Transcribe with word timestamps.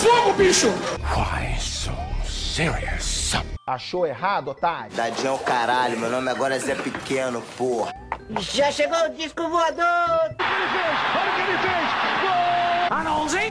fogo, 0.00 0.32
bicho! 0.34 0.68
Why 1.14 1.58
so 1.58 1.92
serious? 2.24 3.34
Achou 3.66 4.06
errado, 4.06 4.48
otário? 4.48 4.90
Tadinho 4.96 5.28
é 5.28 5.32
o 5.32 5.38
caralho, 5.38 5.98
meu 5.98 6.10
nome 6.10 6.30
agora 6.30 6.56
é 6.56 6.58
Zé 6.58 6.74
Pequeno, 6.74 7.40
porra. 7.56 7.92
Já 8.40 8.70
chegou 8.72 8.98
o 9.06 9.10
disco 9.10 9.48
voador! 9.48 9.84
Olha 9.84 10.32
o 10.32 11.34
que 11.36 11.42
ele 11.42 11.58
fez! 11.58 12.00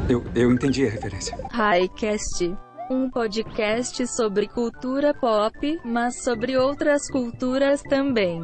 Eu, 0.10 0.24
eu 0.36 0.52
entendi 0.52 0.86
a 0.86 0.90
referência. 0.90 1.38
Highcast, 1.52 2.58
um 2.90 3.10
podcast 3.10 4.06
sobre 4.08 4.48
cultura 4.48 5.14
pop, 5.14 5.80
mas 5.86 6.24
sobre 6.24 6.58
outras 6.58 7.10
culturas 7.10 7.82
também. 7.84 8.42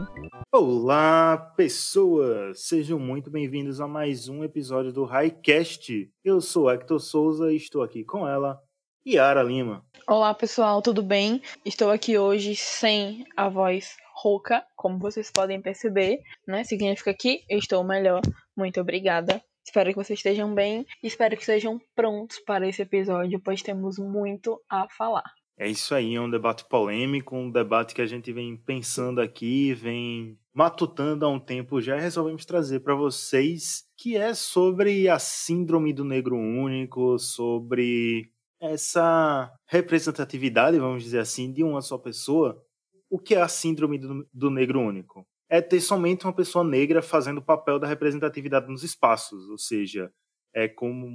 Olá, 0.58 1.36
pessoas! 1.58 2.66
Sejam 2.66 2.98
muito 2.98 3.30
bem-vindos 3.30 3.82
a 3.82 3.90
mais 3.90 4.30
um 4.30 4.42
episódio 4.42 4.94
do 4.94 5.04
Highcast. 5.04 6.10
Eu 6.24 6.40
sou 6.40 6.72
Hector 6.72 6.98
Souza 6.98 7.52
e 7.52 7.58
estou 7.58 7.84
aqui 7.84 8.06
com 8.06 8.26
ela, 8.26 8.58
Yara 9.06 9.44
Lima. 9.44 9.86
Olá, 10.08 10.34
pessoal, 10.34 10.82
tudo 10.82 11.04
bem? 11.04 11.42
Estou 11.66 11.92
aqui 11.92 12.18
hoje 12.18 12.56
sem 12.56 13.26
a 13.36 13.50
voz 13.50 13.98
rouca, 14.14 14.66
como 14.78 14.98
vocês 14.98 15.30
podem 15.30 15.62
perceber, 15.62 16.22
né? 16.48 16.64
Significa 16.64 17.14
que 17.14 17.42
eu 17.50 17.60
estou 17.60 17.84
melhor. 17.84 18.22
Muito 18.56 18.80
obrigada. 18.80 19.44
Espero 19.62 19.90
que 19.90 19.98
vocês 19.98 20.20
estejam 20.20 20.56
bem. 20.56 20.86
Espero 21.04 21.36
que 21.36 21.42
estejam 21.42 21.82
prontos 21.94 22.40
para 22.40 22.66
esse 22.66 22.82
episódio, 22.82 23.42
pois 23.44 23.62
temos 23.62 24.00
muito 24.00 24.58
a 24.70 24.88
falar. 24.88 25.30
É 25.58 25.70
isso 25.70 25.96
aí, 25.96 26.16
é 26.16 26.22
um 26.22 26.30
debate 26.30 26.66
polêmico, 26.66 27.36
um 27.36 27.50
debate 27.50 27.96
que 27.96 28.02
a 28.02 28.06
gente 28.06 28.32
vem 28.34 28.58
pensando 28.58 29.22
aqui, 29.22 29.74
vem 29.74 30.38
matutando 30.54 31.26
há 31.26 31.30
um 31.30 31.40
tempo 31.40 31.80
já 31.82 31.98
e 31.98 32.02
resolvemos 32.02 32.46
trazer 32.46 32.82
para 32.82 32.94
vocês, 32.94 33.86
que 33.98 34.18
é 34.18 34.34
sobre 34.34 35.08
a 35.08 35.18
síndrome 35.18 35.94
do 35.94 36.04
negro 36.04 36.36
único, 36.36 37.18
sobre 37.18 38.30
essa 38.60 39.50
representatividade, 39.66 40.78
vamos 40.78 41.04
dizer 41.04 41.20
assim, 41.20 41.52
de 41.54 41.64
uma 41.64 41.82
só 41.82 41.98
pessoa. 41.98 42.62
O 43.10 43.18
que 43.18 43.36
é 43.36 43.42
a 43.42 43.48
síndrome 43.48 43.98
do, 43.98 44.28
do 44.34 44.50
negro 44.50 44.82
único? 44.82 45.26
É 45.48 45.62
ter 45.62 45.80
somente 45.80 46.26
uma 46.26 46.34
pessoa 46.34 46.66
negra 46.66 47.02
fazendo 47.02 47.38
o 47.38 47.46
papel 47.46 47.80
da 47.80 47.88
representatividade 47.88 48.68
nos 48.68 48.84
espaços, 48.84 49.48
ou 49.48 49.58
seja, 49.58 50.12
é 50.54 50.68
como 50.68 51.08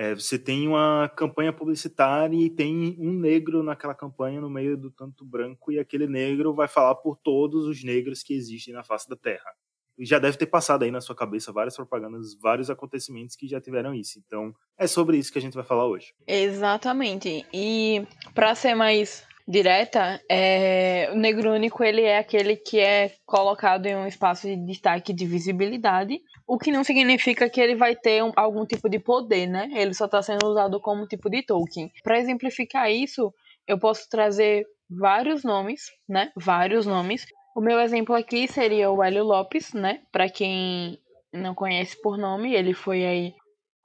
é, 0.00 0.14
você 0.14 0.38
tem 0.38 0.66
uma 0.66 1.12
campanha 1.14 1.52
publicitária 1.52 2.34
e 2.34 2.48
tem 2.48 2.96
um 2.98 3.12
negro 3.12 3.62
naquela 3.62 3.94
campanha 3.94 4.40
no 4.40 4.48
meio 4.48 4.74
do 4.74 4.90
tanto 4.90 5.26
branco 5.26 5.70
e 5.70 5.78
aquele 5.78 6.06
negro 6.06 6.54
vai 6.54 6.66
falar 6.66 6.94
por 6.94 7.18
todos 7.18 7.66
os 7.66 7.84
negros 7.84 8.22
que 8.22 8.32
existem 8.32 8.72
na 8.72 8.82
face 8.82 9.06
da 9.06 9.14
Terra. 9.14 9.52
E 9.98 10.06
já 10.06 10.18
deve 10.18 10.38
ter 10.38 10.46
passado 10.46 10.84
aí 10.84 10.90
na 10.90 11.02
sua 11.02 11.14
cabeça 11.14 11.52
várias 11.52 11.76
propagandas, 11.76 12.34
vários 12.40 12.70
acontecimentos 12.70 13.36
que 13.36 13.46
já 13.46 13.60
tiveram 13.60 13.94
isso. 13.94 14.18
Então, 14.24 14.54
é 14.78 14.86
sobre 14.86 15.18
isso 15.18 15.30
que 15.30 15.38
a 15.38 15.42
gente 15.42 15.52
vai 15.52 15.64
falar 15.64 15.86
hoje. 15.86 16.14
Exatamente. 16.26 17.44
E 17.52 18.02
para 18.34 18.54
ser 18.54 18.74
mais 18.74 19.28
direta, 19.50 20.20
é... 20.30 21.10
o 21.12 21.16
negro 21.16 21.52
único 21.52 21.82
ele 21.82 22.02
é 22.02 22.18
aquele 22.18 22.54
que 22.56 22.78
é 22.78 23.12
colocado 23.26 23.86
em 23.86 23.96
um 23.96 24.06
espaço 24.06 24.46
de 24.46 24.56
destaque 24.56 25.12
de 25.12 25.26
visibilidade, 25.26 26.20
o 26.46 26.56
que 26.56 26.70
não 26.70 26.84
significa 26.84 27.50
que 27.50 27.60
ele 27.60 27.74
vai 27.74 27.96
ter 27.96 28.22
um, 28.22 28.32
algum 28.36 28.64
tipo 28.64 28.88
de 28.88 29.00
poder, 29.00 29.48
né? 29.48 29.68
Ele 29.74 29.92
só 29.92 30.04
está 30.04 30.22
sendo 30.22 30.46
usado 30.46 30.80
como 30.80 31.06
tipo 31.06 31.28
de 31.28 31.42
token. 31.42 31.90
Para 32.04 32.18
exemplificar 32.18 32.90
isso, 32.90 33.34
eu 33.66 33.78
posso 33.78 34.08
trazer 34.08 34.64
vários 34.88 35.42
nomes, 35.42 35.82
né? 36.08 36.30
Vários 36.36 36.86
nomes. 36.86 37.26
O 37.56 37.60
meu 37.60 37.80
exemplo 37.80 38.14
aqui 38.14 38.46
seria 38.46 38.90
o 38.90 39.02
Hélio 39.02 39.24
Lopes, 39.24 39.72
né? 39.74 40.00
Para 40.12 40.28
quem 40.28 40.98
não 41.32 41.54
conhece 41.54 42.00
por 42.00 42.16
nome, 42.16 42.54
ele 42.54 42.72
foi 42.72 43.04
aí 43.04 43.34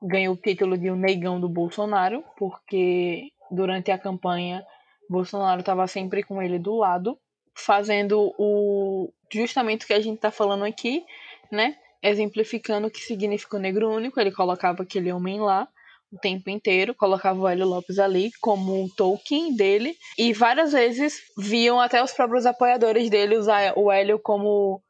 ganhou 0.01 0.35
o 0.35 0.37
título 0.37 0.77
de 0.77 0.91
o 0.91 0.95
negão 0.95 1.39
do 1.39 1.49
Bolsonaro, 1.49 2.23
porque 2.37 3.31
durante 3.49 3.91
a 3.91 3.97
campanha 3.97 4.63
Bolsonaro 5.09 5.59
estava 5.59 5.87
sempre 5.87 6.23
com 6.23 6.41
ele 6.41 6.59
do 6.59 6.75
lado, 6.75 7.17
fazendo 7.55 8.33
o 8.37 9.11
justamente 9.31 9.85
o 9.85 9.87
que 9.87 9.93
a 9.93 10.01
gente 10.01 10.15
está 10.15 10.31
falando 10.31 10.65
aqui, 10.65 11.03
né? 11.51 11.75
Exemplificando 12.01 12.87
o 12.87 12.91
que 12.91 12.99
significa 12.99 13.57
o 13.57 13.59
negro 13.59 13.89
único. 13.89 14.19
Ele 14.19 14.31
colocava 14.31 14.83
aquele 14.83 15.11
homem 15.11 15.39
lá 15.39 15.67
o 16.11 16.17
tempo 16.17 16.49
inteiro, 16.49 16.95
colocava 16.95 17.39
o 17.39 17.47
Hélio 17.47 17.65
Lopes 17.65 17.99
ali 17.99 18.31
como 18.39 18.81
um 18.81 18.87
token 18.87 19.55
dele, 19.55 19.95
e 20.17 20.31
várias 20.33 20.71
vezes 20.71 21.19
viam 21.37 21.79
até 21.79 22.01
os 22.01 22.13
próprios 22.13 22.45
apoiadores 22.45 23.09
dele 23.09 23.37
usar 23.37 23.73
o 23.75 23.91
Hélio 23.91 24.19
como 24.19 24.81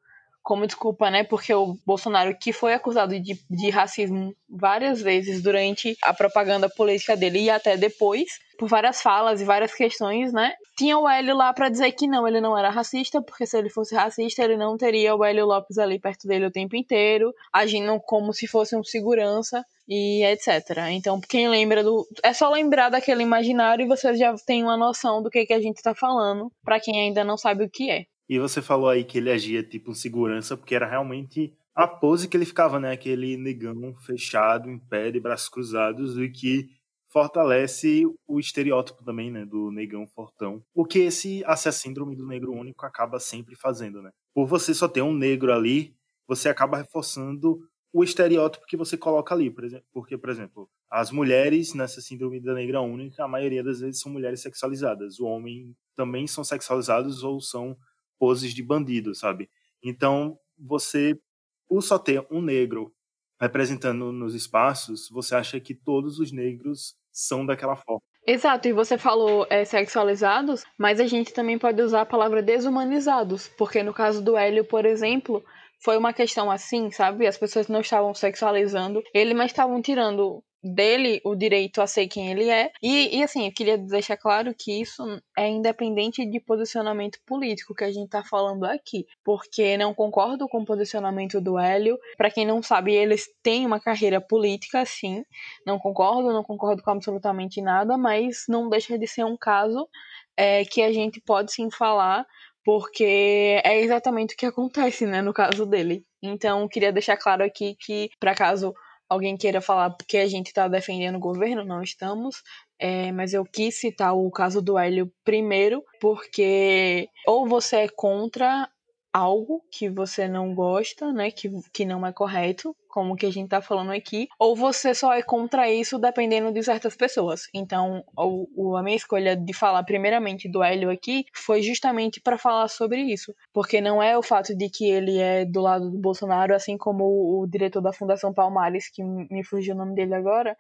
como 0.46 0.68
desculpa, 0.68 1.10
né? 1.10 1.24
Porque 1.24 1.52
o 1.52 1.76
Bolsonaro, 1.84 2.38
que 2.40 2.54
foi 2.54 2.74
acusado 2.74 3.20
de, 3.20 3.34
de 3.50 3.70
racismo 3.72 4.32
várias 4.48 5.02
vezes 5.02 5.42
durante 5.42 5.98
a 6.04 6.14
propaganda 6.14 6.70
política 6.70 7.18
dele 7.18 7.40
e 7.40 7.50
até 7.50 7.76
depois, 7.76 8.38
por 8.60 8.70
várias 8.70 9.02
falas 9.02 9.42
e 9.42 9.44
várias 9.44 9.74
questões, 9.74 10.32
né? 10.32 10.54
Tinha 10.78 11.00
o 11.00 11.10
Hélio 11.10 11.36
lá 11.36 11.52
para 11.52 11.68
dizer 11.68 11.92
que 11.94 12.06
não, 12.06 12.28
ele 12.28 12.40
não 12.40 12.56
era 12.56 12.70
racista, 12.70 13.24
porque 13.24 13.48
se 13.48 13.58
ele 13.58 13.72
fosse 13.72 13.96
racista, 13.96 14.44
ele 14.44 14.56
não 14.56 14.78
teria 14.78 15.16
o 15.16 15.26
Hélio 15.26 15.48
Lopes 15.48 15.80
ali 15.80 16.00
perto 16.00 16.28
dele 16.28 16.46
o 16.46 16.52
tempo 16.52 16.76
inteiro, 16.76 17.34
agindo 17.52 18.00
como 18.02 18.32
se 18.32 18.46
fosse 18.46 18.76
um 18.78 18.84
segurança 18.84 19.66
e 19.90 20.24
etc. 20.26 20.78
Então, 20.92 21.20
quem 21.20 21.50
lembra 21.50 21.84
do. 21.84 22.08
É 22.24 22.34
só 22.34 22.52
lembrar 22.52 22.90
daquele 22.90 23.24
imaginário 23.24 23.84
e 23.84 23.88
você 23.88 24.14
já 24.14 24.36
tem 24.46 24.62
uma 24.62 24.78
noção 24.78 25.24
do 25.24 25.30
que, 25.32 25.44
que 25.44 25.54
a 25.54 25.60
gente 25.60 25.82
tá 25.82 25.96
falando, 25.96 26.52
para 26.64 26.80
quem 26.80 27.02
ainda 27.02 27.24
não 27.24 27.36
sabe 27.36 27.64
o 27.64 27.70
que 27.70 27.90
é. 27.90 28.06
E 28.28 28.40
você 28.40 28.62
falou 28.62 28.90
aí 28.90 29.04
que 29.04 29.18
ele 29.18 29.32
agia 29.32 29.64
tipo 29.64 29.92
um 29.92 29.94
segurança, 29.94 30.58
porque 30.58 30.76
era 30.76 30.88
realmente 30.88 31.54
a 31.76 31.88
pose 31.88 32.28
que 32.28 32.36
ele 32.38 32.46
ficava, 32.46 32.80
né? 32.80 32.92
Aquele 32.92 33.38
negão 33.38 33.94
fechado, 34.06 34.70
em 34.70 34.80
pé, 34.80 35.12
de 35.12 35.20
braços 35.20 35.50
cruzados, 35.50 36.18
e 36.18 36.30
que 36.30 36.70
fortalece 37.10 38.04
o 38.28 38.40
estereótipo 38.40 39.04
também, 39.04 39.30
né? 39.30 39.46
Do 39.46 39.72
negão 39.72 40.08
fortão. 40.08 40.64
O 40.74 40.86
que 40.86 41.00
esse, 41.00 41.44
essa 41.46 41.72
síndrome 41.72 42.16
do 42.16 42.26
negro 42.26 42.52
único 42.52 42.86
acaba 42.86 43.20
sempre 43.20 43.56
fazendo, 43.56 44.02
né? 44.02 44.12
Por 44.34 44.48
você 44.48 44.74
só 44.74 44.88
ter 44.88 45.02
um 45.02 45.14
negro 45.14 45.54
ali, 45.54 45.96
você 46.28 46.50
acaba 46.50 46.78
reforçando 46.78 47.60
o 47.94 48.04
estereótipo 48.04 48.66
que 48.66 48.76
você 48.76 48.98
coloca 48.98 49.34
ali, 49.34 49.50
por 49.50 49.64
exemplo, 49.64 49.86
porque, 49.94 50.18
por 50.18 50.30
exemplo, 50.30 50.70
as 50.92 51.12
mulheres 51.12 51.74
nessa 51.74 52.02
síndrome 52.02 52.42
da 52.42 52.54
negra 52.54 52.82
única, 52.82 53.24
a 53.24 53.28
maioria 53.28 53.64
das 53.64 53.80
vezes 53.80 54.02
são 54.02 54.12
mulheres 54.12 54.42
sexualizadas. 54.42 55.18
O 55.18 55.26
homem 55.26 55.74
também 55.96 56.28
são 56.28 56.44
sexualizados 56.44 57.24
ou 57.24 57.40
são 57.40 57.78
poses 58.20 58.54
de 58.54 58.64
bandido, 58.64 59.14
sabe? 59.14 59.50
Então, 59.84 60.38
você, 60.58 61.20
por 61.68 61.82
só 61.82 61.98
ter 61.98 62.26
um 62.32 62.42
negro 62.42 62.94
representando 63.40 64.12
nos 64.12 64.34
espaços, 64.34 65.10
você 65.10 65.36
acha 65.36 65.60
que 65.60 65.74
todos 65.74 66.20
os 66.20 66.32
negros 66.32 66.96
são 67.12 67.46
daquela 67.46 67.76
forma. 67.76 68.02
Exato, 68.28 68.68
e 68.68 68.74
você 68.74 68.98
falou 68.98 69.46
é, 69.50 69.64
sexualizados, 69.64 70.64
mas 70.80 71.00
a 71.00 71.06
gente 71.06 71.32
também 71.32 71.60
pode 71.60 71.80
usar 71.82 72.02
a 72.02 72.06
palavra 72.06 72.42
desumanizados, 72.42 73.48
porque 73.50 73.84
no 73.84 73.94
caso 73.94 74.24
do 74.24 74.36
Hélio, 74.36 74.66
por 74.66 74.84
exemplo, 74.84 75.44
foi 75.80 75.96
uma 75.96 76.12
questão 76.12 76.50
assim, 76.50 76.90
sabe? 76.90 77.28
As 77.28 77.38
pessoas 77.38 77.68
não 77.68 77.82
estavam 77.82 78.14
sexualizando 78.16 79.04
ele, 79.14 79.36
mas 79.36 79.52
estavam 79.52 79.80
tirando 79.80 80.44
dele 80.66 81.22
o 81.24 81.36
direito 81.36 81.80
a 81.82 81.86
ser 81.86 82.08
quem 82.08 82.32
ele 82.32 82.50
é. 82.50 82.72
E, 82.82 83.18
e, 83.18 83.24
assim, 83.24 83.46
eu 83.46 83.54
queria 83.54 83.78
deixar 83.78 84.18
claro 84.18 84.54
que 84.58 84.82
isso 84.82 85.04
é 85.38 85.48
independente 85.48 86.26
de 86.26 86.40
posicionamento 86.40 87.20
político 87.26 87.76
que 87.76 87.84
a 87.84 87.92
gente 87.92 88.10
tá 88.10 88.24
falando 88.24 88.66
aqui, 88.66 89.06
porque 89.24 89.78
não 89.78 89.94
concordo 89.94 90.48
com 90.48 90.62
o 90.62 90.66
posicionamento 90.66 91.40
do 91.40 91.60
Hélio. 91.60 92.00
Para 92.18 92.32
quem 92.32 92.46
não 92.46 92.64
sabe, 92.64 92.94
eles 92.94 93.28
têm 93.44 93.66
uma 93.66 93.80
carreira 93.80 94.20
política, 94.20 94.84
sim. 94.86 95.24
Não 95.66 95.78
concordo, 95.78 96.34
não 96.34 96.44
concordo 96.44 96.82
com 96.82 96.92
absolutamente 96.92 97.62
nada, 97.62 97.98
mas 97.98 98.46
não 98.50 98.68
deixa 98.70 98.98
de 98.98 99.08
ser 99.08 99.24
um 99.24 99.38
caso 99.38 99.88
é, 100.36 100.66
que 100.66 100.82
a 100.82 100.92
gente 100.92 101.22
pode 101.22 101.54
sim 101.54 101.70
falar 101.70 102.26
porque 102.66 103.62
é 103.64 103.80
exatamente 103.80 104.34
o 104.34 104.38
que 104.38 104.46
acontece, 104.48 105.06
né, 105.06 105.22
no 105.22 105.32
caso 105.32 105.68
dele. 105.68 106.04
Então, 106.22 106.68
queria 106.68 106.92
deixar 106.92 107.16
claro 107.16 107.44
aqui 107.44 107.76
que, 107.80 108.10
para 108.20 108.34
caso 108.34 108.74
alguém 109.10 109.38
queira 109.38 109.62
falar 109.62 109.92
porque 109.92 110.18
a 110.18 110.28
gente 110.28 110.48
está 110.48 110.68
defendendo 110.68 111.16
o 111.16 111.20
governo, 111.20 111.64
não 111.64 111.82
estamos. 111.82 112.42
É, 112.80 113.12
mas 113.12 113.34
eu 113.34 113.46
quis 113.46 113.80
citar 113.80 114.14
o 114.14 114.30
caso 114.30 114.62
do 114.62 114.78
Hélio 114.78 115.12
primeiro, 115.24 115.82
porque 116.02 117.08
ou 117.26 117.48
você 117.48 117.78
é 117.78 117.88
contra 117.88 118.70
algo 119.16 119.64
que 119.72 119.90
você 119.90 120.28
não 120.28 120.54
gosta, 120.54 121.14
né, 121.14 121.32
que, 121.32 121.50
que 121.72 121.86
não 121.86 122.06
é 122.06 122.12
correto, 122.12 122.76
como 122.90 123.16
que 123.16 123.26
a 123.26 123.32
gente 123.32 123.48
tá 123.48 123.62
falando 123.62 123.94
aqui, 123.94 124.28
ou 124.38 124.58
você 124.58 124.94
só 124.94 125.14
é 125.14 125.22
contra 125.22 125.72
isso 125.72 125.98
dependendo 125.98 126.52
de 126.52 126.62
certas 126.62 126.98
pessoas. 126.98 127.48
Então, 127.54 128.04
o, 128.18 128.76
a 128.76 128.84
minha 128.84 128.98
escolha 128.98 129.34
de 129.34 129.54
falar 129.54 129.84
primeiramente 129.84 130.50
do 130.50 130.62
Hélio 130.62 130.90
aqui 130.90 131.24
foi 131.34 131.62
justamente 131.62 132.20
para 132.20 132.38
falar 132.38 132.68
sobre 132.68 133.04
isso, 133.04 133.34
porque 133.54 133.80
não 133.80 134.04
é 134.04 134.18
o 134.18 134.22
fato 134.22 134.54
de 134.54 134.70
que 134.70 134.86
ele 134.86 135.18
é 135.18 135.46
do 135.46 135.62
lado 135.62 135.90
do 135.90 135.98
Bolsonaro, 135.98 136.54
assim 136.54 136.78
como 136.78 137.06
o, 137.06 137.44
o 137.44 137.48
diretor 137.48 137.80
da 137.80 137.94
Fundação 137.94 138.34
Palmares, 138.34 138.90
que 138.90 139.02
me 139.02 139.46
fugiu 139.46 139.76
o 139.76 139.78
nome 139.78 139.96
dele 139.96 140.14
agora, 140.14 140.58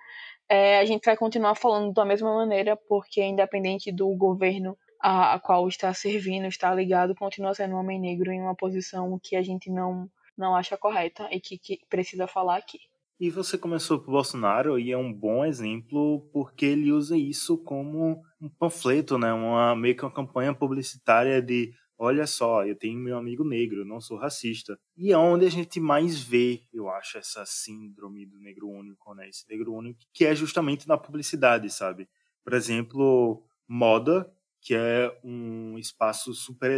é, 0.47 0.79
a 0.79 0.85
gente 0.85 1.03
vai 1.03 1.17
continuar 1.17 1.55
falando 1.55 1.91
da 1.91 2.05
mesma 2.05 2.33
maneira, 2.33 2.77
porque 2.87 3.21
independente 3.21 3.91
do 3.91 4.07
governo 4.15 4.77
a, 5.05 5.35
a 5.35 5.39
qual 5.39 5.67
está 5.67 5.93
servindo, 5.93 6.47
está 6.47 6.73
ligado, 6.73 7.13
continua 7.13 7.53
sendo 7.53 7.75
um 7.75 7.77
homem 7.77 7.99
negro 7.99 8.31
em 8.31 8.41
uma 8.41 8.55
posição 8.55 9.19
que 9.21 9.35
a 9.35 9.43
gente 9.43 9.69
não, 9.69 10.09
não 10.35 10.55
acha 10.55 10.75
correta 10.75 11.29
e 11.31 11.39
que, 11.39 11.59
que 11.59 11.79
precisa 11.87 12.25
falar 12.25 12.57
aqui. 12.57 12.79
E 13.19 13.29
você 13.29 13.55
começou 13.55 13.99
por 13.99 14.09
Bolsonaro 14.09 14.79
e 14.79 14.91
é 14.91 14.97
um 14.97 15.13
bom 15.13 15.45
exemplo 15.45 16.27
porque 16.33 16.65
ele 16.65 16.91
usa 16.91 17.15
isso 17.15 17.55
como 17.55 18.23
um 18.41 18.49
panfleto, 18.49 19.19
né? 19.19 19.31
Uma 19.31 19.75
meio 19.75 19.95
que 19.95 20.03
uma 20.03 20.11
campanha 20.11 20.55
publicitária 20.55 21.39
de 21.39 21.71
olha 21.97 22.25
só, 22.25 22.65
eu 22.65 22.75
tenho 22.75 22.99
meu 22.99 23.15
amigo 23.15 23.43
negro, 23.45 23.85
não 23.85 24.01
sou 24.01 24.17
racista. 24.17 24.75
E 24.97 25.13
é 25.13 25.17
onde 25.17 25.45
a 25.45 25.51
gente 25.51 25.79
mais 25.79 26.19
vê, 26.19 26.63
eu 26.73 26.89
acho, 26.89 27.19
essa 27.19 27.45
síndrome 27.45 28.25
do 28.25 28.39
negro 28.39 28.67
único, 28.67 29.13
né? 29.13 29.29
Esse 29.29 29.47
negro 29.47 29.71
único 29.71 29.99
que 30.11 30.25
é 30.25 30.33
justamente 30.33 30.87
na 30.87 30.97
publicidade, 30.97 31.69
sabe? 31.69 32.09
Por 32.43 32.53
exemplo, 32.53 33.43
moda, 33.67 34.29
que 34.65 34.73
é 34.73 35.15
um 35.23 35.77
espaço 35.77 36.33
super 36.33 36.71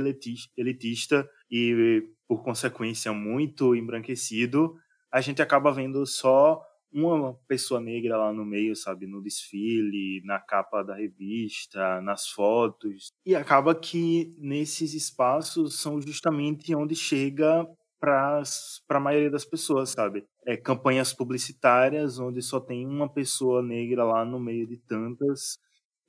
elitista 0.57 1.28
e, 1.50 2.04
por 2.28 2.44
consequência, 2.44 3.13
muito 3.13 3.74
embranquecido, 3.74 4.75
a 5.10 5.22
gente 5.22 5.42
acaba 5.42 5.72
vendo 5.72 6.06
só 6.06 6.62
uma 6.92 7.34
pessoa 7.48 7.80
negra 7.80 8.18
lá 8.18 8.34
no 8.34 8.44
meio, 8.44 8.75
sabe, 8.75 9.07
no 9.07 9.22
desfile, 9.22 10.22
na 10.25 10.38
capa 10.38 10.84
da 10.84 10.95
revista, 10.95 12.01
nas 12.01 12.28
fotos. 12.28 13.13
E 13.25 13.34
acaba 13.34 13.74
que 13.74 14.36
nesses 14.38 14.94
espaços 14.94 15.80
são 15.80 16.01
justamente 16.01 16.75
onde 16.75 16.94
chega 16.95 17.66
para 18.00 18.44
a 18.89 19.00
maioria 19.00 19.31
das 19.31 19.45
pessoas, 19.45 19.92
sabe? 19.92 20.25
É 20.45 20.57
campanhas 20.57 21.13
publicitárias 21.13 22.19
onde 22.19 22.42
só 22.42 22.60
tem 22.60 22.86
uma 22.86 23.12
pessoa 23.12 23.62
negra 23.62 24.04
lá 24.04 24.25
no 24.25 24.39
meio 24.39 24.68
de 24.68 24.78
tantas. 24.78 25.57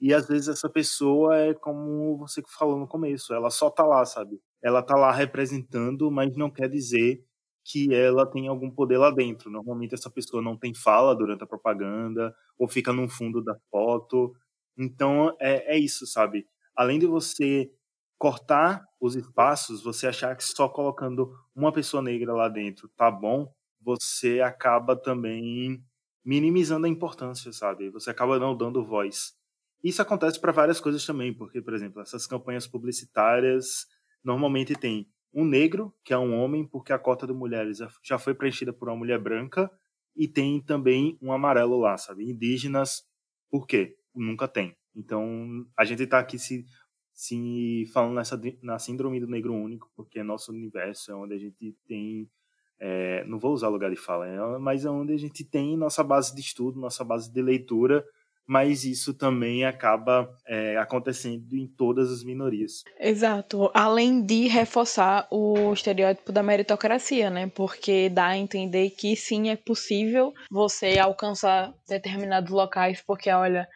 E 0.00 0.14
às 0.14 0.28
vezes 0.28 0.48
essa 0.48 0.68
pessoa 0.70 1.36
é 1.38 1.54
como 1.54 2.16
você 2.18 2.42
falou 2.58 2.78
no 2.78 2.86
começo, 2.86 3.34
ela 3.34 3.50
só 3.50 3.70
tá 3.70 3.84
lá, 3.84 4.04
sabe? 4.04 4.40
Ela 4.62 4.82
tá 4.82 4.96
lá 4.96 5.12
representando, 5.12 6.10
mas 6.10 6.36
não 6.36 6.50
quer 6.50 6.68
dizer 6.68 7.24
que 7.64 7.92
ela 7.94 8.24
tem 8.26 8.48
algum 8.48 8.70
poder 8.70 8.98
lá 8.98 9.10
dentro. 9.10 9.50
Normalmente 9.50 9.94
essa 9.94 10.10
pessoa 10.10 10.42
não 10.42 10.56
tem 10.56 10.74
fala 10.74 11.14
durante 11.14 11.44
a 11.44 11.46
propaganda 11.46 12.34
ou 12.58 12.68
fica 12.68 12.92
no 12.92 13.08
fundo 13.08 13.42
da 13.42 13.56
foto. 13.70 14.32
Então 14.76 15.34
é, 15.40 15.74
é 15.76 15.78
isso, 15.78 16.06
sabe? 16.06 16.46
Além 16.76 16.98
de 16.98 17.06
você 17.06 17.70
cortar 18.18 18.84
os 19.00 19.14
espaços, 19.16 19.82
você 19.82 20.06
achar 20.08 20.34
que 20.36 20.44
só 20.44 20.68
colocando 20.68 21.32
uma 21.54 21.72
pessoa 21.72 22.02
negra 22.02 22.32
lá 22.34 22.48
dentro 22.48 22.88
tá 22.96 23.10
bom, 23.10 23.52
você 23.80 24.40
acaba 24.40 24.96
também 24.96 25.82
minimizando 26.24 26.86
a 26.86 26.88
importância, 26.90 27.52
sabe? 27.52 27.90
Você 27.90 28.10
acaba 28.10 28.38
não 28.38 28.56
dando 28.56 28.84
voz. 28.84 29.37
Isso 29.82 30.02
acontece 30.02 30.40
para 30.40 30.52
várias 30.52 30.80
coisas 30.80 31.04
também, 31.06 31.32
porque, 31.32 31.62
por 31.62 31.72
exemplo, 31.72 32.02
essas 32.02 32.26
campanhas 32.26 32.66
publicitárias 32.66 33.86
normalmente 34.24 34.74
tem 34.74 35.08
um 35.32 35.44
negro, 35.44 35.94
que 36.04 36.12
é 36.12 36.18
um 36.18 36.34
homem, 36.34 36.66
porque 36.66 36.92
a 36.92 36.98
cota 36.98 37.26
de 37.26 37.32
mulheres 37.32 37.78
já 38.02 38.18
foi 38.18 38.34
preenchida 38.34 38.72
por 38.72 38.88
uma 38.88 38.96
mulher 38.96 39.20
branca, 39.20 39.70
e 40.16 40.26
tem 40.26 40.60
também 40.60 41.16
um 41.22 41.32
amarelo 41.32 41.78
lá, 41.78 41.96
sabe? 41.96 42.28
Indígenas, 42.28 43.04
por 43.48 43.66
quê? 43.66 43.96
Nunca 44.12 44.48
tem. 44.48 44.76
Então, 44.96 45.64
a 45.78 45.84
gente 45.84 46.02
está 46.02 46.18
aqui 46.18 46.38
se, 46.40 46.66
se 47.12 47.84
falando 47.92 48.16
nessa, 48.16 48.40
na 48.60 48.80
síndrome 48.80 49.20
do 49.20 49.28
negro 49.28 49.54
único, 49.54 49.88
porque 49.94 50.18
é 50.18 50.24
nosso 50.24 50.50
universo 50.50 51.12
é 51.12 51.14
onde 51.14 51.34
a 51.34 51.38
gente 51.38 51.76
tem. 51.86 52.28
É, 52.80 53.24
não 53.26 53.38
vou 53.38 53.52
usar 53.52 53.68
lugar 53.68 53.90
de 53.90 53.96
fala, 53.96 54.26
é, 54.26 54.58
mas 54.58 54.84
é 54.84 54.90
onde 54.90 55.12
a 55.12 55.16
gente 55.16 55.44
tem 55.44 55.76
nossa 55.76 56.02
base 56.02 56.34
de 56.34 56.40
estudo, 56.40 56.80
nossa 56.80 57.04
base 57.04 57.32
de 57.32 57.42
leitura 57.42 58.04
mas 58.48 58.84
isso 58.84 59.12
também 59.12 59.66
acaba 59.66 60.34
é, 60.46 60.78
acontecendo 60.78 61.54
em 61.54 61.66
todas 61.66 62.10
as 62.10 62.24
minorias. 62.24 62.82
Exato. 62.98 63.70
Além 63.74 64.24
de 64.24 64.48
reforçar 64.48 65.28
o 65.30 65.70
estereótipo 65.74 66.32
da 66.32 66.42
meritocracia, 66.42 67.28
né? 67.28 67.50
Porque 67.54 68.08
dá 68.08 68.28
a 68.28 68.38
entender 68.38 68.90
que 68.90 69.14
sim, 69.14 69.50
é 69.50 69.56
possível 69.56 70.32
você 70.50 70.98
alcançar 70.98 71.74
determinados 71.86 72.50
locais, 72.50 73.02
porque 73.06 73.30
olha, 73.30 73.68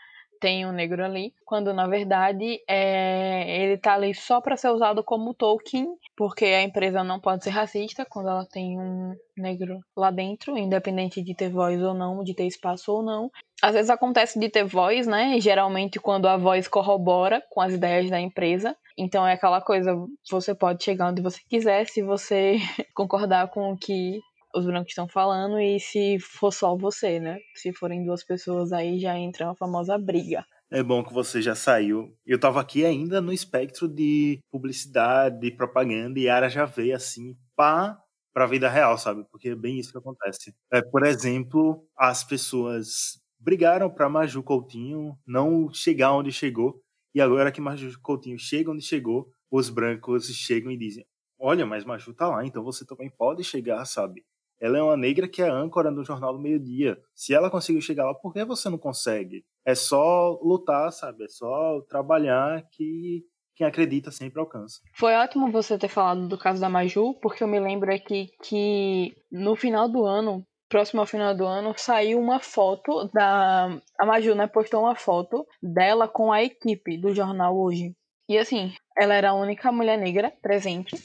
tem 0.43 0.67
um 0.67 0.73
negro 0.73 1.05
ali, 1.05 1.33
quando 1.47 1.73
na 1.73 1.87
verdade 1.87 2.61
é, 2.69 3.63
ele 3.63 3.79
tá 3.79 3.95
ali 3.95 4.13
só 4.13 4.41
para 4.41 4.57
ser 4.57 4.71
usado 4.71 5.05
como 5.05 5.33
token, 5.33 5.87
porque 6.17 6.47
a 6.47 6.63
empresa 6.63 7.05
não 7.05 7.21
pode 7.21 7.45
ser 7.45 7.51
racista 7.51 8.05
quando 8.05 8.29
ela 8.29 8.45
tem 8.45 8.77
um 8.77 9.15
negro 9.39 9.79
lá 9.97 10.11
dentro, 10.11 10.59
independente 10.59 11.23
de 11.23 11.33
ter 11.33 11.49
voz 11.49 11.81
ou 11.81 11.95
não, 11.95 12.25
de 12.25 12.35
ter 12.35 12.45
espaço 12.45 12.93
ou 12.93 13.05
não. 13.05 13.31
Às 13.63 13.75
vezes 13.75 13.89
acontece 13.89 14.41
de 14.41 14.49
ter 14.49 14.65
voz, 14.65 15.07
né? 15.07 15.39
Geralmente 15.39 16.01
quando 16.01 16.27
a 16.27 16.37
voz 16.37 16.67
corrobora 16.67 17.41
com 17.49 17.61
as 17.61 17.73
ideias 17.73 18.11
da 18.11 18.21
empresa. 18.21 18.77
Então 18.99 19.25
é 19.25 19.35
aquela 19.35 19.61
coisa, 19.61 19.97
você 20.29 20.57
pode 20.57 20.83
chegar 20.83 21.11
onde 21.11 21.23
você 21.23 21.41
quiser 21.49 21.87
se 21.87 22.03
você 22.03 22.57
concordar 22.97 23.49
com 23.49 23.71
o 23.71 23.79
que 23.79 24.19
os 24.55 24.67
brancos 24.67 24.91
estão 24.91 25.09
falando 25.09 25.59
e 25.59 25.81
se 25.81 26.19
for 26.21 26.53
só 26.53 26.77
você, 26.77 27.19
né? 27.19 27.39
Se 27.55 27.73
forem 27.73 28.05
duas 28.05 28.25
pessoas 28.25 28.73
aí 28.73 28.99
já 28.99 29.17
entra 29.19 29.51
a 29.51 29.55
famosa 29.55 29.97
briga. 29.99 30.45
É 30.71 30.83
bom 30.83 31.05
que 31.05 31.13
você 31.13 31.43
já 31.43 31.55
saiu. 31.55 32.17
Eu 32.25 32.39
tava 32.39 32.61
aqui 32.61 32.85
ainda 32.85 33.21
no 33.21 33.33
espectro 33.33 33.87
de 33.87 34.41
publicidade, 34.51 35.39
de 35.39 35.51
propaganda, 35.51 36.19
e 36.19 36.29
a 36.29 36.37
Ara 36.37 36.49
já 36.49 36.65
veio 36.65 36.97
assim, 36.97 37.37
pá, 37.55 37.99
pra 38.33 38.47
vida 38.47 38.69
real, 38.69 38.97
sabe? 38.97 39.25
Porque 39.31 39.51
é 39.51 39.55
bem 39.55 39.79
isso 39.79 39.93
que 39.93 39.99
acontece. 39.99 40.55
É, 40.73 40.81
por 40.81 41.05
exemplo, 41.05 41.87
as 41.97 42.25
pessoas 42.25 43.21
brigaram 43.39 43.91
para 43.91 44.09
Maju 44.09 44.43
Coutinho 44.43 45.15
não 45.27 45.71
chegar 45.73 46.13
onde 46.13 46.33
chegou, 46.33 46.81
e 47.15 47.21
agora 47.21 47.53
que 47.53 47.61
Maju 47.61 48.01
Coutinho 48.01 48.39
chega 48.39 48.71
onde 48.71 48.83
chegou, 48.83 49.29
os 49.51 49.69
brancos 49.69 50.27
chegam 50.29 50.71
e 50.73 50.79
dizem: 50.79 51.05
Olha, 51.39 51.67
mas 51.67 51.85
Maju 51.85 52.15
tá 52.15 52.29
lá, 52.29 52.47
então 52.47 52.65
você 52.65 52.87
também 52.87 53.11
pode 53.11 53.45
chegar, 53.45 53.85
sabe? 53.85 54.25
Ela 54.63 54.79
é 54.79 54.83
uma 54.83 54.97
negra 54.97 55.27
que 55.27 55.43
é 55.43 55.49
âncora 55.49 55.91
no 55.91 56.05
Jornal 56.05 56.35
do 56.35 56.39
Meio 56.39 56.61
Dia. 56.61 56.97
Se 57.17 57.35
ela 57.35 57.51
conseguiu 57.51 57.83
chegar 57.83 58.05
lá, 58.05 58.15
por 58.15 58.33
que 58.33 58.45
você 58.45 58.71
não 58.71 58.79
consegue? 58.79 59.45
É 59.67 59.75
só 59.75 60.39
lutar, 60.41 60.93
sabe? 60.93 61.25
É 61.25 61.29
só 61.29 61.81
trabalhar 61.89 62.63
que 62.71 63.25
quem 63.57 63.67
acredita 63.67 64.13
sempre 64.13 64.39
alcança. 64.39 64.79
Foi 64.95 65.15
ótimo 65.15 65.51
você 65.51 65.77
ter 65.77 65.89
falado 65.89 66.29
do 66.29 66.39
caso 66.39 66.61
da 66.61 66.69
Maju, 66.69 67.15
porque 67.21 67.43
eu 67.43 67.49
me 67.49 67.59
lembro 67.59 67.93
aqui 67.93 68.31
que 68.45 69.17
no 69.33 69.57
final 69.57 69.89
do 69.89 70.05
ano, 70.05 70.47
próximo 70.69 71.01
ao 71.01 71.09
final 71.09 71.35
do 71.35 71.45
ano, 71.45 71.75
saiu 71.77 72.21
uma 72.21 72.39
foto 72.39 73.11
da. 73.13 73.67
A 73.99 74.07
Maju, 74.07 74.37
né? 74.37 74.47
Postou 74.47 74.83
uma 74.83 74.95
foto 74.95 75.45
dela 75.61 76.07
com 76.07 76.31
a 76.31 76.41
equipe 76.41 76.97
do 76.97 77.13
jornal 77.13 77.59
hoje. 77.59 77.97
E 78.29 78.39
assim, 78.39 78.73
ela 78.97 79.13
era 79.13 79.31
a 79.31 79.35
única 79.35 79.73
mulher 79.73 79.99
negra 79.99 80.33
presente 80.41 80.97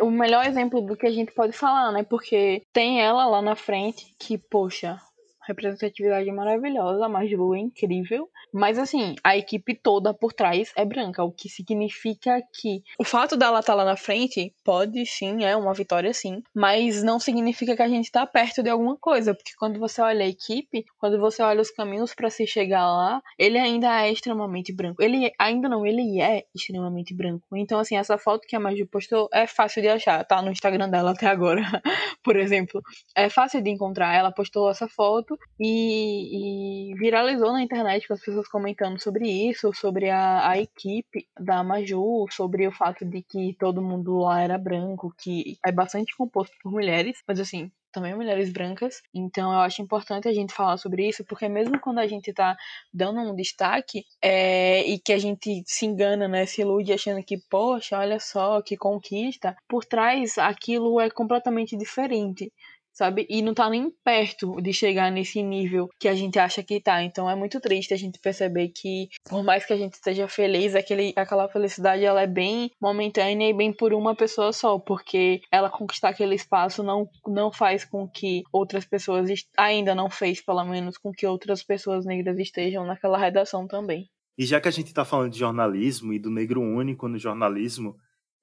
o 0.00 0.10
melhor 0.10 0.46
exemplo 0.46 0.80
do 0.80 0.96
que 0.96 1.06
a 1.06 1.10
gente 1.10 1.32
pode 1.32 1.52
falar, 1.52 1.92
né? 1.92 2.02
Porque 2.02 2.62
tem 2.72 3.00
ela 3.00 3.26
lá 3.26 3.42
na 3.42 3.56
frente 3.56 4.14
que, 4.18 4.36
poxa, 4.38 4.98
representatividade 5.46 6.30
maravilhosa, 6.32 7.04
a 7.04 7.08
Majlu 7.08 7.54
é 7.54 7.58
incrível. 7.58 8.28
Mas 8.52 8.78
assim, 8.78 9.14
a 9.22 9.36
equipe 9.36 9.74
toda 9.74 10.14
por 10.14 10.32
trás 10.32 10.72
é 10.76 10.84
branca, 10.84 11.22
o 11.22 11.32
que 11.32 11.48
significa 11.48 12.42
que 12.52 12.82
o 12.98 13.04
fato 13.04 13.36
dela 13.36 13.60
estar 13.60 13.72
tá 13.72 13.76
lá 13.76 13.84
na 13.84 13.96
frente 13.96 14.52
pode 14.64 15.04
sim, 15.06 15.44
é 15.44 15.56
uma 15.56 15.74
vitória 15.74 16.12
sim, 16.12 16.42
mas 16.54 17.02
não 17.02 17.18
significa 17.18 17.76
que 17.76 17.82
a 17.82 17.88
gente 17.88 18.04
está 18.04 18.26
perto 18.26 18.62
de 18.62 18.70
alguma 18.70 18.96
coisa, 18.96 19.34
porque 19.34 19.52
quando 19.58 19.78
você 19.78 20.00
olha 20.00 20.24
a 20.24 20.28
equipe, 20.28 20.84
quando 20.98 21.18
você 21.18 21.42
olha 21.42 21.60
os 21.60 21.70
caminhos 21.70 22.14
para 22.14 22.30
se 22.30 22.46
chegar 22.46 22.86
lá, 22.86 23.20
ele 23.38 23.58
ainda 23.58 24.02
é 24.02 24.10
extremamente 24.10 24.72
branco. 24.72 25.02
Ele 25.02 25.32
ainda 25.38 25.68
não, 25.68 25.84
ele 25.84 26.20
é 26.20 26.44
extremamente 26.54 27.14
branco. 27.14 27.44
Então 27.54 27.78
assim, 27.78 27.96
essa 27.96 28.16
foto 28.18 28.46
que 28.46 28.56
a 28.56 28.60
Maju 28.60 28.86
postou 28.86 29.28
é 29.32 29.46
fácil 29.46 29.82
de 29.82 29.88
achar, 29.88 30.24
tá 30.24 30.40
no 30.40 30.50
Instagram 30.50 30.88
dela 30.88 31.12
até 31.12 31.26
agora, 31.26 31.62
por 32.22 32.36
exemplo. 32.36 32.82
É 33.14 33.28
fácil 33.28 33.62
de 33.62 33.70
encontrar. 33.70 34.14
Ela 34.14 34.32
postou 34.32 34.70
essa 34.70 34.88
foto 34.88 35.35
e, 35.58 36.90
e 36.90 36.94
viralizou 36.94 37.52
na 37.52 37.62
internet 37.62 38.06
com 38.06 38.14
as 38.14 38.20
pessoas 38.20 38.48
comentando 38.48 39.00
sobre 39.00 39.28
isso, 39.28 39.72
sobre 39.74 40.10
a, 40.10 40.50
a 40.50 40.58
equipe 40.58 41.26
da 41.38 41.62
Maju, 41.62 42.26
sobre 42.30 42.66
o 42.66 42.72
fato 42.72 43.04
de 43.04 43.22
que 43.22 43.56
todo 43.58 43.82
mundo 43.82 44.18
lá 44.18 44.40
era 44.42 44.58
branco, 44.58 45.14
que 45.18 45.58
é 45.64 45.72
bastante 45.72 46.16
composto 46.16 46.54
por 46.62 46.72
mulheres, 46.72 47.22
mas 47.26 47.40
assim, 47.40 47.70
também 47.96 48.14
mulheres 48.14 48.52
brancas. 48.52 49.00
Então 49.14 49.50
eu 49.52 49.60
acho 49.60 49.80
importante 49.80 50.28
a 50.28 50.32
gente 50.32 50.52
falar 50.52 50.76
sobre 50.76 51.08
isso, 51.08 51.24
porque 51.24 51.48
mesmo 51.48 51.80
quando 51.80 51.98
a 51.98 52.06
gente 52.06 52.30
tá 52.30 52.54
dando 52.92 53.20
um 53.20 53.34
destaque 53.34 54.04
é, 54.20 54.84
e 54.86 54.98
que 54.98 55.14
a 55.14 55.18
gente 55.18 55.62
se 55.66 55.86
engana, 55.86 56.28
né, 56.28 56.44
se 56.44 56.60
ilude 56.60 56.92
achando 56.92 57.22
que, 57.24 57.38
poxa, 57.48 57.98
olha 57.98 58.20
só 58.20 58.60
que 58.60 58.76
conquista, 58.76 59.56
por 59.66 59.84
trás 59.84 60.36
aquilo 60.36 61.00
é 61.00 61.08
completamente 61.08 61.74
diferente 61.74 62.52
sabe? 62.96 63.26
E 63.28 63.42
não 63.42 63.52
tá 63.52 63.68
nem 63.68 63.90
perto 64.02 64.60
de 64.62 64.72
chegar 64.72 65.12
nesse 65.12 65.42
nível 65.42 65.88
que 66.00 66.08
a 66.08 66.14
gente 66.14 66.38
acha 66.38 66.62
que 66.62 66.80
tá. 66.80 67.02
Então 67.02 67.28
é 67.28 67.36
muito 67.36 67.60
triste 67.60 67.92
a 67.92 67.96
gente 67.96 68.18
perceber 68.18 68.68
que, 68.68 69.08
por 69.28 69.44
mais 69.44 69.66
que 69.66 69.72
a 69.72 69.76
gente 69.76 69.94
esteja 69.94 70.26
feliz, 70.26 70.74
aquele, 70.74 71.12
aquela 71.14 71.46
felicidade 71.48 72.04
ela 72.04 72.22
é 72.22 72.26
bem 72.26 72.70
momentânea 72.80 73.50
e 73.50 73.52
bem 73.52 73.72
por 73.72 73.92
uma 73.92 74.16
pessoa 74.16 74.52
só, 74.52 74.78
porque 74.78 75.42
ela 75.52 75.68
conquistar 75.68 76.08
aquele 76.08 76.34
espaço 76.34 76.82
não, 76.82 77.06
não 77.26 77.52
faz 77.52 77.84
com 77.84 78.08
que 78.08 78.42
outras 78.50 78.86
pessoas, 78.86 79.28
ainda 79.58 79.94
não 79.94 80.08
fez, 80.08 80.42
pelo 80.42 80.64
menos, 80.64 80.96
com 80.96 81.12
que 81.12 81.26
outras 81.26 81.62
pessoas 81.62 82.06
negras 82.06 82.38
estejam 82.38 82.86
naquela 82.86 83.18
redação 83.18 83.66
também. 83.66 84.08
E 84.38 84.46
já 84.46 84.60
que 84.60 84.68
a 84.68 84.72
gente 84.72 84.88
está 84.88 85.04
falando 85.04 85.32
de 85.32 85.38
jornalismo 85.38 86.12
e 86.12 86.18
do 86.18 86.30
negro 86.30 86.62
único 86.62 87.08
no 87.08 87.18
jornalismo, 87.18 87.96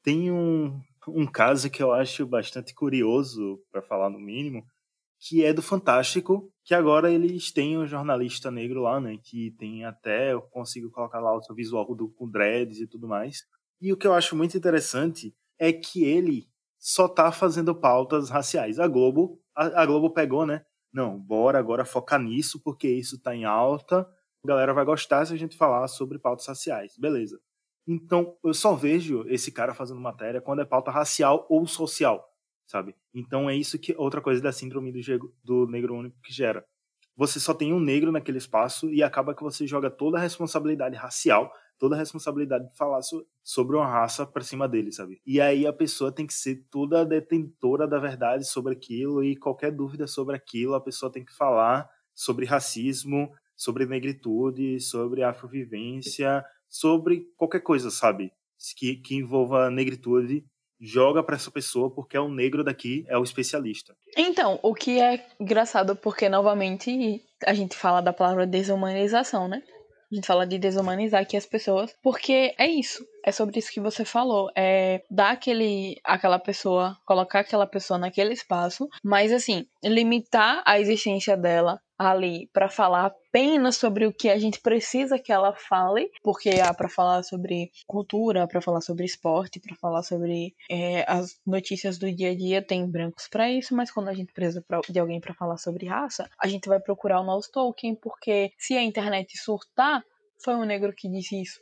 tem 0.03 0.31
um, 0.31 0.79
um 1.07 1.25
caso 1.25 1.69
que 1.69 1.81
eu 1.81 1.91
acho 1.91 2.25
bastante 2.25 2.73
curioso, 2.73 3.59
para 3.71 3.81
falar 3.81 4.09
no 4.09 4.19
mínimo, 4.19 4.63
que 5.19 5.43
é 5.43 5.53
do 5.53 5.61
Fantástico, 5.61 6.51
que 6.65 6.75
agora 6.75 7.11
eles 7.11 7.51
têm 7.51 7.77
um 7.77 7.87
jornalista 7.87 8.51
negro 8.51 8.81
lá, 8.81 8.99
né? 8.99 9.17
Que 9.23 9.51
tem 9.57 9.85
até, 9.85 10.33
eu 10.33 10.41
consigo 10.41 10.91
colocar 10.91 11.19
lá 11.19 11.35
o 11.35 11.41
seu 11.41 11.55
visual 11.55 11.95
do, 11.95 12.09
com 12.09 12.29
dreads 12.29 12.79
e 12.79 12.87
tudo 12.87 13.07
mais. 13.07 13.43
E 13.81 13.91
o 13.93 13.97
que 13.97 14.05
eu 14.05 14.13
acho 14.13 14.35
muito 14.35 14.57
interessante 14.57 15.33
é 15.57 15.71
que 15.71 16.03
ele 16.03 16.47
só 16.79 17.07
tá 17.07 17.31
fazendo 17.31 17.73
pautas 17.73 18.29
raciais. 18.29 18.79
A 18.79 18.87
Globo, 18.87 19.39
a, 19.55 19.83
a 19.83 19.85
Globo 19.85 20.09
pegou, 20.09 20.45
né? 20.45 20.65
Não, 20.93 21.17
bora 21.17 21.57
agora 21.57 21.85
focar 21.85 22.21
nisso, 22.21 22.61
porque 22.61 22.87
isso 22.87 23.21
tá 23.21 23.33
em 23.33 23.45
alta. 23.45 24.01
A 24.43 24.47
galera 24.47 24.73
vai 24.73 24.83
gostar 24.83 25.25
se 25.25 25.33
a 25.33 25.37
gente 25.37 25.55
falar 25.55 25.87
sobre 25.87 26.19
pautas 26.19 26.45
raciais. 26.45 26.97
Beleza. 26.97 27.39
Então, 27.87 28.37
eu 28.43 28.53
só 28.53 28.75
vejo 28.75 29.25
esse 29.27 29.51
cara 29.51 29.73
fazendo 29.73 29.99
matéria 29.99 30.41
quando 30.41 30.61
é 30.61 30.65
pauta 30.65 30.91
racial 30.91 31.45
ou 31.49 31.67
social, 31.67 32.23
sabe? 32.65 32.95
Então 33.13 33.49
é 33.49 33.55
isso 33.55 33.77
que 33.77 33.93
outra 33.97 34.21
coisa 34.21 34.41
da 34.41 34.51
síndrome 34.51 34.91
do, 34.91 35.33
do 35.43 35.67
negro 35.67 35.95
único 35.95 36.19
que 36.21 36.33
gera. 36.33 36.65
Você 37.15 37.39
só 37.39 37.53
tem 37.53 37.71
um 37.73 37.79
negro 37.79 38.11
naquele 38.11 38.39
espaço 38.39 38.89
e 38.89 39.03
acaba 39.03 39.35
que 39.35 39.43
você 39.43 39.67
joga 39.67 39.91
toda 39.91 40.17
a 40.17 40.21
responsabilidade 40.21 40.95
racial, 40.95 41.51
toda 41.77 41.95
a 41.95 41.99
responsabilidade 41.99 42.67
de 42.67 42.75
falar 42.75 43.01
so, 43.03 43.23
sobre 43.43 43.75
uma 43.75 43.85
raça 43.85 44.25
para 44.25 44.43
cima 44.43 44.67
dele, 44.67 44.91
sabe? 44.91 45.21
E 45.25 45.39
aí 45.39 45.67
a 45.67 45.73
pessoa 45.73 46.11
tem 46.11 46.25
que 46.25 46.33
ser 46.33 46.65
toda 46.71 47.05
detentora 47.05 47.87
da 47.87 47.99
verdade 47.99 48.47
sobre 48.47 48.73
aquilo 48.73 49.23
e 49.23 49.35
qualquer 49.35 49.71
dúvida 49.71 50.07
sobre 50.07 50.35
aquilo, 50.35 50.73
a 50.73 50.81
pessoa 50.81 51.11
tem 51.11 51.23
que 51.23 51.35
falar 51.35 51.87
sobre 52.15 52.45
racismo, 52.45 53.31
sobre 53.55 53.85
negritude, 53.85 54.79
sobre 54.79 55.21
afrovivência, 55.21 56.43
sobre 56.73 57.27
qualquer 57.37 57.61
coisa, 57.61 57.91
sabe? 57.91 58.31
Que, 58.75 58.95
que 58.95 59.15
envolva 59.15 59.69
negritude, 59.69 60.43
joga 60.81 61.23
para 61.23 61.35
essa 61.35 61.51
pessoa 61.51 61.93
porque 61.93 62.17
é 62.17 62.19
o 62.19 62.27
negro 62.27 62.63
daqui, 62.63 63.05
é 63.07 63.17
o 63.17 63.23
especialista. 63.23 63.95
Então, 64.17 64.59
o 64.63 64.73
que 64.73 64.99
é 64.99 65.23
engraçado 65.39 65.95
porque, 65.95 66.27
novamente, 66.27 67.21
a 67.45 67.53
gente 67.53 67.75
fala 67.75 68.01
da 68.01 68.11
palavra 68.11 68.47
desumanização, 68.47 69.47
né? 69.47 69.61
A 70.11 70.15
gente 70.15 70.27
fala 70.27 70.45
de 70.45 70.59
desumanizar 70.59 71.21
aqui 71.21 71.37
as 71.37 71.45
pessoas, 71.45 71.93
porque 72.01 72.53
é 72.57 72.67
isso. 72.67 73.03
É 73.25 73.31
sobre 73.31 73.57
isso 73.57 73.71
que 73.71 73.79
você 73.79 74.05
falou. 74.05 74.49
É 74.55 75.01
dar 75.09 75.31
aquele, 75.31 75.99
aquela 76.03 76.37
pessoa, 76.37 76.97
colocar 77.05 77.39
aquela 77.39 77.65
pessoa 77.65 77.97
naquele 77.97 78.33
espaço, 78.33 78.87
mas 79.03 79.31
assim, 79.31 79.65
limitar 79.83 80.61
a 80.65 80.79
existência 80.79 81.35
dela 81.35 81.79
ali 81.97 82.49
para 82.53 82.69
falar 82.69 83.05
apenas 83.05 83.77
sobre 83.77 84.05
o 84.05 84.13
que 84.13 84.29
a 84.29 84.37
gente 84.37 84.59
precisa 84.59 85.19
que 85.19 85.31
ela 85.31 85.53
fale, 85.53 86.09
porque 86.21 86.49
há 86.49 86.73
para 86.73 86.89
falar 86.89 87.23
sobre 87.23 87.71
cultura, 87.87 88.47
para 88.47 88.61
falar 88.61 88.81
sobre 88.81 89.05
esporte, 89.05 89.59
para 89.59 89.75
falar 89.75 90.03
sobre 90.03 90.53
é, 90.69 91.05
as 91.07 91.39
notícias 91.45 91.97
do 91.97 92.11
dia 92.11 92.31
a 92.31 92.35
dia, 92.35 92.61
tem 92.61 92.85
brancos 92.89 93.27
para 93.27 93.51
isso, 93.51 93.75
mas 93.75 93.91
quando 93.91 94.09
a 94.09 94.13
gente 94.13 94.33
precisa 94.33 94.63
de 94.89 94.99
alguém 94.99 95.19
para 95.19 95.33
falar 95.33 95.57
sobre 95.57 95.87
raça, 95.87 96.29
a 96.39 96.47
gente 96.47 96.67
vai 96.67 96.79
procurar 96.79 97.21
o 97.21 97.25
nosso 97.25 97.51
Tolkien, 97.51 97.95
porque 97.95 98.51
se 98.57 98.75
a 98.75 98.83
internet 98.83 99.37
surtar, 99.37 100.03
foi 100.43 100.55
um 100.55 100.65
negro 100.65 100.93
que 100.93 101.07
disse 101.07 101.41
isso 101.41 101.61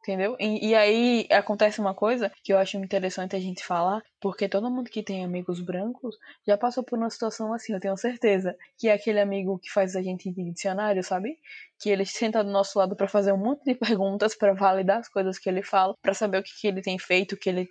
entendeu? 0.00 0.36
E, 0.40 0.70
e, 0.70 0.74
aí 0.74 1.26
acontece 1.30 1.80
uma 1.80 1.94
coisa 1.94 2.32
que 2.42 2.52
eu 2.52 2.58
acho 2.58 2.76
interessante 2.78 3.36
a 3.36 3.40
gente 3.40 3.64
falar, 3.64 4.02
porque 4.20 4.48
todo 4.48 4.70
mundo 4.70 4.90
que 4.90 5.02
tem 5.02 5.24
amigos 5.24 5.60
brancos 5.60 6.16
já 6.46 6.56
passou 6.56 6.82
por 6.82 6.98
uma 6.98 7.10
situação 7.10 7.52
assim, 7.52 7.74
eu 7.74 7.80
tenho 7.80 7.96
certeza, 7.96 8.56
que 8.78 8.88
é 8.88 8.92
aquele 8.92 9.20
amigo 9.20 9.58
que 9.58 9.70
faz 9.70 9.94
a 9.96 10.02
gente 10.02 10.30
de 10.30 10.50
dicionário, 10.50 11.04
sabe? 11.04 11.38
Que 11.78 11.90
ele 11.90 12.06
senta 12.06 12.42
do 12.42 12.50
nosso 12.50 12.78
lado 12.78 12.96
para 12.96 13.08
fazer 13.08 13.32
um 13.32 13.38
monte 13.38 13.64
de 13.64 13.74
perguntas 13.76 14.34
para 14.34 14.54
validar 14.54 14.98
as 14.98 15.08
coisas 15.08 15.38
que 15.38 15.48
ele 15.48 15.62
fala, 15.62 15.94
para 16.02 16.14
saber 16.14 16.38
o 16.38 16.42
que, 16.42 16.52
que, 16.58 16.66
ele 16.66 16.82
tem 16.82 16.98
feito, 16.98 17.36
que 17.36 17.48
ele, 17.50 17.68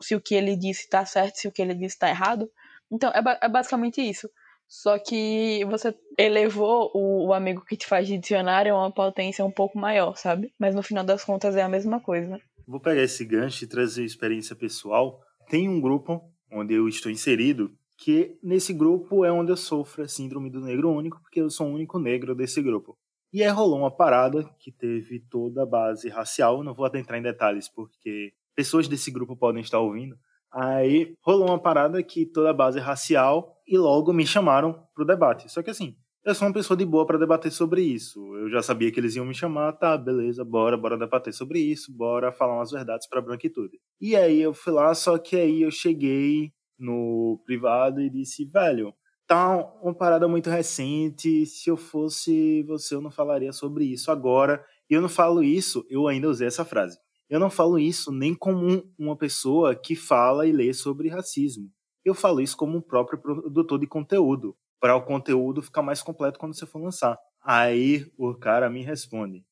se 0.00 0.14
o 0.14 0.20
que 0.20 0.34
ele 0.34 0.56
disse 0.56 0.88
tá 0.88 1.04
certo, 1.04 1.36
se 1.36 1.48
o 1.48 1.52
que 1.52 1.60
ele 1.60 1.74
disse 1.74 1.98
tá 1.98 2.08
errado. 2.08 2.50
Então 2.90 3.10
é, 3.10 3.22
é 3.42 3.48
basicamente 3.48 4.00
isso. 4.00 4.30
Só 4.68 4.98
que 4.98 5.64
você 5.66 5.94
elevou 6.18 6.90
o, 6.92 7.28
o, 7.28 7.32
amigo 7.32 7.64
que 7.64 7.76
te 7.76 7.86
faz 7.86 8.06
de 8.06 8.18
dicionário 8.18 8.74
a 8.74 8.78
uma 8.78 8.92
potência 8.92 9.44
um 9.44 9.50
pouco 9.50 9.78
maior, 9.78 10.16
sabe? 10.16 10.52
Mas 10.58 10.74
no 10.74 10.82
final 10.82 11.04
das 11.04 11.24
contas 11.24 11.54
é 11.56 11.62
a 11.62 11.68
mesma 11.68 12.00
coisa. 12.00 12.40
Vou 12.66 12.80
pegar 12.80 13.02
esse 13.02 13.24
gancho 13.24 13.64
e 13.64 13.68
trazer 13.68 14.04
experiência 14.04 14.56
pessoal. 14.56 15.20
Tem 15.48 15.68
um 15.68 15.80
grupo 15.80 16.20
onde 16.50 16.74
eu 16.74 16.88
estou 16.88 17.12
inserido 17.12 17.72
que 17.96 18.36
nesse 18.42 18.72
grupo 18.72 19.24
é 19.24 19.32
onde 19.32 19.52
eu 19.52 19.56
sofro 19.56 20.02
a 20.02 20.08
síndrome 20.08 20.50
do 20.50 20.60
negro 20.60 20.90
único, 20.90 21.20
porque 21.22 21.40
eu 21.40 21.48
sou 21.48 21.68
o 21.68 21.74
único 21.74 21.98
negro 21.98 22.34
desse 22.34 22.60
grupo. 22.60 22.98
E 23.32 23.42
aí 23.42 23.48
rolou 23.50 23.78
uma 23.78 23.90
parada 23.90 24.44
que 24.58 24.70
teve 24.72 25.20
toda 25.30 25.62
a 25.62 25.66
base 25.66 26.08
racial, 26.08 26.62
não 26.62 26.74
vou 26.74 26.86
entrar 26.94 27.18
em 27.18 27.22
detalhes 27.22 27.68
porque 27.68 28.32
pessoas 28.54 28.88
desse 28.88 29.10
grupo 29.10 29.36
podem 29.36 29.62
estar 29.62 29.78
ouvindo, 29.78 30.16
Aí 30.58 31.14
rolou 31.22 31.48
uma 31.48 31.58
parada 31.58 32.02
que 32.02 32.24
toda 32.24 32.48
a 32.48 32.54
base 32.54 32.78
é 32.78 32.80
racial 32.80 33.60
e 33.68 33.76
logo 33.76 34.10
me 34.10 34.26
chamaram 34.26 34.82
pro 34.94 35.04
debate. 35.04 35.52
Só 35.52 35.62
que 35.62 35.68
assim, 35.68 35.94
eu 36.24 36.34
sou 36.34 36.48
uma 36.48 36.54
pessoa 36.54 36.76
de 36.76 36.84
boa 36.86 37.06
para 37.06 37.18
debater 37.18 37.52
sobre 37.52 37.82
isso. 37.82 38.34
Eu 38.36 38.48
já 38.48 38.62
sabia 38.62 38.90
que 38.90 38.98
eles 38.98 39.14
iam 39.16 39.26
me 39.26 39.34
chamar, 39.34 39.74
tá, 39.74 39.98
beleza, 39.98 40.42
bora, 40.42 40.74
bora 40.74 40.96
debater 40.96 41.34
sobre 41.34 41.58
isso, 41.60 41.94
bora 41.94 42.32
falar 42.32 42.56
umas 42.56 42.70
verdades 42.70 43.06
pra 43.06 43.20
branquitude. 43.20 43.78
E 44.00 44.16
aí 44.16 44.40
eu 44.40 44.54
fui 44.54 44.72
lá, 44.72 44.94
só 44.94 45.18
que 45.18 45.36
aí 45.36 45.60
eu 45.60 45.70
cheguei 45.70 46.50
no 46.78 47.38
privado 47.44 48.00
e 48.00 48.08
disse, 48.08 48.46
velho, 48.46 48.94
tá 49.26 49.58
uma 49.82 49.94
parada 49.94 50.26
muito 50.26 50.48
recente, 50.48 51.44
se 51.44 51.68
eu 51.68 51.76
fosse 51.76 52.62
você 52.62 52.94
eu 52.94 53.02
não 53.02 53.10
falaria 53.10 53.52
sobre 53.52 53.84
isso 53.84 54.10
agora. 54.10 54.64
E 54.88 54.94
eu 54.94 55.02
não 55.02 55.08
falo 55.08 55.42
isso, 55.42 55.84
eu 55.90 56.08
ainda 56.08 56.30
usei 56.30 56.46
essa 56.46 56.64
frase. 56.64 56.98
Eu 57.28 57.40
não 57.40 57.50
falo 57.50 57.78
isso 57.78 58.12
nem 58.12 58.34
como 58.34 58.88
uma 58.98 59.16
pessoa 59.16 59.74
que 59.74 59.96
fala 59.96 60.46
e 60.46 60.52
lê 60.52 60.72
sobre 60.72 61.08
racismo. 61.08 61.70
Eu 62.04 62.14
falo 62.14 62.40
isso 62.40 62.56
como 62.56 62.78
um 62.78 62.80
próprio 62.80 63.18
produtor 63.18 63.80
de 63.80 63.86
conteúdo, 63.86 64.56
para 64.80 64.94
o 64.94 65.02
conteúdo 65.02 65.62
ficar 65.62 65.82
mais 65.82 66.02
completo 66.02 66.38
quando 66.38 66.56
você 66.56 66.66
for 66.66 66.80
lançar. 66.80 67.18
Aí 67.42 68.06
o 68.16 68.34
cara 68.34 68.70
me 68.70 68.82
responde: 68.82 69.44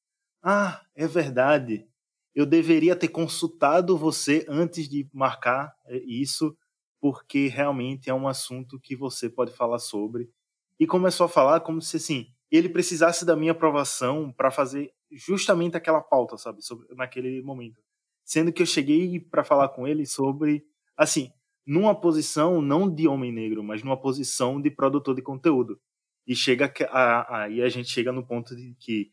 Ah, 0.42 0.80
é 0.94 1.06
verdade. 1.06 1.86
Eu 2.34 2.46
deveria 2.46 2.96
ter 2.96 3.08
consultado 3.08 3.96
você 3.96 4.44
antes 4.48 4.88
de 4.88 5.08
marcar 5.12 5.72
é, 5.86 5.98
isso, 5.98 6.56
porque 7.00 7.48
realmente 7.48 8.10
é 8.10 8.14
um 8.14 8.26
assunto 8.28 8.78
que 8.80 8.96
você 8.96 9.28
pode 9.28 9.52
falar 9.52 9.78
sobre. 9.78 10.30
E 10.78 10.86
começou 10.86 11.26
a 11.26 11.28
falar 11.28 11.60
como 11.60 11.80
se 11.80 11.96
assim, 11.96 12.26
ele 12.50 12.68
precisasse 12.68 13.24
da 13.24 13.36
minha 13.36 13.52
aprovação 13.52 14.32
para 14.32 14.50
fazer 14.50 14.92
justamente 15.16 15.76
aquela 15.76 16.00
pauta, 16.00 16.36
sabe, 16.36 16.62
sobre, 16.62 16.86
naquele 16.94 17.42
momento. 17.42 17.80
Sendo 18.24 18.52
que 18.52 18.62
eu 18.62 18.66
cheguei 18.66 19.20
para 19.20 19.44
falar 19.44 19.68
com 19.68 19.86
ele 19.86 20.06
sobre, 20.06 20.64
assim, 20.96 21.30
numa 21.66 21.98
posição 21.98 22.60
não 22.60 22.92
de 22.92 23.08
homem 23.08 23.32
negro, 23.32 23.62
mas 23.62 23.82
numa 23.82 24.00
posição 24.00 24.60
de 24.60 24.70
produtor 24.70 25.14
de 25.14 25.22
conteúdo. 25.22 25.80
E 26.26 26.34
chega 26.34 26.72
aí 26.90 27.60
a, 27.62 27.66
a, 27.66 27.68
gente 27.68 27.90
chega 27.90 28.10
no 28.10 28.26
ponto 28.26 28.56
de 28.56 28.74
que 28.78 29.10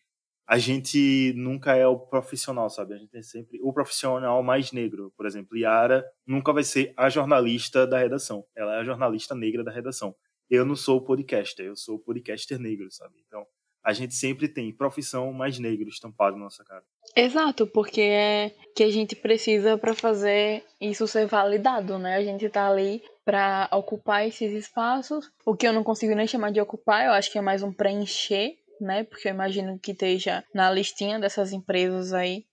a 0.48 0.58
gente 0.58 1.34
nunca 1.36 1.76
é 1.76 1.88
o 1.88 1.98
profissional, 1.98 2.70
sabe? 2.70 2.94
A 2.94 2.98
gente 2.98 3.16
é 3.16 3.22
sempre 3.22 3.60
o 3.62 3.72
profissional 3.72 4.42
mais 4.44 4.72
negro. 4.72 5.14
Por 5.16 5.26
exemplo, 5.26 5.58
Yara 5.58 6.06
nunca 6.26 6.52
vai 6.52 6.64
ser 6.64 6.94
a 6.98 7.10
jornalista 7.10 7.88
da 7.88 7.98
redação. 7.98 8.46
Ela 8.56 8.76
é 8.76 8.80
a 8.80 8.84
jornalista 8.84 9.36
negra 9.36 9.64
da 9.64 9.72
redação. 9.72 10.16
Eu 10.50 10.66
não 10.66 10.76
sou 10.76 10.98
o 10.98 11.02
podcaster, 11.02 11.66
eu 11.66 11.76
sou 11.78 11.96
o 11.96 12.00
podcaster 12.00 12.60
negro, 12.60 12.92
sabe? 12.92 13.16
Então, 13.26 13.46
a 13.84 13.94
gente 13.94 14.14
sempre 14.14 14.48
tem 14.48 14.72
profissão 14.72 15.32
mais 15.34 15.58
negro 15.60 15.90
estampado 15.90 16.38
na 16.38 16.46
nossa 16.46 16.64
cara. 16.64 16.84
Exato, 17.16 17.68
porque 17.68 18.02
é 18.02 18.56
que 18.76 18.84
a 18.84 18.92
gente 18.92 19.16
precisa 19.16 19.78
para 19.78 19.94
fazer 19.94 20.64
isso 20.80 21.08
ser 21.08 21.26
validado, 21.26 21.98
né? 21.98 22.16
A 22.16 22.24
gente 22.24 22.48
tá 22.50 22.70
ali 22.70 23.02
para 23.26 23.68
ocupar 23.72 24.28
esses 24.28 24.52
espaços, 24.52 25.32
o 25.46 25.56
que 25.56 25.68
eu 25.68 25.74
não 25.74 25.84
consigo 25.84 26.16
nem 26.16 26.28
chamar 26.28 26.52
de 26.52 26.62
ocupar, 26.62 27.06
eu 27.06 27.12
acho 27.12 27.32
que 27.32 27.38
é 27.38 27.42
mais 27.42 27.64
um 27.64 27.72
preencher, 27.72 28.56
né? 28.80 29.04
Porque 29.04 29.28
eu 29.28 29.34
imagino 29.34 29.80
que 29.80 29.92
esteja 29.92 30.44
na 30.54 30.72
listinha 30.72 31.20
dessas 31.20 31.52
empresas 31.52 32.14
aí 32.14 32.46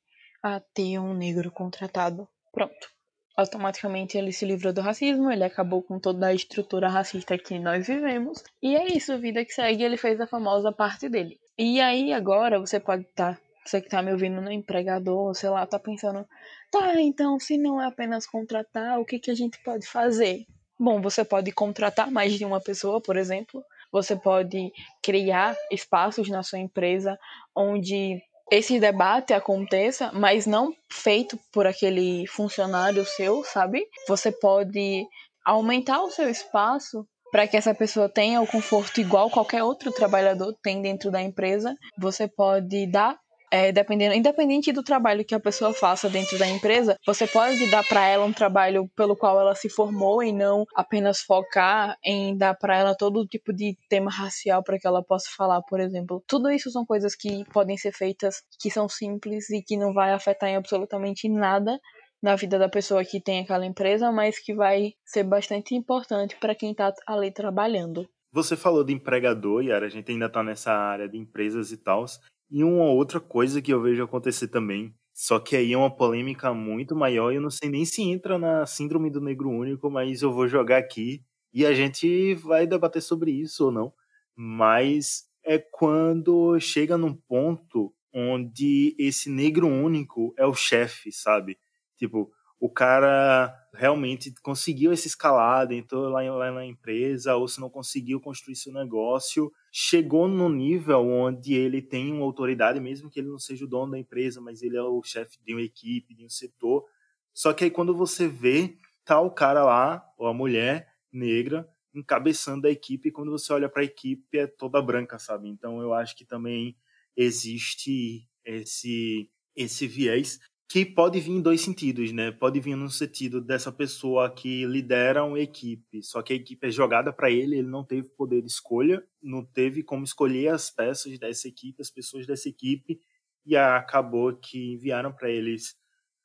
a 0.42 0.60
ter 0.60 0.98
um 0.98 1.14
negro 1.14 1.50
contratado. 1.50 2.28
Pronto 2.52 2.97
automaticamente 3.38 4.18
ele 4.18 4.32
se 4.32 4.44
livrou 4.44 4.72
do 4.72 4.80
racismo, 4.80 5.30
ele 5.30 5.44
acabou 5.44 5.80
com 5.80 6.00
toda 6.00 6.26
a 6.26 6.34
estrutura 6.34 6.88
racista 6.88 7.38
que 7.38 7.56
nós 7.56 7.86
vivemos. 7.86 8.42
E 8.60 8.74
é 8.74 8.96
isso, 8.96 9.16
vida 9.16 9.44
que 9.44 9.52
segue, 9.52 9.84
ele 9.84 9.96
fez 9.96 10.20
a 10.20 10.26
famosa 10.26 10.72
parte 10.72 11.08
dele. 11.08 11.38
E 11.56 11.80
aí 11.80 12.12
agora 12.12 12.58
você 12.58 12.80
pode 12.80 13.02
estar, 13.02 13.36
tá, 13.36 13.40
você 13.64 13.80
que 13.80 13.88
tá 13.88 14.02
me 14.02 14.10
ouvindo 14.10 14.40
no 14.40 14.50
empregador, 14.50 15.32
sei 15.36 15.50
lá, 15.50 15.64
tá 15.64 15.78
pensando, 15.78 16.26
tá, 16.68 17.00
então 17.00 17.38
se 17.38 17.56
não 17.56 17.80
é 17.80 17.86
apenas 17.86 18.26
contratar, 18.26 18.98
o 18.98 19.04
que 19.04 19.20
que 19.20 19.30
a 19.30 19.36
gente 19.36 19.62
pode 19.62 19.86
fazer? 19.86 20.44
Bom, 20.76 21.00
você 21.00 21.24
pode 21.24 21.52
contratar 21.52 22.10
mais 22.10 22.32
de 22.34 22.44
uma 22.44 22.60
pessoa, 22.60 23.00
por 23.00 23.16
exemplo. 23.16 23.64
Você 23.92 24.16
pode 24.16 24.72
criar 25.02 25.56
espaços 25.70 26.28
na 26.28 26.42
sua 26.42 26.58
empresa 26.58 27.16
onde 27.54 28.20
esse 28.50 28.80
debate 28.80 29.32
aconteça, 29.32 30.10
mas 30.12 30.46
não 30.46 30.72
feito 30.90 31.38
por 31.52 31.66
aquele 31.66 32.26
funcionário 32.26 33.04
seu, 33.04 33.44
sabe? 33.44 33.86
Você 34.06 34.32
pode 34.32 35.04
aumentar 35.44 36.02
o 36.02 36.10
seu 36.10 36.28
espaço 36.28 37.06
para 37.30 37.46
que 37.46 37.56
essa 37.56 37.74
pessoa 37.74 38.08
tenha 38.08 38.40
o 38.40 38.46
conforto 38.46 39.00
igual 39.00 39.30
qualquer 39.30 39.62
outro 39.62 39.92
trabalhador 39.92 40.54
tem 40.62 40.80
dentro 40.80 41.10
da 41.10 41.20
empresa. 41.20 41.74
Você 41.98 42.26
pode 42.26 42.86
dar 42.90 43.18
é, 43.50 43.72
dependendo, 43.72 44.14
independente 44.14 44.72
do 44.72 44.82
trabalho 44.82 45.24
que 45.24 45.34
a 45.34 45.40
pessoa 45.40 45.72
faça 45.72 46.08
dentro 46.08 46.38
da 46.38 46.46
empresa, 46.46 46.96
você 47.06 47.26
pode 47.26 47.70
dar 47.70 47.84
para 47.86 48.06
ela 48.06 48.24
um 48.24 48.32
trabalho 48.32 48.88
pelo 48.96 49.16
qual 49.16 49.40
ela 49.40 49.54
se 49.54 49.68
formou 49.68 50.22
e 50.22 50.32
não 50.32 50.64
apenas 50.74 51.20
focar 51.20 51.96
em 52.04 52.36
dar 52.36 52.54
para 52.54 52.76
ela 52.76 52.94
todo 52.94 53.26
tipo 53.26 53.52
de 53.52 53.76
tema 53.88 54.10
racial 54.10 54.62
para 54.62 54.78
que 54.78 54.86
ela 54.86 55.02
possa 55.02 55.30
falar, 55.36 55.62
por 55.62 55.80
exemplo. 55.80 56.22
Tudo 56.26 56.50
isso 56.50 56.70
são 56.70 56.84
coisas 56.84 57.14
que 57.14 57.44
podem 57.52 57.76
ser 57.76 57.92
feitas, 57.92 58.42
que 58.60 58.70
são 58.70 58.88
simples 58.88 59.50
e 59.50 59.62
que 59.62 59.76
não 59.76 59.92
vai 59.92 60.12
afetar 60.12 60.48
em 60.48 60.56
absolutamente 60.56 61.28
nada 61.28 61.78
na 62.22 62.34
vida 62.34 62.58
da 62.58 62.68
pessoa 62.68 63.04
que 63.04 63.20
tem 63.20 63.40
aquela 63.40 63.64
empresa, 63.64 64.10
mas 64.10 64.38
que 64.38 64.54
vai 64.54 64.92
ser 65.04 65.22
bastante 65.22 65.74
importante 65.74 66.36
para 66.36 66.54
quem 66.54 66.72
está 66.72 66.92
ali 67.06 67.30
trabalhando. 67.30 68.08
Você 68.32 68.56
falou 68.56 68.84
de 68.84 68.92
empregador, 68.92 69.62
Yara, 69.62 69.86
a 69.86 69.88
gente 69.88 70.12
ainda 70.12 70.26
está 70.26 70.42
nessa 70.42 70.72
área 70.72 71.08
de 71.08 71.16
empresas 71.16 71.72
e 71.72 71.76
tal. 71.76 72.04
E 72.50 72.64
uma 72.64 72.84
outra 72.84 73.20
coisa 73.20 73.60
que 73.60 73.72
eu 73.72 73.80
vejo 73.82 74.02
acontecer 74.02 74.48
também, 74.48 74.94
só 75.12 75.38
que 75.38 75.54
aí 75.56 75.72
é 75.72 75.76
uma 75.76 75.94
polêmica 75.94 76.52
muito 76.54 76.96
maior, 76.96 77.32
eu 77.32 77.40
não 77.40 77.50
sei 77.50 77.68
nem 77.68 77.84
se 77.84 78.02
entra 78.02 78.38
na 78.38 78.64
síndrome 78.66 79.10
do 79.10 79.20
negro 79.20 79.50
único, 79.50 79.90
mas 79.90 80.22
eu 80.22 80.32
vou 80.32 80.48
jogar 80.48 80.78
aqui 80.78 81.22
e 81.52 81.66
a 81.66 81.74
gente 81.74 82.34
vai 82.36 82.66
debater 82.66 83.02
sobre 83.02 83.32
isso 83.32 83.66
ou 83.66 83.72
não. 83.72 83.92
Mas 84.34 85.24
é 85.44 85.58
quando 85.58 86.58
chega 86.60 86.96
num 86.96 87.14
ponto 87.14 87.92
onde 88.14 88.94
esse 88.98 89.28
negro 89.28 89.66
único 89.66 90.32
é 90.38 90.46
o 90.46 90.54
chefe, 90.54 91.12
sabe? 91.12 91.58
Tipo, 91.96 92.30
o 92.60 92.70
cara 92.70 93.54
realmente 93.74 94.32
conseguiu 94.42 94.90
essa 94.92 95.06
escalada, 95.06 95.74
entrou 95.74 96.08
lá, 96.08 96.22
lá 96.22 96.50
na 96.50 96.64
empresa, 96.64 97.36
ou 97.36 97.46
se 97.46 97.60
não 97.60 97.68
conseguiu 97.70 98.20
construir 98.20 98.56
seu 98.56 98.72
negócio, 98.72 99.52
chegou 99.80 100.26
no 100.26 100.48
nível 100.48 101.06
onde 101.06 101.54
ele 101.54 101.80
tem 101.80 102.12
uma 102.12 102.24
autoridade, 102.24 102.80
mesmo 102.80 103.08
que 103.08 103.20
ele 103.20 103.28
não 103.28 103.38
seja 103.38 103.64
o 103.64 103.68
dono 103.68 103.92
da 103.92 103.98
empresa, 103.98 104.40
mas 104.40 104.60
ele 104.60 104.76
é 104.76 104.82
o 104.82 105.00
chefe 105.04 105.38
de 105.40 105.54
uma 105.54 105.62
equipe, 105.62 106.16
de 106.16 106.24
um 106.24 106.28
setor. 106.28 106.84
Só 107.32 107.52
que 107.52 107.62
aí 107.62 107.70
quando 107.70 107.94
você 107.94 108.26
vê, 108.26 108.76
tá 109.04 109.20
o 109.20 109.30
cara 109.30 109.64
lá, 109.64 110.04
ou 110.18 110.26
a 110.26 110.34
mulher 110.34 110.88
negra, 111.12 111.68
encabeçando 111.94 112.66
a 112.66 112.70
equipe, 112.70 113.08
e 113.08 113.12
quando 113.12 113.30
você 113.30 113.52
olha 113.52 113.68
para 113.68 113.82
a 113.82 113.84
equipe 113.84 114.36
é 114.36 114.48
toda 114.48 114.82
branca, 114.82 115.16
sabe? 115.16 115.48
Então 115.48 115.80
eu 115.80 115.94
acho 115.94 116.16
que 116.16 116.24
também 116.24 116.76
existe 117.16 118.28
esse 118.44 119.30
esse 119.54 119.86
viés 119.86 120.40
que 120.68 120.84
pode 120.84 121.18
vir 121.18 121.32
em 121.32 121.40
dois 121.40 121.62
sentidos, 121.62 122.12
né? 122.12 122.30
Pode 122.30 122.60
vir 122.60 122.76
no 122.76 122.90
sentido 122.90 123.40
dessa 123.40 123.72
pessoa 123.72 124.30
que 124.30 124.66
lidera 124.66 125.24
uma 125.24 125.40
equipe, 125.40 126.02
só 126.02 126.20
que 126.20 126.34
a 126.34 126.36
equipe 126.36 126.66
é 126.66 126.70
jogada 126.70 127.10
para 127.10 127.30
ele, 127.30 127.58
ele 127.58 127.68
não 127.68 127.82
teve 127.82 128.10
poder 128.10 128.42
de 128.42 128.50
escolha, 128.50 129.02
não 129.22 129.42
teve 129.42 129.82
como 129.82 130.04
escolher 130.04 130.48
as 130.48 130.70
peças 130.70 131.18
dessa 131.18 131.48
equipe, 131.48 131.80
as 131.80 131.90
pessoas 131.90 132.26
dessa 132.26 132.50
equipe, 132.50 133.00
e 133.46 133.56
acabou 133.56 134.36
que 134.36 134.74
enviaram 134.74 135.10
para 135.10 135.30
eles 135.30 135.74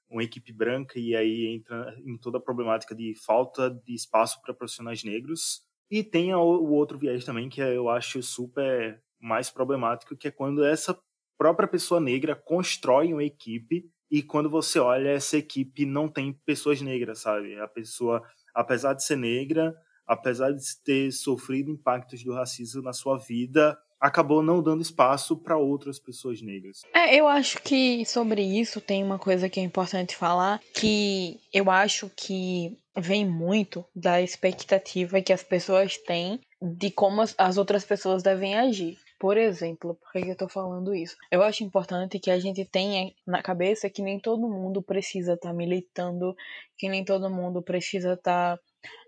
uma 0.10 0.24
equipe 0.24 0.52
branca 0.52 1.00
e 1.00 1.16
aí 1.16 1.48
entra 1.48 1.96
em 2.06 2.18
toda 2.18 2.38
a 2.38 2.42
problemática 2.42 2.94
de 2.94 3.16
falta 3.16 3.70
de 3.70 3.94
espaço 3.96 4.42
para 4.42 4.54
profissionais 4.54 5.04
negros. 5.06 5.62
E 5.90 6.04
tem 6.04 6.34
o 6.36 6.70
outro 6.72 6.98
viés 6.98 7.24
também 7.24 7.48
que 7.48 7.62
eu 7.62 7.88
acho 7.90 8.22
super 8.22 9.02
mais 9.22 9.50
problemático, 9.50 10.18
que 10.18 10.28
é 10.28 10.32
quando 10.32 10.66
essa 10.66 11.00
própria 11.38 11.68
pessoa 11.68 12.02
negra 12.02 12.36
constrói 12.36 13.14
uma 13.14 13.24
equipe 13.24 13.90
e 14.10 14.22
quando 14.22 14.50
você 14.50 14.80
olha, 14.80 15.10
essa 15.10 15.38
equipe 15.38 15.86
não 15.86 16.08
tem 16.08 16.34
pessoas 16.46 16.82
negras, 16.82 17.20
sabe? 17.20 17.60
A 17.60 17.68
pessoa, 17.68 18.22
apesar 18.54 18.94
de 18.94 19.04
ser 19.04 19.18
negra, 19.18 19.76
apesar 20.06 20.52
de 20.52 20.64
ter 20.84 21.12
sofrido 21.12 21.72
impactos 21.72 22.24
do 22.24 22.34
racismo 22.34 22.82
na 22.82 22.94
sua 22.94 23.18
vida, 23.18 23.78
acabou 24.00 24.44
não 24.44 24.62
dando 24.62 24.82
espaço 24.82 25.38
para 25.38 25.58
outras 25.58 25.98
pessoas 25.98 26.42
negras. 26.42 26.82
É, 26.94 27.16
eu 27.16 27.26
acho 27.26 27.62
que 27.62 28.06
sobre 28.06 28.42
isso 28.42 28.82
tem 28.82 29.02
uma 29.02 29.18
coisa 29.18 29.48
que 29.48 29.62
é 29.62 29.64
importante 29.64 30.16
falar, 30.16 30.60
que 30.74 31.40
eu 31.54 31.72
acho 31.72 32.12
que 32.16 32.78
vem 32.98 33.26
muito 33.26 33.84
da 33.96 34.22
expectativa 34.22 35.22
que 35.22 35.34
as 35.34 35.42
pessoas 35.42 35.98
têm 35.98 36.40
de 36.62 36.92
como 36.92 37.22
as 37.22 37.58
outras 37.58 37.86
pessoas 37.86 38.22
devem 38.22 38.56
agir. 38.56 38.98
Por 39.24 39.38
exemplo, 39.38 39.96
por 39.96 40.12
que 40.12 40.30
eu 40.30 40.36
tô 40.36 40.50
falando 40.50 40.94
isso? 40.94 41.16
Eu 41.32 41.42
acho 41.44 41.64
importante 41.64 42.20
que 42.20 42.30
a 42.30 42.38
gente 42.38 42.66
tenha 42.66 43.10
na 43.26 43.42
cabeça 43.42 43.90
que 43.90 44.02
nem 44.02 44.20
todo 44.20 44.50
mundo 44.50 44.84
precisa 44.84 45.36
estar 45.36 45.52
tá 45.52 45.56
militando, 45.56 46.36
que 46.78 46.90
nem 46.90 47.06
todo 47.06 47.30
mundo 47.30 47.64
precisa 47.64 48.16
estar 48.16 48.58
tá, 48.58 48.64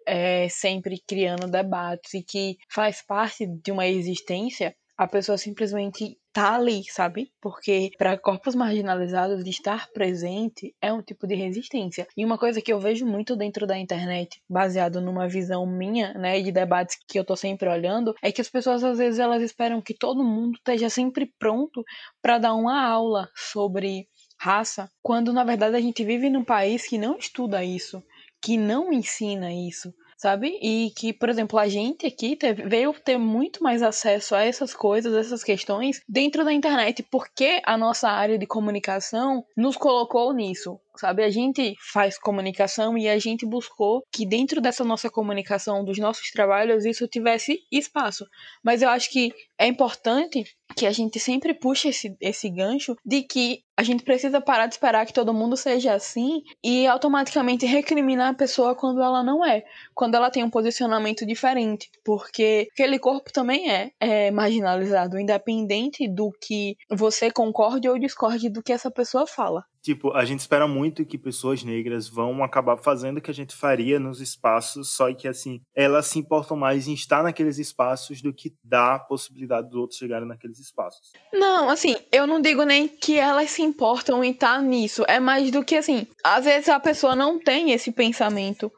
é, 0.07 0.47
sempre 0.47 1.03
criando 1.05 1.51
debates 1.51 2.13
e 2.13 2.23
que 2.23 2.55
faz 2.69 3.01
parte 3.01 3.45
de 3.45 3.73
uma 3.73 3.87
existência 3.87 4.73
a 4.97 5.05
pessoa 5.05 5.37
simplesmente 5.37 6.17
tá 6.35 6.53
ali, 6.53 6.83
sabe? 6.91 7.31
Porque 7.41 7.91
para 7.97 8.17
corpos 8.17 8.55
marginalizados 8.55 9.47
estar 9.47 9.89
presente 9.93 10.75
é 10.81 10.91
um 10.91 11.01
tipo 11.01 11.25
de 11.25 11.33
resistência. 11.33 12.05
E 12.17 12.25
uma 12.25 12.37
coisa 12.37 12.61
que 12.61 12.73
eu 12.73 12.77
vejo 12.77 13.05
muito 13.05 13.37
dentro 13.37 13.65
da 13.65 13.77
internet, 13.77 14.41
baseado 14.49 14.99
numa 14.99 15.29
visão 15.29 15.65
minha, 15.65 16.13
né, 16.13 16.41
de 16.41 16.51
debates 16.51 16.97
que 17.07 17.17
eu 17.17 17.23
tô 17.23 17.37
sempre 17.37 17.69
olhando, 17.69 18.13
é 18.21 18.33
que 18.33 18.41
as 18.41 18.49
pessoas 18.49 18.83
às 18.83 18.97
vezes 18.97 19.17
elas 19.17 19.41
esperam 19.41 19.81
que 19.81 19.93
todo 19.93 20.25
mundo 20.25 20.57
esteja 20.57 20.89
sempre 20.89 21.33
pronto 21.39 21.81
para 22.21 22.37
dar 22.37 22.53
uma 22.53 22.85
aula 22.85 23.29
sobre 23.33 24.05
raça, 24.37 24.91
quando 25.01 25.31
na 25.31 25.45
verdade 25.45 25.77
a 25.77 25.81
gente 25.81 26.03
vive 26.03 26.29
num 26.29 26.43
país 26.43 26.85
que 26.85 26.97
não 26.97 27.17
estuda 27.17 27.63
isso, 27.63 28.03
que 28.41 28.57
não 28.57 28.91
ensina 28.91 29.53
isso 29.53 29.93
sabe? 30.17 30.57
E 30.61 30.91
que, 30.95 31.13
por 31.13 31.29
exemplo, 31.29 31.59
a 31.59 31.67
gente 31.67 32.05
aqui 32.05 32.35
teve, 32.35 32.63
veio 32.63 32.93
ter 32.93 33.17
muito 33.17 33.63
mais 33.63 33.81
acesso 33.81 34.35
a 34.35 34.43
essas 34.43 34.73
coisas, 34.73 35.13
essas 35.13 35.43
questões 35.43 36.01
dentro 36.07 36.43
da 36.43 36.53
internet, 36.53 37.03
porque 37.03 37.61
a 37.65 37.77
nossa 37.77 38.09
área 38.09 38.37
de 38.37 38.45
comunicação 38.45 39.45
nos 39.55 39.77
colocou 39.77 40.33
nisso 40.33 40.79
sabe? 40.97 41.23
A 41.23 41.29
gente 41.29 41.75
faz 41.91 42.17
comunicação 42.17 42.97
e 42.97 43.07
a 43.07 43.17
gente 43.19 43.45
buscou 43.45 44.03
que 44.11 44.25
dentro 44.25 44.61
dessa 44.61 44.83
nossa 44.83 45.09
comunicação, 45.09 45.83
dos 45.83 45.97
nossos 45.97 46.31
trabalhos, 46.31 46.85
isso 46.85 47.07
tivesse 47.07 47.59
espaço. 47.71 48.25
Mas 48.63 48.81
eu 48.81 48.89
acho 48.89 49.11
que 49.11 49.33
é 49.57 49.67
importante 49.67 50.45
que 50.75 50.85
a 50.85 50.91
gente 50.91 51.19
sempre 51.19 51.53
puxe 51.53 51.89
esse, 51.89 52.15
esse 52.19 52.49
gancho 52.49 52.95
de 53.05 53.23
que 53.23 53.63
a 53.77 53.83
gente 53.83 54.03
precisa 54.03 54.39
parar 54.39 54.67
de 54.67 54.75
esperar 54.75 55.05
que 55.05 55.13
todo 55.13 55.33
mundo 55.33 55.57
seja 55.57 55.93
assim 55.93 56.41
e 56.63 56.87
automaticamente 56.87 57.65
recriminar 57.65 58.29
a 58.29 58.33
pessoa 58.33 58.73
quando 58.73 59.01
ela 59.01 59.21
não 59.21 59.45
é, 59.45 59.63
quando 59.93 60.15
ela 60.15 60.31
tem 60.31 60.43
um 60.43 60.49
posicionamento 60.49 61.25
diferente, 61.25 61.89
porque 62.03 62.67
aquele 62.71 62.97
corpo 62.97 63.33
também 63.33 63.69
é, 63.69 63.91
é 63.99 64.31
marginalizado, 64.31 65.19
independente 65.19 66.07
do 66.07 66.31
que 66.41 66.77
você 66.89 67.29
concorde 67.29 67.89
ou 67.89 67.99
discorde 67.99 68.49
do 68.49 68.63
que 68.63 68.71
essa 68.71 68.89
pessoa 68.89 69.27
fala. 69.27 69.63
Tipo, 69.85 70.13
a 70.13 70.25
gente 70.25 70.39
espera 70.39 70.67
muito 70.67 71.05
que 71.05 71.15
pessoas 71.15 71.63
negras 71.63 72.09
vão 72.09 72.43
acabar 72.43 72.75
fazendo 72.75 73.19
o 73.19 73.21
que 73.21 73.29
a 73.29 73.33
gente 73.33 73.55
faria 73.55 73.99
nos 73.99 74.19
espaços, 74.19 74.91
só 74.95 75.13
que, 75.13 75.27
assim, 75.27 75.61
elas 75.75 76.07
se 76.07 76.17
importam 76.17 76.57
mais 76.57 76.87
em 76.87 76.95
estar 76.95 77.21
naqueles 77.21 77.59
espaços 77.59 78.19
do 78.19 78.33
que 78.33 78.55
dar 78.63 78.95
a 78.95 78.99
possibilidade 78.99 79.69
dos 79.69 79.77
outros 79.77 79.99
chegarem 79.99 80.27
espaços. 80.59 81.11
Não, 81.33 81.69
assim, 81.69 81.95
eu 82.11 82.25
não 82.25 82.41
digo 82.41 82.63
nem 82.63 82.87
que 82.87 83.17
elas 83.17 83.51
se 83.51 83.61
importam 83.61 84.23
em 84.23 84.31
estar 84.31 84.61
nisso, 84.61 85.03
é 85.07 85.19
mais 85.19 85.51
do 85.51 85.63
que, 85.63 85.75
assim, 85.75 86.07
às 86.23 86.45
vezes 86.45 86.69
a 86.69 86.79
pessoa 86.79 87.15
não 87.15 87.39
tem 87.39 87.71
esse 87.71 87.91
pensamento 87.91 88.71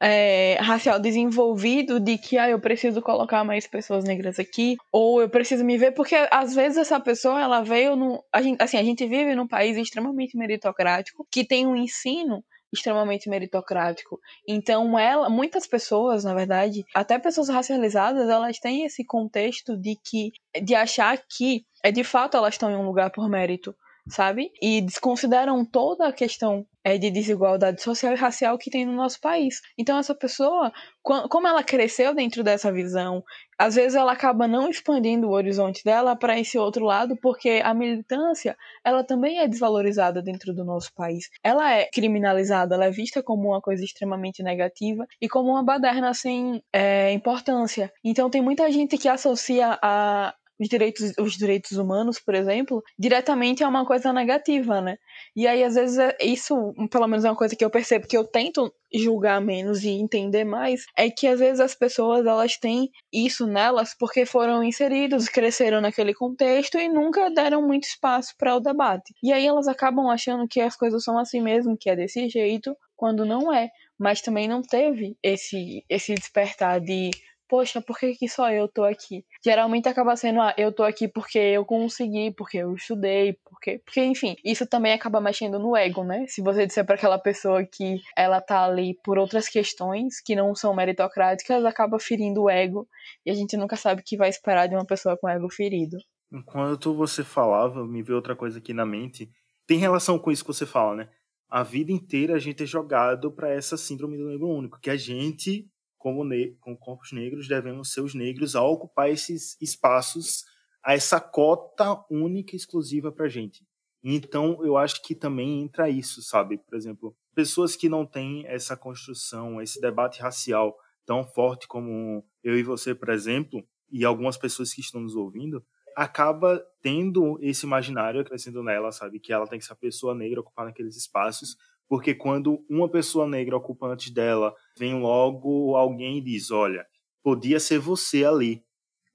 é, 0.00 0.56
racial 0.60 1.00
desenvolvido 1.00 1.98
de 1.98 2.16
que 2.18 2.38
ah, 2.38 2.48
eu 2.48 2.60
preciso 2.60 3.02
colocar 3.02 3.42
mais 3.44 3.66
pessoas 3.66 4.04
negras 4.04 4.38
aqui, 4.38 4.76
ou 4.92 5.20
eu 5.20 5.28
preciso 5.28 5.64
me 5.64 5.76
ver, 5.76 5.92
porque 5.92 6.14
às 6.30 6.54
vezes 6.54 6.78
essa 6.78 7.00
pessoa 7.00 7.40
ela 7.40 7.62
veio 7.62 7.96
no. 7.96 8.22
A 8.32 8.40
gente, 8.40 8.62
assim, 8.62 8.76
a 8.76 8.82
gente 8.82 9.04
vive 9.06 9.34
num 9.34 9.48
país 9.48 9.76
extremamente 9.76 10.36
meritocrático 10.36 11.26
que 11.30 11.44
tem 11.44 11.66
um 11.66 11.76
ensino 11.76 12.44
extremamente 12.72 13.28
meritocrático. 13.28 14.20
Então, 14.46 14.98
ela, 14.98 15.28
muitas 15.28 15.66
pessoas, 15.66 16.24
na 16.24 16.34
verdade, 16.34 16.84
até 16.94 17.18
pessoas 17.18 17.48
racializadas, 17.48 18.28
elas 18.28 18.58
têm 18.58 18.84
esse 18.84 19.04
contexto 19.04 19.76
de 19.76 19.96
que 19.96 20.32
de 20.62 20.74
achar 20.74 21.18
que 21.28 21.64
é 21.82 21.90
de 21.90 22.04
fato 22.04 22.36
elas 22.36 22.54
estão 22.54 22.70
em 22.70 22.76
um 22.76 22.86
lugar 22.86 23.10
por 23.10 23.28
mérito 23.28 23.74
sabe? 24.08 24.50
E 24.60 24.80
desconsideram 24.80 25.64
toda 25.64 26.08
a 26.08 26.12
questão 26.12 26.66
é, 26.84 26.96
de 26.96 27.10
desigualdade 27.10 27.82
social 27.82 28.12
e 28.12 28.16
racial 28.16 28.56
que 28.56 28.70
tem 28.70 28.86
no 28.86 28.92
nosso 28.92 29.20
país. 29.20 29.60
Então, 29.76 29.98
essa 29.98 30.14
pessoa, 30.14 30.72
como 31.02 31.46
ela 31.46 31.62
cresceu 31.62 32.14
dentro 32.14 32.42
dessa 32.42 32.72
visão, 32.72 33.22
às 33.58 33.74
vezes 33.74 33.94
ela 33.94 34.12
acaba 34.12 34.48
não 34.48 34.70
expandindo 34.70 35.28
o 35.28 35.32
horizonte 35.32 35.84
dela 35.84 36.16
para 36.16 36.38
esse 36.38 36.56
outro 36.56 36.84
lado, 36.84 37.16
porque 37.20 37.60
a 37.62 37.74
militância, 37.74 38.56
ela 38.84 39.04
também 39.04 39.38
é 39.40 39.48
desvalorizada 39.48 40.22
dentro 40.22 40.54
do 40.54 40.64
nosso 40.64 40.92
país. 40.94 41.28
Ela 41.42 41.74
é 41.74 41.88
criminalizada, 41.92 42.74
ela 42.74 42.86
é 42.86 42.90
vista 42.90 43.22
como 43.22 43.48
uma 43.48 43.60
coisa 43.60 43.84
extremamente 43.84 44.42
negativa 44.42 45.06
e 45.20 45.28
como 45.28 45.50
uma 45.50 45.62
baderna 45.62 46.14
sem 46.14 46.62
é, 46.72 47.12
importância. 47.12 47.92
Então, 48.02 48.30
tem 48.30 48.40
muita 48.40 48.70
gente 48.72 48.96
que 48.96 49.08
associa 49.08 49.78
a 49.82 50.34
os 50.58 50.68
direitos, 50.68 51.12
os 51.18 51.32
direitos 51.34 51.72
humanos, 51.72 52.18
por 52.18 52.34
exemplo, 52.34 52.82
diretamente 52.98 53.62
é 53.62 53.68
uma 53.68 53.86
coisa 53.86 54.12
negativa, 54.12 54.80
né? 54.80 54.96
E 55.36 55.46
aí, 55.46 55.62
às 55.62 55.74
vezes, 55.74 55.98
é, 55.98 56.16
isso, 56.22 56.74
pelo 56.90 57.06
menos 57.06 57.24
é 57.24 57.30
uma 57.30 57.36
coisa 57.36 57.54
que 57.54 57.64
eu 57.64 57.70
percebo, 57.70 58.06
que 58.06 58.16
eu 58.16 58.24
tento 58.24 58.72
julgar 58.92 59.40
menos 59.40 59.84
e 59.84 59.90
entender 59.90 60.44
mais, 60.44 60.84
é 60.96 61.10
que 61.10 61.26
às 61.26 61.38
vezes 61.38 61.60
as 61.60 61.74
pessoas, 61.74 62.24
elas 62.26 62.56
têm 62.56 62.90
isso 63.12 63.46
nelas 63.46 63.94
porque 63.98 64.24
foram 64.24 64.64
inseridos, 64.64 65.28
cresceram 65.28 65.80
naquele 65.80 66.14
contexto 66.14 66.78
e 66.78 66.88
nunca 66.88 67.30
deram 67.30 67.62
muito 67.62 67.84
espaço 67.84 68.34
para 68.38 68.56
o 68.56 68.60
debate. 68.60 69.14
E 69.22 69.32
aí 69.32 69.46
elas 69.46 69.68
acabam 69.68 70.08
achando 70.08 70.48
que 70.48 70.60
as 70.60 70.74
coisas 70.74 71.04
são 71.04 71.18
assim 71.18 71.40
mesmo, 71.40 71.76
que 71.78 71.90
é 71.90 71.96
desse 71.96 72.28
jeito, 72.28 72.74
quando 72.96 73.24
não 73.24 73.52
é. 73.52 73.68
Mas 73.98 74.20
também 74.20 74.48
não 74.48 74.62
teve 74.62 75.16
esse, 75.22 75.84
esse 75.88 76.14
despertar 76.14 76.80
de 76.80 77.10
poxa, 77.48 77.80
por 77.80 77.98
que, 77.98 78.14
que 78.14 78.28
só 78.28 78.50
eu 78.52 78.68
tô 78.68 78.84
aqui? 78.84 79.24
Geralmente 79.44 79.88
acaba 79.88 80.14
sendo, 80.16 80.40
ah, 80.40 80.54
eu 80.56 80.72
tô 80.72 80.82
aqui 80.82 81.08
porque 81.08 81.38
eu 81.38 81.64
consegui, 81.64 82.32
porque 82.32 82.58
eu 82.58 82.74
estudei, 82.74 83.38
porque, 83.44 83.80
porque 83.84 84.04
enfim, 84.04 84.36
isso 84.44 84.66
também 84.66 84.92
acaba 84.92 85.20
mexendo 85.20 85.58
no 85.58 85.76
ego, 85.76 86.04
né? 86.04 86.26
Se 86.28 86.42
você 86.42 86.66
disser 86.66 86.84
para 86.84 86.94
aquela 86.94 87.18
pessoa 87.18 87.64
que 87.64 88.00
ela 88.16 88.40
tá 88.40 88.64
ali 88.64 88.98
por 89.02 89.18
outras 89.18 89.48
questões 89.48 90.20
que 90.20 90.36
não 90.36 90.54
são 90.54 90.74
meritocráticas, 90.74 91.64
acaba 91.64 91.98
ferindo 91.98 92.42
o 92.42 92.50
ego 92.50 92.86
e 93.24 93.30
a 93.30 93.34
gente 93.34 93.56
nunca 93.56 93.76
sabe 93.76 94.02
o 94.02 94.04
que 94.04 94.16
vai 94.16 94.28
esperar 94.28 94.68
de 94.68 94.74
uma 94.74 94.86
pessoa 94.86 95.16
com 95.16 95.28
ego 95.28 95.48
ferido. 95.50 95.96
Enquanto 96.30 96.94
você 96.94 97.24
falava, 97.24 97.86
me 97.86 98.02
veio 98.02 98.16
outra 98.16 98.36
coisa 98.36 98.58
aqui 98.58 98.74
na 98.74 98.84
mente. 98.84 99.30
Tem 99.66 99.78
relação 99.78 100.18
com 100.18 100.30
isso 100.30 100.44
que 100.44 100.52
você 100.52 100.66
fala, 100.66 100.96
né? 100.96 101.08
A 101.48 101.62
vida 101.62 101.90
inteira 101.90 102.34
a 102.34 102.38
gente 102.38 102.62
é 102.62 102.66
jogado 102.66 103.32
para 103.32 103.48
essa 103.48 103.76
síndrome 103.76 104.18
do 104.18 104.28
negro 104.28 104.48
único, 104.48 104.78
que 104.78 104.90
a 104.90 104.96
gente 104.96 105.66
como, 106.08 106.24
ne 106.24 106.56
como 106.60 106.76
corpos 106.76 107.12
negros, 107.12 107.46
devemos 107.46 107.92
ser 107.92 108.00
os 108.00 108.14
negros 108.14 108.56
a 108.56 108.62
ocupar 108.62 109.10
esses 109.10 109.60
espaços, 109.60 110.44
a 110.82 110.94
essa 110.94 111.20
cota 111.20 112.02
única 112.10 112.54
e 112.54 112.56
exclusiva 112.56 113.12
para 113.12 113.28
gente. 113.28 113.66
Então, 114.02 114.64
eu 114.64 114.78
acho 114.78 115.02
que 115.02 115.14
também 115.14 115.60
entra 115.60 115.90
isso, 115.90 116.22
sabe? 116.22 116.56
Por 116.56 116.76
exemplo, 116.76 117.14
pessoas 117.34 117.76
que 117.76 117.88
não 117.88 118.06
têm 118.06 118.46
essa 118.46 118.76
construção, 118.76 119.60
esse 119.60 119.80
debate 119.80 120.22
racial 120.22 120.74
tão 121.04 121.24
forte 121.24 121.68
como 121.68 122.24
eu 122.42 122.58
e 122.58 122.62
você, 122.62 122.94
por 122.94 123.10
exemplo, 123.10 123.62
e 123.90 124.04
algumas 124.04 124.38
pessoas 124.38 124.72
que 124.72 124.80
estão 124.80 125.00
nos 125.00 125.14
ouvindo, 125.14 125.62
acaba 125.94 126.64
tendo 126.80 127.38
esse 127.42 127.66
imaginário 127.66 128.24
crescendo 128.24 128.62
nela, 128.62 128.92
sabe? 128.92 129.18
Que 129.20 129.32
ela 129.32 129.46
tem 129.46 129.58
que 129.58 129.64
ser 129.64 129.72
a 129.72 129.76
pessoa 129.76 130.14
negra 130.14 130.40
ocupando 130.40 130.70
aqueles 130.70 130.96
espaços, 130.96 131.56
porque 131.88 132.14
quando 132.14 132.64
uma 132.68 132.88
pessoa 132.88 133.26
negra 133.26 133.56
ocupa 133.56 133.86
antes 133.86 134.10
dela, 134.12 134.54
vem 134.78 135.00
logo 135.00 135.74
alguém 135.74 136.18
e 136.18 136.22
diz: 136.22 136.50
olha, 136.50 136.86
podia 137.22 137.58
ser 137.58 137.78
você 137.78 138.24
ali. 138.24 138.62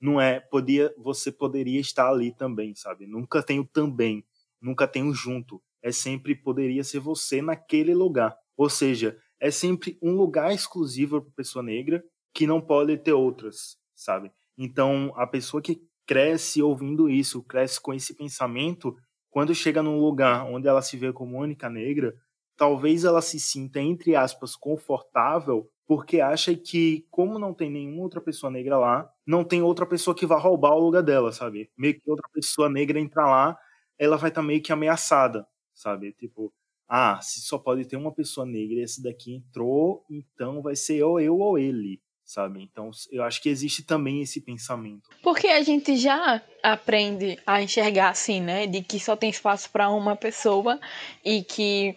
Não 0.02 0.20
é, 0.20 0.40
podia, 0.40 0.94
você 0.98 1.32
poderia 1.32 1.80
estar 1.80 2.10
ali 2.10 2.36
também, 2.36 2.76
sabe? 2.76 3.08
Nunca 3.08 3.42
tem 3.42 3.60
o 3.60 3.66
também, 3.66 4.26
nunca 4.62 4.86
tem 4.86 5.04
o 5.08 5.14
junto. 5.14 5.62
É 5.82 5.92
sempre 5.92 6.36
poderia 6.36 6.84
ser 6.84 7.00
você 7.00 7.42
naquele 7.42 7.94
lugar. 7.94 8.36
Ou 8.58 8.70
seja, 8.70 9.18
é 9.40 9.50
sempre 9.52 9.98
um 10.02 10.16
lugar 10.16 10.54
exclusivo 10.54 11.22
para 11.22 11.32
pessoa 11.36 11.64
negra 11.64 12.04
que 12.34 12.48
não 12.48 12.60
pode 12.60 12.98
ter 12.98 13.14
outras, 13.14 13.78
sabe? 13.96 14.32
Então, 14.58 15.14
a 15.16 15.28
pessoa 15.28 15.62
que 15.62 15.82
cresce 16.06 16.62
ouvindo 16.62 17.10
isso, 17.10 17.44
cresce 17.44 17.80
com 17.80 17.94
esse 17.94 18.14
pensamento, 18.16 18.96
quando 19.30 19.56
chega 19.56 19.82
num 19.82 20.00
lugar 20.00 20.46
onde 20.46 20.68
ela 20.68 20.82
se 20.82 20.98
vê 20.98 21.12
como 21.14 21.40
única 21.40 21.70
negra, 21.70 22.14
talvez 22.58 23.04
ela 23.04 23.22
se 23.22 23.40
sinta, 23.40 23.80
entre 23.80 24.16
aspas, 24.16 24.56
confortável, 24.56 25.70
porque 25.86 26.22
acha 26.22 26.56
que, 26.56 27.06
como 27.12 27.38
não 27.38 27.54
tem 27.54 27.70
nenhuma 27.70 28.04
outra 28.04 28.22
pessoa 28.22 28.52
negra 28.52 28.78
lá, 28.78 29.10
não 29.26 29.44
tem 29.44 29.62
outra 29.62 29.86
pessoa 29.86 30.16
que 30.16 30.26
vá 30.26 30.38
roubar 30.38 30.76
o 30.76 30.80
lugar 30.80 31.04
dela, 31.04 31.32
sabe? 31.32 31.70
Meio 31.78 31.96
que 31.96 32.10
outra 32.10 32.28
pessoa 32.34 32.70
negra 32.70 33.00
entrar 33.00 33.26
lá, 33.26 33.58
ela 33.98 34.18
vai 34.18 34.30
estar 34.30 34.42
tá 34.42 34.48
meio 34.48 34.62
que 34.62 34.72
ameaçada, 34.72 35.46
sabe? 35.74 36.14
Tipo, 36.14 36.54
ah, 36.88 37.20
se 37.22 37.42
só 37.42 37.58
pode 37.58 37.86
ter 37.86 37.98
uma 37.98 38.14
pessoa 38.14 38.46
negra 38.46 38.80
e 38.80 38.84
esse 38.84 39.02
daqui 39.02 39.36
entrou, 39.36 40.06
então 40.10 40.62
vai 40.62 40.76
ser 40.76 41.04
ou 41.04 41.20
eu 41.20 41.38
ou 41.38 41.58
ele, 41.58 42.02
sabe? 42.24 42.62
Então, 42.62 42.92
eu 43.12 43.24
acho 43.24 43.42
que 43.42 43.50
existe 43.50 43.84
também 43.84 44.22
esse 44.22 44.42
pensamento. 44.42 45.10
Porque 45.22 45.48
a 45.48 45.62
gente 45.62 45.98
já 45.98 46.42
aprende 46.62 47.38
a 47.46 47.62
enxergar 47.62 48.10
assim, 48.10 48.42
né? 48.42 48.68
De 48.68 48.82
que 48.82 49.00
só 49.00 49.16
tem 49.16 49.30
espaço 49.30 49.70
para 49.70 49.90
uma 49.90 50.16
pessoa 50.16 50.80
e 51.24 51.44
que 51.44 51.96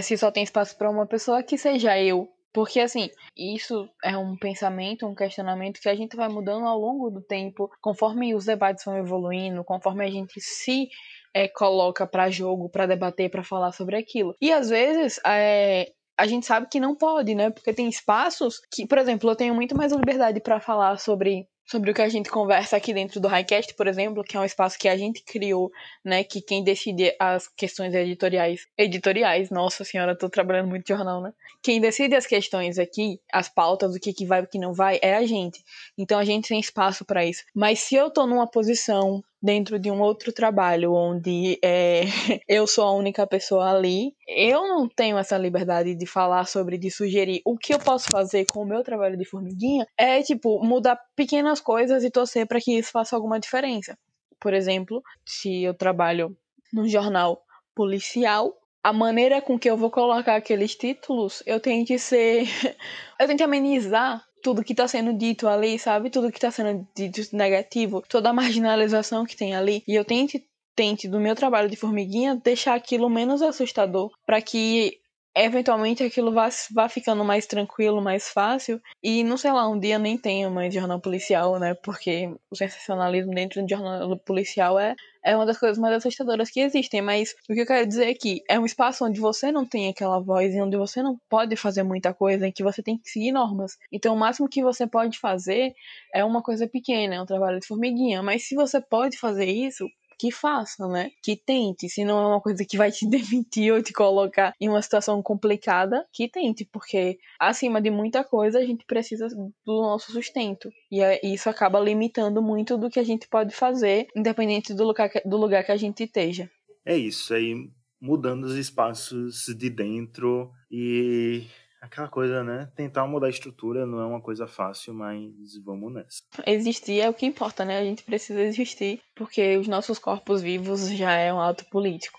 se 0.00 0.16
só 0.16 0.30
tem 0.30 0.42
espaço 0.42 0.76
para 0.76 0.90
uma 0.90 1.06
pessoa, 1.06 1.42
que 1.42 1.56
seja 1.58 1.98
eu. 1.98 2.28
Porque, 2.52 2.80
assim, 2.80 3.10
isso 3.36 3.86
é 4.02 4.16
um 4.16 4.34
pensamento, 4.34 5.06
um 5.06 5.14
questionamento 5.14 5.78
que 5.78 5.90
a 5.90 5.94
gente 5.94 6.16
vai 6.16 6.26
mudando 6.28 6.66
ao 6.66 6.78
longo 6.78 7.10
do 7.10 7.20
tempo, 7.20 7.70
conforme 7.82 8.34
os 8.34 8.46
debates 8.46 8.82
vão 8.82 8.96
evoluindo, 8.96 9.62
conforme 9.62 10.06
a 10.06 10.10
gente 10.10 10.40
se 10.40 10.88
é, 11.34 11.46
coloca 11.48 12.06
para 12.06 12.30
jogo, 12.30 12.70
para 12.70 12.86
debater, 12.86 13.30
para 13.30 13.44
falar 13.44 13.72
sobre 13.72 13.96
aquilo. 13.96 14.34
E 14.40 14.50
às 14.50 14.70
vezes 14.70 15.20
é, 15.26 15.92
a 16.18 16.26
gente 16.26 16.46
sabe 16.46 16.66
que 16.70 16.80
não 16.80 16.96
pode, 16.96 17.34
né? 17.34 17.50
Porque 17.50 17.74
tem 17.74 17.88
espaços 17.88 18.58
que, 18.72 18.86
por 18.86 18.96
exemplo, 18.96 19.30
eu 19.30 19.36
tenho 19.36 19.54
muito 19.54 19.76
mais 19.76 19.92
liberdade 19.92 20.40
para 20.40 20.58
falar 20.58 20.98
sobre 20.98 21.46
sobre 21.66 21.90
o 21.90 21.94
que 21.94 22.02
a 22.02 22.08
gente 22.08 22.30
conversa 22.30 22.76
aqui 22.76 22.94
dentro 22.94 23.20
do 23.20 23.28
Highcast, 23.28 23.74
por 23.74 23.88
exemplo, 23.88 24.22
que 24.22 24.36
é 24.36 24.40
um 24.40 24.44
espaço 24.44 24.78
que 24.78 24.88
a 24.88 24.96
gente 24.96 25.22
criou, 25.24 25.70
né, 26.04 26.22
que 26.22 26.40
quem 26.40 26.62
decide 26.62 27.14
as 27.18 27.48
questões 27.48 27.92
editoriais, 27.92 28.68
editoriais, 28.78 29.50
nossa 29.50 29.84
senhora, 29.84 30.16
tô 30.16 30.30
trabalhando 30.30 30.68
muito 30.68 30.86
jornal, 30.86 31.20
né? 31.20 31.32
Quem 31.62 31.80
decide 31.80 32.14
as 32.14 32.26
questões 32.26 32.78
aqui, 32.78 33.20
as 33.32 33.48
pautas, 33.48 33.94
o 33.94 33.98
que 33.98 34.12
que 34.12 34.24
vai, 34.24 34.42
o 34.42 34.46
que 34.46 34.58
não 34.58 34.72
vai, 34.72 35.00
é 35.02 35.16
a 35.16 35.26
gente. 35.26 35.64
Então 35.98 36.18
a 36.18 36.24
gente 36.24 36.48
tem 36.48 36.60
espaço 36.60 37.04
para 37.04 37.24
isso. 37.24 37.42
Mas 37.52 37.80
se 37.80 37.96
eu 37.96 38.10
tô 38.10 38.26
numa 38.26 38.46
posição 38.46 39.22
dentro 39.42 39.78
de 39.78 39.90
um 39.90 40.00
outro 40.00 40.32
trabalho 40.32 40.92
onde 40.92 41.58
é, 41.62 42.02
eu 42.48 42.66
sou 42.66 42.84
a 42.84 42.92
única 42.92 43.26
pessoa 43.26 43.70
ali, 43.70 44.14
eu 44.26 44.66
não 44.68 44.88
tenho 44.88 45.18
essa 45.18 45.36
liberdade 45.36 45.94
de 45.94 46.06
falar 46.06 46.46
sobre, 46.46 46.78
de 46.78 46.90
sugerir. 46.90 47.42
O 47.44 47.56
que 47.56 47.74
eu 47.74 47.78
posso 47.78 48.10
fazer 48.10 48.46
com 48.46 48.62
o 48.62 48.66
meu 48.66 48.82
trabalho 48.82 49.16
de 49.16 49.24
formiguinha 49.24 49.86
é, 49.96 50.22
tipo, 50.22 50.64
mudar 50.64 50.98
pequenas 51.14 51.60
coisas 51.60 52.04
e 52.04 52.10
torcer 52.10 52.46
para 52.46 52.60
que 52.60 52.78
isso 52.78 52.90
faça 52.90 53.14
alguma 53.14 53.38
diferença. 53.38 53.96
Por 54.40 54.52
exemplo, 54.52 55.02
se 55.24 55.62
eu 55.62 55.74
trabalho 55.74 56.36
num 56.72 56.88
jornal 56.88 57.42
policial, 57.74 58.54
a 58.82 58.92
maneira 58.92 59.40
com 59.40 59.58
que 59.58 59.68
eu 59.68 59.76
vou 59.76 59.90
colocar 59.90 60.36
aqueles 60.36 60.74
títulos, 60.74 61.42
eu 61.46 61.58
tenho 61.58 61.84
que 61.84 61.98
ser. 61.98 62.46
eu 63.18 63.26
tenho 63.26 63.36
que 63.36 63.42
amenizar 63.42 64.24
tudo 64.46 64.62
que 64.62 64.72
está 64.72 64.86
sendo 64.86 65.12
dito 65.12 65.48
ali, 65.48 65.76
sabe? 65.76 66.08
Tudo 66.08 66.30
que 66.30 66.38
está 66.38 66.52
sendo 66.52 66.86
dito 66.94 67.20
negativo, 67.32 68.00
toda 68.08 68.30
a 68.30 68.32
marginalização 68.32 69.26
que 69.26 69.36
tem 69.36 69.56
ali. 69.56 69.82
E 69.88 69.96
eu 69.96 70.04
tente, 70.04 70.46
tente 70.72 71.08
do 71.08 71.18
meu 71.18 71.34
trabalho 71.34 71.68
de 71.68 71.74
formiguinha, 71.74 72.36
deixar 72.36 72.74
aquilo 72.76 73.10
menos 73.10 73.42
assustador, 73.42 74.12
para 74.24 74.40
que 74.40 75.00
eventualmente 75.36 76.02
aquilo 76.02 76.32
vá, 76.32 76.48
vá 76.72 76.88
ficando 76.88 77.24
mais 77.24 77.46
tranquilo, 77.46 78.00
mais 78.00 78.28
fácil. 78.30 78.80
E 79.02 79.22
não 79.22 79.36
sei 79.36 79.52
lá, 79.52 79.68
um 79.68 79.78
dia 79.78 79.98
nem 79.98 80.16
tenha 80.16 80.48
mais 80.50 80.72
jornal 80.72 81.00
policial, 81.00 81.58
né? 81.58 81.74
Porque 81.74 82.30
o 82.50 82.56
sensacionalismo 82.56 83.34
dentro 83.34 83.62
do 83.62 83.68
jornal 83.68 84.16
policial 84.18 84.78
é 84.78 84.94
é 85.26 85.34
uma 85.34 85.44
das 85.44 85.58
coisas 85.58 85.76
mais 85.76 85.92
assustadoras 85.92 86.48
que 86.50 86.60
existem, 86.60 87.02
mas 87.02 87.34
o 87.50 87.52
que 87.52 87.60
eu 87.60 87.66
quero 87.66 87.84
dizer 87.84 88.06
é 88.06 88.14
que 88.14 88.44
é 88.48 88.60
um 88.60 88.64
espaço 88.64 89.04
onde 89.04 89.18
você 89.18 89.50
não 89.50 89.66
tem 89.66 89.88
aquela 89.88 90.20
voz 90.20 90.54
e 90.54 90.62
onde 90.62 90.76
você 90.76 91.02
não 91.02 91.18
pode 91.28 91.56
fazer 91.56 91.82
muita 91.82 92.14
coisa, 92.14 92.46
em 92.46 92.52
que 92.52 92.62
você 92.62 92.80
tem 92.80 92.96
que 92.96 93.10
seguir 93.10 93.32
normas. 93.32 93.76
Então, 93.90 94.14
o 94.14 94.16
máximo 94.16 94.48
que 94.48 94.62
você 94.62 94.86
pode 94.86 95.18
fazer 95.18 95.74
é 96.14 96.24
uma 96.24 96.40
coisa 96.40 96.68
pequena, 96.68 97.16
é 97.16 97.20
um 97.20 97.26
trabalho 97.26 97.58
de 97.58 97.66
formiguinha, 97.66 98.22
mas 98.22 98.46
se 98.46 98.54
você 98.54 98.80
pode 98.80 99.18
fazer 99.18 99.46
isso, 99.46 99.88
que 100.18 100.30
faça, 100.30 100.86
né? 100.88 101.10
Que 101.22 101.36
tente. 101.36 101.88
Se 101.88 102.04
não 102.04 102.18
é 102.18 102.26
uma 102.26 102.40
coisa 102.40 102.64
que 102.64 102.76
vai 102.76 102.90
te 102.90 103.06
demitir 103.08 103.72
ou 103.72 103.82
te 103.82 103.92
colocar 103.92 104.52
em 104.60 104.68
uma 104.68 104.82
situação 104.82 105.22
complicada, 105.22 106.06
que 106.12 106.28
tente, 106.28 106.64
porque 106.64 107.18
acima 107.38 107.80
de 107.80 107.90
muita 107.90 108.24
coisa 108.24 108.58
a 108.58 108.64
gente 108.64 108.84
precisa 108.86 109.28
do 109.28 109.82
nosso 109.82 110.12
sustento. 110.12 110.70
E 110.90 111.00
é, 111.00 111.20
isso 111.24 111.48
acaba 111.48 111.80
limitando 111.80 112.42
muito 112.42 112.76
do 112.76 112.90
que 112.90 113.00
a 113.00 113.04
gente 113.04 113.28
pode 113.28 113.54
fazer, 113.54 114.06
independente 114.16 114.74
do 114.74 114.84
lugar, 114.84 115.10
do 115.24 115.36
lugar 115.36 115.64
que 115.64 115.72
a 115.72 115.76
gente 115.76 116.04
esteja. 116.04 116.50
É 116.84 116.96
isso, 116.96 117.34
aí 117.34 117.68
mudando 118.00 118.44
os 118.44 118.54
espaços 118.54 119.46
de 119.56 119.70
dentro 119.70 120.50
e 120.70 121.44
aquela 121.86 122.08
coisa, 122.08 122.44
né? 122.44 122.68
Tentar 122.76 123.06
mudar 123.06 123.26
a 123.26 123.30
estrutura 123.30 123.86
não 123.86 124.00
é 124.00 124.06
uma 124.06 124.20
coisa 124.20 124.46
fácil, 124.46 124.94
mas 124.94 125.56
vamos 125.64 125.92
nessa. 125.92 126.22
Existir 126.46 127.00
é 127.00 127.08
o 127.08 127.14
que 127.14 127.26
importa, 127.26 127.64
né? 127.64 127.78
A 127.78 127.84
gente 127.84 128.02
precisa 128.02 128.42
existir, 128.42 129.00
porque 129.14 129.56
os 129.56 129.66
nossos 129.66 129.98
corpos 129.98 130.42
vivos 130.42 130.88
já 130.90 131.12
é 131.12 131.32
um 131.32 131.40
ato 131.40 131.64
político. 131.66 132.18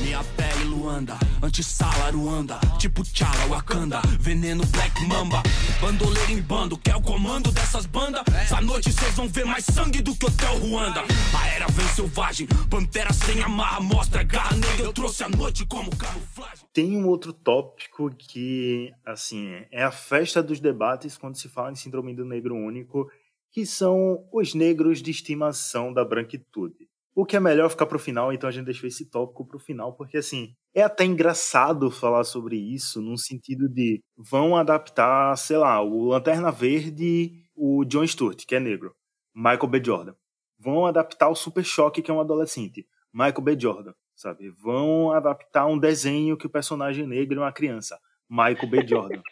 Minha 0.00 0.22
pele 0.36 0.64
Luanda, 0.64 1.18
antissala 1.42 2.10
Ruanda, 2.10 2.58
tipo 2.78 3.02
Tchala 3.02 3.46
Wakanda, 3.48 4.00
veneno 4.20 4.64
Black 4.66 5.02
Mamba, 5.06 5.42
bandoleiro 5.80 6.32
em 6.32 6.40
bando, 6.40 6.78
quer 6.78 6.96
o 6.96 7.02
comando 7.02 7.50
dessas 7.50 7.86
bandas? 7.86 8.22
Essa 8.34 8.60
noite 8.60 8.92
vocês 8.92 9.14
vão 9.14 9.28
ver 9.28 9.44
mais 9.44 9.64
sangue 9.64 10.02
do 10.02 10.14
que 10.14 10.26
Hotel 10.26 10.58
Ruanda. 10.58 11.02
A 11.34 11.48
era 11.48 11.66
vem 11.68 11.86
selvagem, 11.88 12.46
pantera 12.70 13.12
sem 13.12 13.42
amarra, 13.42 13.80
mostra 13.80 14.22
garra 14.22 14.54
negra, 14.56 14.84
eu 14.84 14.92
trouxe 14.92 15.24
a 15.24 15.28
noite 15.28 15.66
como 15.66 15.94
camuflagem. 15.96 16.66
Tem 16.72 16.96
um 16.96 17.06
outro 17.06 17.32
tópico 17.32 18.10
que, 18.14 18.92
assim, 19.04 19.64
é 19.72 19.82
a 19.82 19.90
festa 19.90 20.42
dos 20.42 20.60
debates 20.60 21.16
quando 21.16 21.36
se 21.36 21.48
fala 21.48 21.72
em 21.72 21.76
síndrome 21.76 22.14
do 22.14 22.24
negro 22.24 22.54
único, 22.54 23.10
que 23.50 23.64
são 23.64 24.24
os 24.32 24.52
negros 24.54 25.00
de 25.00 25.10
estimação 25.10 25.92
da 25.92 26.04
branquitude. 26.04 26.86
O 27.18 27.24
que 27.24 27.34
é 27.34 27.40
melhor 27.40 27.70
ficar 27.70 27.86
pro 27.86 27.98
final, 27.98 28.30
então 28.30 28.46
a 28.46 28.52
gente 28.52 28.66
deixou 28.66 28.86
esse 28.86 29.08
tópico 29.08 29.46
pro 29.46 29.58
final, 29.58 29.94
porque 29.94 30.18
assim, 30.18 30.54
é 30.74 30.82
até 30.82 31.02
engraçado 31.02 31.90
falar 31.90 32.24
sobre 32.24 32.56
isso, 32.56 33.00
num 33.00 33.16
sentido 33.16 33.70
de 33.70 34.04
vão 34.14 34.54
adaptar, 34.54 35.34
sei 35.38 35.56
lá, 35.56 35.80
o 35.80 36.08
Lanterna 36.08 36.52
Verde, 36.52 37.32
o 37.54 37.86
John 37.86 38.06
Stewart, 38.06 38.44
que 38.44 38.54
é 38.54 38.60
negro, 38.60 38.94
Michael 39.34 39.66
B. 39.66 39.82
Jordan. 39.82 40.14
Vão 40.58 40.84
adaptar 40.84 41.30
o 41.30 41.34
Super 41.34 41.64
Choque, 41.64 42.02
que 42.02 42.10
é 42.10 42.14
um 42.14 42.20
adolescente, 42.20 42.86
Michael 43.10 43.40
B. 43.40 43.58
Jordan, 43.58 43.94
sabe? 44.14 44.50
Vão 44.50 45.10
adaptar 45.10 45.64
um 45.64 45.78
desenho 45.78 46.36
que 46.36 46.46
o 46.46 46.50
personagem 46.50 47.06
negro 47.06 47.40
é 47.40 47.44
uma 47.44 47.52
criança, 47.52 47.98
Michael 48.28 48.68
B. 48.68 48.86
Jordan. 48.86 49.22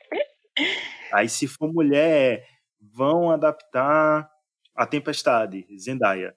Aí 1.12 1.28
se 1.28 1.46
for 1.46 1.70
mulher, 1.70 2.46
vão 2.80 3.30
adaptar 3.30 4.26
a 4.74 4.86
Tempestade, 4.86 5.66
Zendaya. 5.78 6.34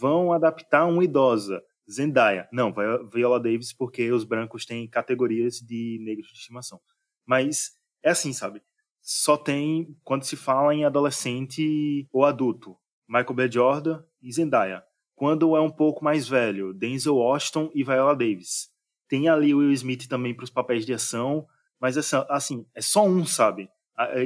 Vão 0.00 0.32
adaptar 0.32 0.86
uma 0.86 1.04
idosa, 1.04 1.62
Zendaya. 1.90 2.48
Não, 2.50 2.72
vai 2.72 2.86
Viola 3.12 3.38
Davis 3.38 3.70
porque 3.70 4.10
os 4.10 4.24
brancos 4.24 4.64
têm 4.64 4.88
categorias 4.88 5.56
de 5.56 5.98
negros 6.00 6.28
de 6.28 6.38
estimação. 6.38 6.80
Mas 7.26 7.72
é 8.02 8.10
assim, 8.10 8.32
sabe? 8.32 8.62
Só 9.02 9.36
tem 9.36 9.94
quando 10.02 10.24
se 10.24 10.36
fala 10.36 10.74
em 10.74 10.86
adolescente 10.86 12.08
ou 12.10 12.24
adulto, 12.24 12.76
Michael 13.06 13.34
B. 13.34 13.50
Jordan 13.50 14.02
e 14.22 14.32
Zendaya. 14.32 14.82
Quando 15.14 15.54
é 15.54 15.60
um 15.60 15.70
pouco 15.70 16.02
mais 16.02 16.26
velho, 16.26 16.72
Denzel 16.72 17.16
Washington 17.16 17.70
e 17.74 17.84
Viola 17.84 18.16
Davis. 18.16 18.70
Tem 19.06 19.28
ali 19.28 19.54
Will 19.54 19.70
Smith 19.72 20.08
também 20.08 20.34
para 20.34 20.44
os 20.44 20.50
papéis 20.50 20.86
de 20.86 20.94
ação, 20.94 21.46
mas 21.78 21.98
assim, 21.98 22.64
é 22.74 22.80
só 22.80 23.04
um, 23.04 23.26
sabe? 23.26 23.68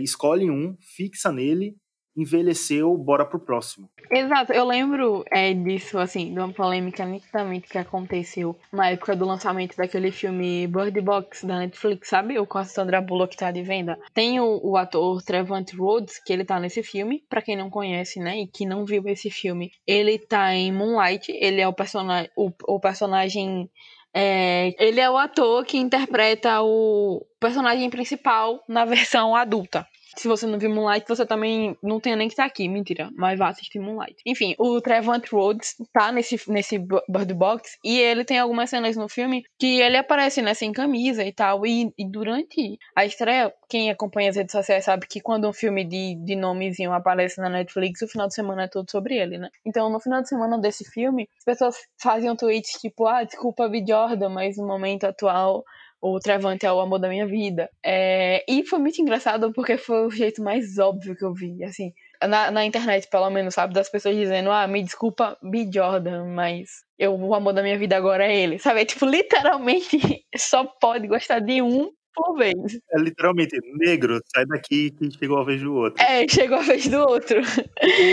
Escolhe 0.01 0.49
um, 0.49 0.77
fixa 0.79 1.33
nele 1.33 1.77
envelheceu, 2.17 2.97
bora 2.97 3.25
pro 3.25 3.39
próximo. 3.39 3.89
Exato, 4.11 4.53
eu 4.53 4.65
lembro 4.65 5.25
é, 5.31 5.53
disso, 5.53 5.99
assim, 5.99 6.33
de 6.33 6.39
uma 6.39 6.53
polêmica 6.53 7.05
nitidamente 7.05 7.69
que 7.69 7.79
aconteceu 7.79 8.57
na 8.73 8.91
época 8.91 9.17
do 9.17 9.25
lançamento 9.25 9.77
daquele 9.77 10.11
filme 10.11 10.67
Bird 10.67 11.01
Box 11.01 11.45
da 11.45 11.59
Netflix, 11.59 12.09
sabe? 12.09 12.39
O 12.39 12.47
com 12.47 12.59
a 12.59 12.65
Sandra 12.65 13.01
Bullock 13.01 13.37
tá 13.37 13.51
de 13.51 13.63
venda. 13.63 13.99
Tem 14.13 14.41
o, 14.41 14.61
o 14.63 14.77
ator 14.77 15.23
Trevant 15.23 15.73
Rhodes, 15.75 16.19
que 16.19 16.33
ele 16.33 16.45
tá 16.45 16.61
nesse 16.61 16.83
filme, 16.83 17.25
para 17.29 17.43
quem 17.43 17.57
não 17.57 17.71
conhece, 17.71 18.21
né, 18.21 18.39
e 18.39 18.47
que 18.47 18.67
não 18.67 18.85
viu 18.85 19.03
esse 19.09 19.31
filme, 19.31 19.73
ele 19.87 20.19
tá 20.19 20.55
em 20.55 20.73
Moonlight, 20.73 21.33
ele 21.33 21.61
é 21.61 21.69
o, 21.69 21.73
person 21.73 22.07
o, 22.37 22.53
o 22.69 22.81
personagem 22.81 23.71
é, 24.17 24.73
ele 24.79 25.01
é 25.01 25.11
o 25.11 25.19
ator 25.19 25.65
que 25.65 25.77
interpreta 25.77 26.63
o 26.63 27.27
personagem 27.41 27.91
principal 27.91 28.63
na 28.69 28.85
versão 28.87 29.35
adulta. 29.35 29.85
Se 30.17 30.29
você 30.29 30.47
não 30.47 30.59
viu 30.59 30.71
Moonlight, 30.71 31.07
você 31.09 31.27
também 31.27 31.77
não 31.83 32.01
tem 32.01 32.17
nem 32.17 32.29
que 32.29 32.35
estar 32.35 32.45
aqui. 32.45 32.69
Mentira, 32.69 33.11
mas 33.17 33.39
vá 33.39 33.49
assistir 33.49 33.79
Moonlight. 33.79 34.17
Enfim, 34.27 34.55
o 34.59 34.81
Trevant 34.81 35.27
Rhodes 35.31 35.75
tá 35.93 36.13
nesse, 36.13 36.41
nesse 36.51 36.79
Bird 36.79 37.35
Box 37.35 37.79
e 37.85 37.99
ele 37.99 38.25
tem 38.25 38.39
algumas 38.39 38.71
cenas 38.71 38.97
no 38.97 39.09
filme 39.09 39.45
que 39.59 39.81
ele 39.81 39.97
aparece, 39.97 40.43
né, 40.43 40.55
sem 40.55 40.73
camisa 40.73 41.25
e 41.25 41.33
tal. 41.33 41.67
E, 41.67 41.93
e 41.99 42.09
durante 42.09 42.79
a 42.97 43.05
estreia, 43.05 43.53
quem 43.69 43.91
acompanha 43.91 44.31
as 44.31 44.37
redes 44.37 44.53
sociais 44.53 44.85
sabe 44.85 45.07
que 45.07 45.21
quando 45.21 45.49
um 45.49 45.53
filme 45.53 45.85
de, 45.85 46.15
de 46.25 46.37
nomezinho 46.37 46.93
aparece 46.93 47.41
na 47.41 47.49
Netflix, 47.49 48.03
o 48.03 48.09
final 48.09 48.29
de 48.29 48.35
semana 48.35 48.65
é 48.65 48.69
todo 48.69 48.91
sobre 48.91 49.17
ele, 49.17 49.39
né? 49.39 49.49
Então, 49.65 49.91
no 49.91 50.01
final 50.01 50.23
de 50.23 50.29
semana 50.29 50.59
desse 50.59 50.85
filme, 50.85 51.29
as 51.39 51.45
pessoas 51.45 51.77
faziam 52.01 52.37
tweets 52.37 52.81
tipo, 52.81 53.07
ah, 53.07 53.25
desculpa, 53.25 53.69
B. 53.69 53.85
Jordan, 53.87 54.29
mas 54.29 54.57
no 54.57 54.67
momento 54.67 55.05
atual 55.05 55.65
o 56.01 56.19
Travante 56.19 56.67
é 56.67 56.73
o 56.73 56.81
amor 56.81 56.99
da 56.99 57.09
minha 57.09 57.27
vida. 57.27 57.69
É, 57.85 58.45
e 58.49 58.65
foi 58.67 58.79
muito 58.79 59.01
engraçado 59.01 59.53
porque 59.53 59.77
foi 59.77 60.07
o 60.07 60.11
jeito 60.11 60.43
mais 60.43 60.79
óbvio 60.79 61.17
que 61.17 61.25
eu 61.25 61.33
vi, 61.33 61.63
assim, 61.65 61.93
na, 62.23 62.51
na 62.51 62.65
internet, 62.65 63.09
pelo 63.09 63.31
menos, 63.31 63.55
sabe, 63.55 63.75
das 63.75 63.89
pessoas 63.89 64.17
dizendo, 64.17 64.51
ah, 64.51 64.67
me 64.67 64.83
desculpa, 64.83 65.37
B. 65.43 65.69
Jordan, 65.73 66.27
mas 66.27 66.69
eu, 66.99 67.15
o 67.15 67.35
amor 67.35 67.53
da 67.53 67.63
minha 67.63 67.79
vida 67.79 67.97
agora 67.97 68.27
é 68.27 68.37
ele, 68.37 68.59
sabe? 68.59 68.83
É, 68.83 68.85
tipo, 68.85 69.07
literalmente 69.07 69.99
só 70.37 70.65
pode 70.81 71.07
gostar 71.07 71.41
de 71.41 71.63
um 71.63 71.91
por 72.15 72.37
vez. 72.37 72.55
É 72.93 72.99
literalmente, 72.99 73.57
negro, 73.79 74.21
sai 74.35 74.47
daqui 74.47 74.91
que 74.91 75.11
chegou 75.11 75.39
a 75.39 75.45
vez 75.45 75.61
do 75.61 75.75
outro. 75.75 76.03
É, 76.03 76.27
chegou 76.29 76.59
a 76.59 76.63
vez 76.63 76.87
do 76.89 76.99
outro. 76.99 77.41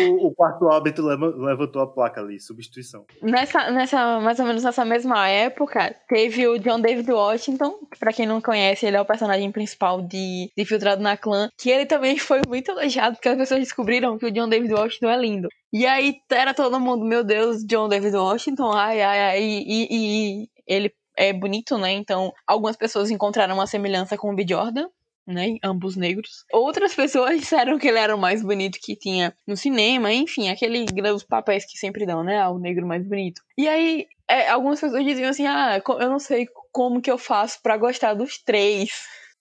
O, 0.09 0.27
o 0.27 0.35
quarto 0.35 0.67
hábito 0.69 1.01
levantou 1.03 1.81
a 1.81 1.87
placa 1.87 2.21
ali, 2.21 2.39
substituição. 2.39 3.05
Nessa, 3.21 3.71
nessa, 3.71 4.19
mais 4.19 4.39
ou 4.39 4.45
menos 4.45 4.63
nessa 4.63 4.83
mesma 4.83 5.27
época, 5.27 5.95
teve 6.07 6.47
o 6.47 6.57
John 6.57 6.79
David 6.79 7.11
Washington, 7.11 7.79
que 7.91 7.99
pra 7.99 8.13
quem 8.13 8.25
não 8.25 8.41
conhece, 8.41 8.85
ele 8.85 8.97
é 8.97 9.01
o 9.01 9.05
personagem 9.05 9.51
principal 9.51 10.01
de, 10.01 10.51
de 10.57 10.65
Filtrado 10.65 11.01
na 11.01 11.15
Clã, 11.15 11.49
que 11.57 11.69
ele 11.69 11.85
também 11.85 12.17
foi 12.17 12.41
muito 12.47 12.71
elogiado, 12.71 13.15
porque 13.15 13.29
as 13.29 13.37
pessoas 13.37 13.59
descobriram 13.59 14.17
que 14.17 14.25
o 14.25 14.31
John 14.31 14.49
David 14.49 14.73
Washington 14.73 15.09
é 15.09 15.17
lindo. 15.17 15.47
E 15.73 15.85
aí 15.85 16.15
era 16.29 16.53
todo 16.53 16.79
mundo, 16.79 17.05
meu 17.05 17.23
Deus, 17.23 17.65
John 17.65 17.87
David 17.87 18.15
Washington, 18.15 18.71
ai, 18.73 19.01
ai, 19.01 19.19
ai, 19.19 19.41
e, 19.41 19.63
e, 19.67 19.87
e 19.91 20.47
ele 20.67 20.93
é 21.17 21.33
bonito, 21.33 21.77
né? 21.77 21.91
Então, 21.91 22.33
algumas 22.45 22.75
pessoas 22.75 23.09
encontraram 23.11 23.55
uma 23.55 23.67
semelhança 23.67 24.17
com 24.17 24.31
o 24.31 24.35
B. 24.35 24.45
Jordan, 24.47 24.87
né? 25.27 25.57
Ambos 25.63 25.95
negros. 25.95 26.45
Outras 26.51 26.93
pessoas 26.95 27.39
disseram 27.39 27.77
que 27.77 27.87
ele 27.87 27.99
era 27.99 28.15
o 28.15 28.19
mais 28.19 28.41
bonito 28.43 28.79
que 28.81 28.95
tinha 28.95 29.33
no 29.47 29.55
cinema, 29.55 30.11
enfim, 30.11 30.49
aqueles 30.49 30.91
papéis 31.23 31.65
que 31.65 31.77
sempre 31.77 32.05
dão, 32.05 32.23
né? 32.23 32.47
O 32.47 32.57
negro 32.57 32.85
mais 32.87 33.05
bonito. 33.07 33.41
E 33.57 33.67
aí, 33.67 34.07
é, 34.27 34.49
algumas 34.49 34.79
pessoas 34.79 35.03
diziam 35.03 35.29
assim: 35.29 35.45
ah, 35.45 35.81
eu 35.99 36.09
não 36.09 36.19
sei 36.19 36.47
como 36.71 37.01
que 37.01 37.11
eu 37.11 37.17
faço 37.17 37.61
para 37.61 37.77
gostar 37.77 38.13
dos 38.13 38.37
três. 38.37 38.89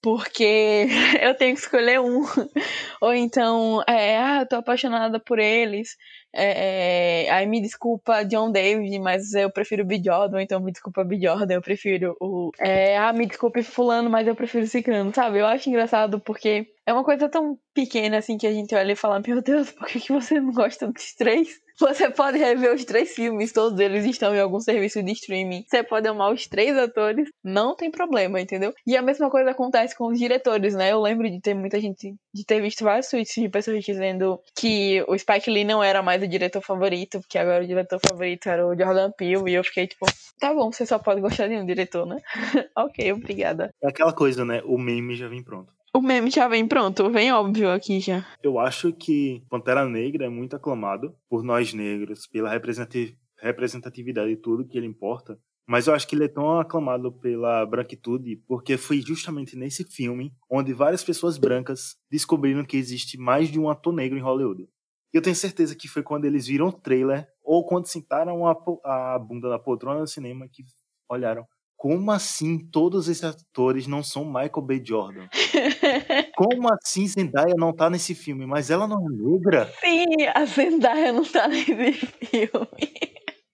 Porque 0.03 0.87
eu 1.21 1.35
tenho 1.35 1.55
que 1.55 1.61
escolher 1.61 2.01
um. 2.01 2.23
Ou 3.01 3.15
então, 3.15 3.83
é, 3.87 4.19
ah, 4.19 4.41
eu 4.41 4.49
tô 4.49 4.57
apaixonada 4.57 5.21
por 5.21 5.39
eles. 5.39 5.97
É, 6.33 7.25
é, 7.27 7.31
aí 7.31 7.45
me 7.45 7.61
desculpa 7.61 8.25
John 8.25 8.53
David, 8.53 8.99
mas 9.01 9.35
eu 9.35 9.51
prefiro 9.51 9.85
B. 9.85 10.01
Jordan, 10.03 10.43
então 10.43 10.61
me 10.61 10.71
desculpa 10.71 11.05
B. 11.05 11.19
Jordan, 11.21 11.55
eu 11.55 11.63
prefiro 11.63 12.17
o. 12.21 12.51
É, 12.59 12.97
ah, 12.97 13.13
me 13.13 13.27
desculpe 13.27 13.63
Fulano, 13.63 14.09
mas 14.09 14.27
eu 14.27 14.37
prefiro 14.37 14.67
Ciclano, 14.67 15.13
sabe? 15.15 15.41
Eu 15.41 15.47
acho 15.47 15.69
engraçado 15.69 16.21
porque 16.21 16.69
é 16.87 16.93
uma 16.93 17.05
coisa 17.05 17.29
tão 17.29 17.59
pequena 17.75 18.19
assim 18.19 18.39
que 18.39 18.47
a 18.47 18.53
gente 18.53 18.75
olha 18.75 18.93
e 18.93 18.97
fala: 18.97 19.21
Meu 19.27 19.43
Deus, 19.43 19.71
por 19.73 19.87
que, 19.89 20.01
que 20.01 20.13
você 20.13 20.41
não 20.41 20.53
gosta 20.53 20.87
dos 20.87 21.15
três? 21.15 21.61
Você 21.81 22.11
pode 22.11 22.37
rever 22.37 22.75
os 22.75 22.85
três 22.85 23.14
filmes, 23.14 23.53
todos 23.53 23.81
eles 23.81 24.05
estão 24.05 24.35
em 24.35 24.38
algum 24.40 24.61
serviço 24.61 25.03
de 25.03 25.12
streaming. 25.12 25.64
Você 25.66 25.83
pode 25.83 26.07
amar 26.07 26.31
os 26.31 26.47
três 26.47 26.77
atores, 26.77 27.27
não 27.43 27.75
tem 27.75 27.90
problema, 27.90 28.38
entendeu? 28.38 28.75
E 28.87 28.97
a 28.99 29.03
mesma 29.03 29.31
coisa 29.31 29.51
acontece 29.51 29.97
com 29.97 30.09
os 30.09 30.19
diretores, 30.19 30.75
né? 30.75 30.93
Eu 30.93 31.01
lembro 31.01 31.31
de 31.31 31.40
ter 31.40 31.55
muita 31.55 31.81
gente, 31.81 32.14
de 32.35 32.45
ter 32.45 32.61
visto 32.61 32.85
vários 32.85 33.09
tweets 33.09 33.35
de 33.35 33.49
pessoas 33.49 33.83
dizendo 33.83 34.38
que 34.55 35.03
o 35.09 35.19
Spike 35.19 35.51
Lee 35.51 35.64
não 35.64 35.83
era 35.83 36.03
mais 36.03 36.23
o 36.23 36.29
diretor 36.29 36.61
favorito, 36.61 37.19
porque 37.21 37.38
agora 37.38 37.64
o 37.64 37.66
diretor 37.66 37.99
favorito 37.99 38.47
era 38.47 38.66
o 38.66 38.79
Jordan 38.79 39.11
Peele, 39.12 39.51
e 39.51 39.55
eu 39.55 39.64
fiquei 39.64 39.87
tipo, 39.87 40.07
tá 40.38 40.53
bom, 40.53 40.71
você 40.71 40.85
só 40.85 40.99
pode 40.99 41.23
gostar 41.23 41.49
de 41.49 41.57
um 41.57 41.64
diretor, 41.64 42.07
né? 42.07 42.19
ok, 42.77 43.12
obrigada. 43.12 43.71
É 43.83 43.88
aquela 43.88 44.12
coisa, 44.12 44.45
né? 44.45 44.61
O 44.66 44.77
meme 44.77 45.16
já 45.16 45.29
vem 45.29 45.43
pronto. 45.43 45.80
O 45.92 46.00
meme 46.00 46.31
já 46.31 46.46
vem 46.46 46.68
pronto, 46.68 47.11
vem 47.11 47.33
óbvio 47.33 47.68
aqui 47.68 47.98
já. 47.98 48.24
Eu 48.40 48.61
acho 48.61 48.92
que 48.92 49.42
Pantera 49.50 49.85
Negra 49.88 50.26
é 50.26 50.29
muito 50.29 50.55
aclamado 50.55 51.16
por 51.29 51.42
nós 51.42 51.74
negros, 51.74 52.29
pela 52.29 52.48
representatividade 52.48 54.31
e 54.31 54.37
tudo 54.37 54.66
que 54.66 54.79
ele 54.79 54.87
importa. 54.87 55.37
Mas 55.66 55.88
eu 55.88 55.94
acho 55.94 56.07
que 56.07 56.14
ele 56.14 56.24
é 56.24 56.29
tão 56.29 56.61
aclamado 56.61 57.12
pela 57.12 57.66
branquitude 57.66 58.37
porque 58.46 58.76
foi 58.76 59.00
justamente 59.00 59.57
nesse 59.57 59.85
filme 59.85 60.33
onde 60.48 60.72
várias 60.72 61.03
pessoas 61.03 61.38
brancas 61.38 61.96
descobriram 62.09 62.64
que 62.64 62.76
existe 62.76 63.18
mais 63.18 63.48
de 63.48 63.59
um 63.59 63.68
ator 63.68 63.92
negro 63.92 64.16
em 64.16 64.22
Hollywood. 64.22 64.68
E 65.12 65.16
eu 65.16 65.22
tenho 65.22 65.35
certeza 65.35 65.74
que 65.74 65.88
foi 65.88 66.05
quando 66.05 66.24
eles 66.24 66.46
viram 66.46 66.68
o 66.68 66.72
trailer 66.72 67.26
ou 67.42 67.66
quando 67.66 67.87
sentaram 67.87 68.46
a, 68.46 68.57
a 68.85 69.18
bunda 69.18 69.48
na 69.48 69.59
poltrona 69.59 70.00
do 70.00 70.07
cinema 70.07 70.48
que 70.48 70.62
olharam. 71.09 71.44
Como 71.81 72.11
assim 72.11 72.59
todos 72.59 73.09
esses 73.09 73.25
atores 73.25 73.87
não 73.87 74.03
são 74.03 74.23
Michael 74.27 74.61
B. 74.61 74.83
Jordan? 74.85 75.27
Como 76.37 76.69
assim 76.75 77.07
Zendaya 77.07 77.55
não 77.57 77.73
tá 77.73 77.88
nesse 77.88 78.14
filme? 78.14 78.45
Mas 78.45 78.69
ela 78.71 78.87
não 78.87 78.99
é 78.99 79.11
negra? 79.11 79.73
Sim, 79.81 80.27
a 80.35 80.45
Zendaya 80.45 81.11
não 81.11 81.25
tá 81.25 81.49
nesse 81.49 82.05
filme. 82.05 83.10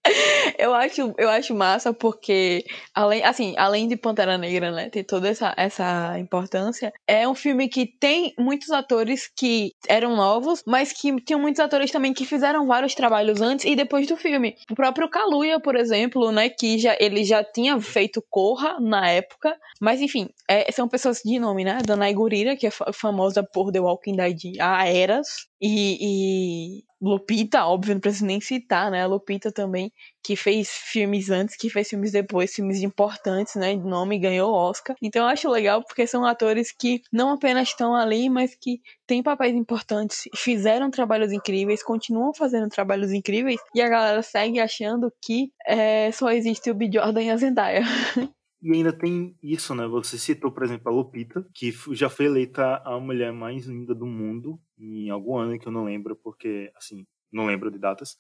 eu 0.59 0.75
acho, 0.75 1.15
eu 1.19 1.29
acho 1.29 1.55
massa 1.55 1.93
porque, 1.93 2.65
além, 2.95 3.25
assim, 3.25 3.55
além 3.57 3.89
de 3.89 3.97
Pantera 3.97 4.39
Negra, 4.39 4.71
né, 4.71 4.89
ter 4.89 5.05
toda 5.05 5.29
essa, 5.29 5.55
essa 5.57 6.19
importância, 6.19 6.93
é 7.07 7.29
um 7.29 7.35
filme 7.35 7.69
que 7.69 7.87
tem 7.87 8.35
muitos 8.39 8.71
atores 8.71 9.31
que 9.35 9.73
eram 9.89 10.17
novos, 10.17 10.63
mas 10.67 10.93
que 10.93 11.15
tinham 11.23 11.41
muitos 11.41 11.61
atores 11.61 11.91
também 11.91 12.13
que 12.13 12.25
fizeram 12.25 12.67
vários 12.67 12.95
trabalhos 12.95 13.41
antes 13.41 13.65
e 13.65 13.75
depois 13.75 14.07
do 14.07 14.17
filme. 14.17 14.57
O 14.71 14.75
próprio 14.75 15.09
Kaluuya, 15.09 15.61
por 15.61 15.77
exemplo, 15.77 16.31
né, 16.33 16.49
que 16.49 16.79
já, 16.79 16.97
ele 16.99 17.25
já 17.25 17.43
tinha 17.43 17.81
feito 17.81 18.25
Corra 18.31 18.79
na 18.81 19.09
época, 19.11 19.57
mas 19.81 20.01
enfim, 20.01 20.29
é, 20.49 20.71
são 20.73 20.89
pessoas 20.89 21.21
de 21.25 21.39
nome, 21.39 21.65
né, 21.65 21.79
Danai 21.87 22.13
Gurira, 22.15 22.57
que 22.57 22.67
é 22.67 22.71
famosa 22.71 23.43
por 23.43 23.73
The 23.73 23.81
Walking 23.81 24.17
Dead 24.17 24.37
há 24.61 24.87
eras, 24.89 25.47
e, 25.61 26.79
e 26.81 26.85
Lupita, 27.01 27.65
óbvio, 27.67 27.95
não 27.95 28.01
preciso 28.01 28.25
nem 28.25 28.41
citar, 28.41 28.91
né? 28.91 29.03
A 29.03 29.07
Lupita 29.07 29.53
também, 29.53 29.93
que 30.23 30.35
fez 30.35 30.71
filmes 30.71 31.31
antes, 31.31 31.57
que 31.57 31.69
fez 31.69 31.89
filmes 31.89 32.13
depois, 32.13 32.55
filmes 32.55 32.83
importantes, 32.83 33.55
né? 33.55 33.77
De 33.77 33.83
nome, 33.83 34.19
ganhou 34.19 34.53
Oscar. 34.53 34.97
Então 35.03 35.23
eu 35.23 35.29
acho 35.29 35.49
legal 35.51 35.83
porque 35.83 36.07
são 36.07 36.25
atores 36.25 36.73
que 36.73 37.03
não 37.13 37.31
apenas 37.31 37.69
estão 37.69 37.95
ali, 37.95 38.31
mas 38.31 38.55
que 38.55 38.81
têm 39.07 39.23
papéis 39.23 39.55
importantes, 39.55 40.23
fizeram 40.35 40.91
trabalhos 40.91 41.33
incríveis, 41.33 41.83
continuam 41.83 42.33
fazendo 42.35 42.69
trabalhos 42.69 43.13
incríveis, 43.13 43.61
e 43.75 43.81
a 43.81 43.89
galera 43.89 44.23
segue 44.23 44.59
achando 44.59 45.13
que 45.23 45.53
é, 45.67 46.11
só 46.13 46.31
existe 46.31 46.71
o 46.71 46.75
B. 46.75 46.91
Jordan 46.93 47.23
e 47.23 47.31
a 47.31 47.37
Zendaya. 47.37 47.83
E 48.63 48.73
ainda 48.73 48.93
tem 48.93 49.37
isso, 49.41 49.75
né? 49.75 49.87
Você 49.87 50.19
citou, 50.19 50.51
por 50.51 50.65
exemplo, 50.65 50.91
a 50.91 50.93
Lupita, 50.93 51.47
que 51.55 51.73
já 51.93 52.09
foi 52.09 52.25
eleita 52.27 52.83
a 52.85 52.99
mulher 52.99 53.33
mais 53.33 53.67
linda 53.67 53.95
do 53.95 54.07
mundo 54.07 54.59
em 54.79 55.11
algum 55.11 55.37
ano 55.37 55.59
que 55.59 55.67
eu 55.67 55.73
não 55.73 55.85
lembro, 55.85 56.17
porque, 56.17 56.71
assim, 56.77 57.07
não 57.33 57.47
lembro 57.47 57.71
de 57.71 57.79
datas. 57.79 58.17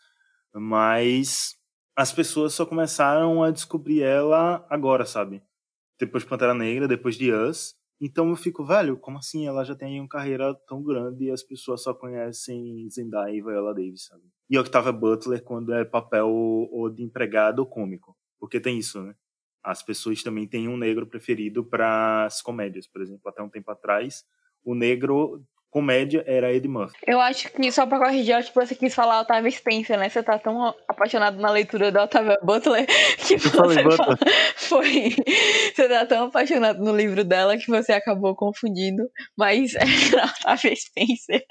Mas 0.54 1.54
as 1.94 2.12
pessoas 2.12 2.54
só 2.54 2.64
começaram 2.64 3.42
a 3.42 3.50
descobrir 3.50 4.02
ela 4.02 4.66
agora, 4.70 5.04
sabe? 5.04 5.42
Depois 5.98 6.22
de 6.22 6.28
Pantera 6.28 6.54
Negra, 6.54 6.88
depois 6.88 7.16
de 7.16 7.32
Us. 7.32 7.74
Então 8.00 8.28
eu 8.28 8.36
fico, 8.36 8.64
velho, 8.64 8.98
como 8.98 9.18
assim? 9.18 9.46
Ela 9.46 9.64
já 9.64 9.74
tem 9.74 9.98
uma 10.00 10.08
carreira 10.08 10.54
tão 10.68 10.82
grande 10.82 11.24
e 11.24 11.30
as 11.30 11.42
pessoas 11.42 11.82
só 11.82 11.94
conhecem 11.94 12.88
Zendaya 12.90 13.34
e 13.34 13.40
Viola 13.40 13.74
Davis, 13.74 14.04
sabe? 14.04 14.22
E 14.50 14.58
Octavia 14.58 14.92
Butler 14.92 15.42
quando 15.42 15.72
é 15.72 15.84
papel 15.84 16.28
ou 16.28 16.90
de 16.90 17.02
empregado 17.02 17.60
ou 17.60 17.66
cômico. 17.66 18.14
Porque 18.38 18.60
tem 18.60 18.78
isso, 18.78 19.02
né? 19.02 19.14
as 19.66 19.82
pessoas 19.82 20.22
também 20.22 20.46
têm 20.46 20.68
um 20.68 20.76
negro 20.76 21.08
preferido 21.08 21.64
para 21.64 22.24
as 22.24 22.40
comédias. 22.40 22.86
Por 22.86 23.02
exemplo, 23.02 23.28
até 23.28 23.42
um 23.42 23.48
tempo 23.48 23.68
atrás, 23.72 24.24
o 24.64 24.76
negro 24.76 25.44
comédia 25.70 26.24
era 26.26 26.52
Ed 26.52 26.66
Murphy. 26.66 26.96
Eu 27.06 27.20
acho 27.20 27.50
que, 27.50 27.72
só 27.72 27.86
pra 27.86 27.98
corrigir, 27.98 28.34
acho 28.34 28.52
que 28.52 28.54
você 28.54 28.74
quis 28.74 28.94
falar 28.94 29.20
Otávio 29.20 29.50
Spencer, 29.50 29.98
né? 29.98 30.08
Você 30.08 30.22
tá 30.22 30.38
tão 30.38 30.74
apaixonado 30.88 31.38
na 31.38 31.50
leitura 31.50 31.92
da 31.92 32.04
Otávia 32.04 32.38
Butler 32.42 32.86
que 33.26 33.34
Eu 33.34 33.40
falei 33.40 33.84
foi. 34.56 35.14
Você 35.74 35.88
tá 35.88 36.06
tão 36.06 36.26
apaixonado 36.26 36.82
no 36.82 36.96
livro 36.96 37.24
dela 37.24 37.56
que 37.56 37.68
você 37.68 37.92
acabou 37.92 38.34
confundindo. 38.34 39.10
Mas 39.36 39.74
é 39.76 39.84
Otávia 40.40 40.74
Spencer. 40.74 41.44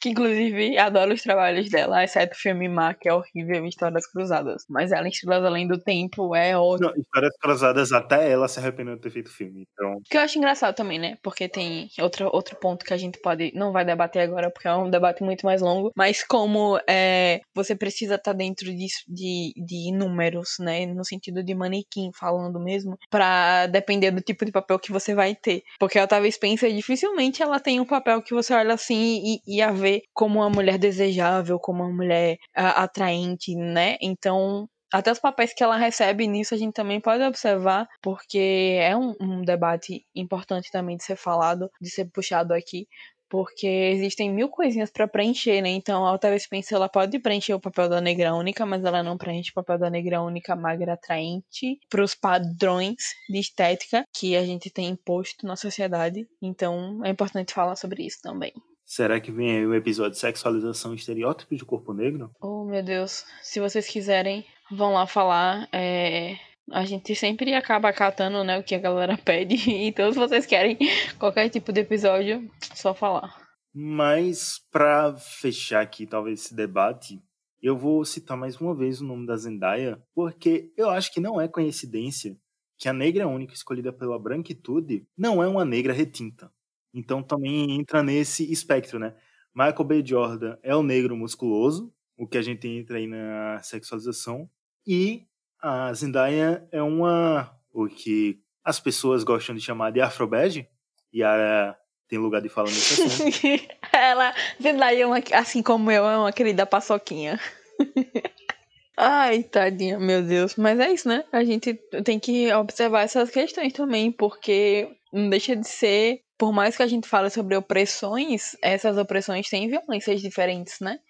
Que 0.00 0.10
inclusive 0.10 0.76
adoro 0.78 1.14
os 1.14 1.22
trabalhos 1.22 1.70
dela, 1.70 2.04
exceto 2.04 2.34
o 2.34 2.38
filme 2.38 2.68
Má, 2.68 2.94
que 2.94 3.08
é 3.08 3.14
horrível, 3.14 3.66
Histórias 3.66 4.06
Cruzadas. 4.06 4.64
Mas 4.68 4.92
ela, 4.92 5.06
em 5.06 5.10
Estrelas 5.10 5.44
Além 5.44 5.66
do 5.66 5.78
Tempo, 5.78 6.34
é 6.34 6.56
ótimo. 6.56 6.88
Não, 6.88 6.96
Histórias 6.96 7.36
Cruzadas, 7.40 7.92
até 7.92 8.30
ela 8.30 8.48
se 8.48 8.58
arrependeu 8.58 8.96
de 8.96 9.02
ter 9.02 9.10
feito 9.10 9.30
filme. 9.30 9.66
Então, 9.72 10.00
Que 10.08 10.16
eu 10.16 10.20
acho 10.20 10.38
engraçado 10.38 10.74
também, 10.74 10.98
né? 10.98 11.16
Porque 11.22 11.48
tem 11.48 11.88
outro, 12.00 12.28
outro 12.32 12.56
ponto 12.56 12.84
que 12.84 12.92
a 12.92 12.96
gente 12.96 13.20
pode. 13.20 13.52
Não 13.54 13.72
vai 13.72 13.84
debater 13.84 14.22
agora, 14.22 14.50
porque 14.50 14.68
é 14.68 14.74
um 14.74 14.90
debate 14.90 15.22
muito 15.22 15.44
mais 15.46 15.60
longo. 15.60 15.92
Mas 15.96 16.22
como 16.22 16.78
é, 16.88 17.40
você 17.54 17.74
precisa 17.74 18.16
estar 18.16 18.32
dentro 18.32 18.66
de, 18.66 18.86
de, 19.08 19.52
de 19.56 19.92
números, 19.92 20.56
né? 20.58 20.86
No 20.86 21.04
sentido 21.04 21.42
de 21.42 21.54
manequim, 21.54 22.10
falando 22.14 22.60
mesmo, 22.60 22.98
pra 23.10 23.66
depender 23.66 24.10
do 24.10 24.20
tipo 24.20 24.44
de 24.44 24.52
papel 24.52 24.78
que 24.78 24.92
você 24.92 25.14
vai 25.14 25.34
ter. 25.34 25.62
Porque 25.78 25.98
a 25.98 26.04
Otávia 26.04 26.30
Spencer, 26.30 26.72
dificilmente 26.74 27.42
ela 27.42 27.60
tem 27.60 27.80
um 27.80 27.84
papel 27.84 28.22
que 28.22 28.34
você 28.34 28.54
olha 28.54 28.74
assim 28.74 29.40
e, 29.46 29.56
e 29.56 29.62
a 29.62 29.72
vê 29.72 29.85
como 30.14 30.40
uma 30.40 30.50
mulher 30.50 30.78
desejável, 30.78 31.58
como 31.58 31.82
uma 31.82 31.92
mulher 31.92 32.36
atraente, 32.54 33.54
né? 33.54 33.96
Então, 34.00 34.68
até 34.92 35.10
os 35.10 35.18
papéis 35.18 35.52
que 35.52 35.62
ela 35.62 35.76
recebe 35.76 36.26
nisso 36.26 36.54
a 36.54 36.58
gente 36.58 36.72
também 36.72 37.00
pode 37.00 37.22
observar, 37.22 37.86
porque 38.00 38.78
é 38.80 38.96
um, 38.96 39.14
um 39.20 39.42
debate 39.42 40.04
importante 40.14 40.70
também 40.70 40.96
de 40.96 41.04
ser 41.04 41.16
falado, 41.16 41.68
de 41.80 41.90
ser 41.90 42.06
puxado 42.06 42.54
aqui, 42.54 42.86
porque 43.28 43.66
existem 43.66 44.32
mil 44.32 44.48
coisinhas 44.48 44.90
para 44.90 45.08
preencher, 45.08 45.60
né? 45.60 45.70
Então 45.70 46.06
a 46.06 46.14
Octavia 46.14 46.38
Spencer 46.38 46.76
ela 46.76 46.88
pode 46.88 47.18
preencher 47.18 47.54
o 47.54 47.60
papel 47.60 47.88
da 47.88 48.00
negra 48.00 48.34
única, 48.34 48.64
mas 48.64 48.84
ela 48.84 49.02
não 49.02 49.18
preenche 49.18 49.50
o 49.50 49.54
papel 49.54 49.78
da 49.78 49.90
negra 49.90 50.22
única 50.22 50.54
magra 50.54 50.94
atraente 50.94 51.78
para 51.88 52.02
os 52.04 52.14
padrões 52.14 52.94
de 53.28 53.38
estética 53.38 54.04
que 54.16 54.36
a 54.36 54.44
gente 54.44 54.70
tem 54.70 54.88
imposto 54.88 55.46
na 55.46 55.56
sociedade. 55.56 56.26
Então 56.40 57.04
é 57.04 57.10
importante 57.10 57.52
falar 57.52 57.76
sobre 57.76 58.04
isso 58.06 58.18
também. 58.22 58.52
Será 58.86 59.20
que 59.20 59.32
vem 59.32 59.58
aí 59.58 59.66
o 59.66 59.74
episódio 59.74 60.12
de 60.12 60.18
sexualização 60.18 60.92
e 60.92 60.96
estereótipos 60.96 61.58
de 61.58 61.64
corpo 61.64 61.92
negro? 61.92 62.30
Oh, 62.40 62.64
meu 62.64 62.82
Deus. 62.82 63.26
Se 63.42 63.58
vocês 63.58 63.88
quiserem, 63.88 64.46
vão 64.70 64.94
lá 64.94 65.06
falar. 65.06 65.68
É... 65.72 66.36
A 66.72 66.84
gente 66.84 67.14
sempre 67.14 67.54
acaba 67.54 67.88
acatando 67.88 68.42
né, 68.42 68.58
o 68.58 68.62
que 68.62 68.74
a 68.74 68.80
galera 68.80 69.18
pede. 69.22 69.56
Então, 69.70 70.10
se 70.12 70.18
vocês 70.18 70.46
querem 70.46 70.78
qualquer 71.18 71.48
tipo 71.48 71.72
de 71.72 71.80
episódio, 71.80 72.48
só 72.74 72.94
falar. 72.94 73.36
Mas, 73.74 74.58
para 74.72 75.16
fechar 75.16 75.82
aqui, 75.82 76.06
talvez, 76.06 76.40
esse 76.40 76.54
debate, 76.56 77.20
eu 77.60 77.76
vou 77.76 78.04
citar 78.04 78.36
mais 78.36 78.58
uma 78.60 78.74
vez 78.74 79.00
o 79.00 79.04
nome 79.04 79.26
da 79.26 79.36
Zendaya, 79.36 80.00
porque 80.14 80.72
eu 80.76 80.88
acho 80.88 81.12
que 81.12 81.20
não 81.20 81.40
é 81.40 81.46
coincidência 81.46 82.36
que 82.78 82.88
a 82.88 82.92
negra 82.92 83.26
única 83.26 83.54
escolhida 83.54 83.92
pela 83.92 84.18
branquitude 84.18 85.06
não 85.16 85.42
é 85.42 85.48
uma 85.48 85.64
negra 85.64 85.92
retinta. 85.92 86.50
Então 86.96 87.22
também 87.22 87.78
entra 87.78 88.02
nesse 88.02 88.50
espectro, 88.50 88.98
né? 88.98 89.14
Michael 89.54 89.84
B. 89.84 90.02
Jordan 90.04 90.56
é 90.62 90.74
o 90.74 90.82
negro 90.82 91.14
musculoso, 91.14 91.92
o 92.16 92.26
que 92.26 92.38
a 92.38 92.42
gente 92.42 92.66
entra 92.66 92.96
aí 92.96 93.06
na 93.06 93.60
sexualização, 93.62 94.48
e 94.86 95.26
a 95.60 95.92
Zendaya 95.92 96.66
é 96.72 96.82
uma 96.82 97.54
o 97.70 97.86
que 97.86 98.40
as 98.64 98.80
pessoas 98.80 99.22
gostam 99.22 99.54
de 99.54 99.60
chamar 99.60 99.90
de 99.92 100.00
afrobege, 100.00 100.66
e 101.12 101.22
a 101.22 101.76
tem 102.08 102.18
lugar 102.18 102.40
de 102.40 102.48
fala 102.48 102.68
nesse 102.68 103.02
assunto. 103.02 103.36
Ela, 103.92 104.34
Zendaya, 104.62 105.02
é 105.02 105.06
uma, 105.06 105.20
assim 105.32 105.62
como 105.62 105.90
eu, 105.90 106.04
é 106.06 106.16
uma 106.16 106.32
querida 106.32 106.64
paçoquinha. 106.64 107.38
Ai, 108.96 109.42
tadinha, 109.42 109.98
meu 109.98 110.22
Deus. 110.22 110.56
Mas 110.56 110.80
é 110.80 110.90
isso, 110.90 111.08
né? 111.08 111.24
A 111.30 111.44
gente 111.44 111.74
tem 112.04 112.18
que 112.18 112.52
observar 112.54 113.02
essas 113.02 113.30
questões 113.30 113.72
também, 113.72 114.10
porque 114.10 114.88
não 115.12 115.28
deixa 115.28 115.54
de 115.54 115.68
ser. 115.68 116.20
Por 116.38 116.52
mais 116.52 116.76
que 116.76 116.82
a 116.82 116.86
gente 116.86 117.08
fale 117.08 117.30
sobre 117.30 117.56
opressões, 117.56 118.56
essas 118.62 118.98
opressões 118.98 119.48
têm 119.48 119.68
violências 119.68 120.20
diferentes, 120.20 120.80
né? 120.80 121.00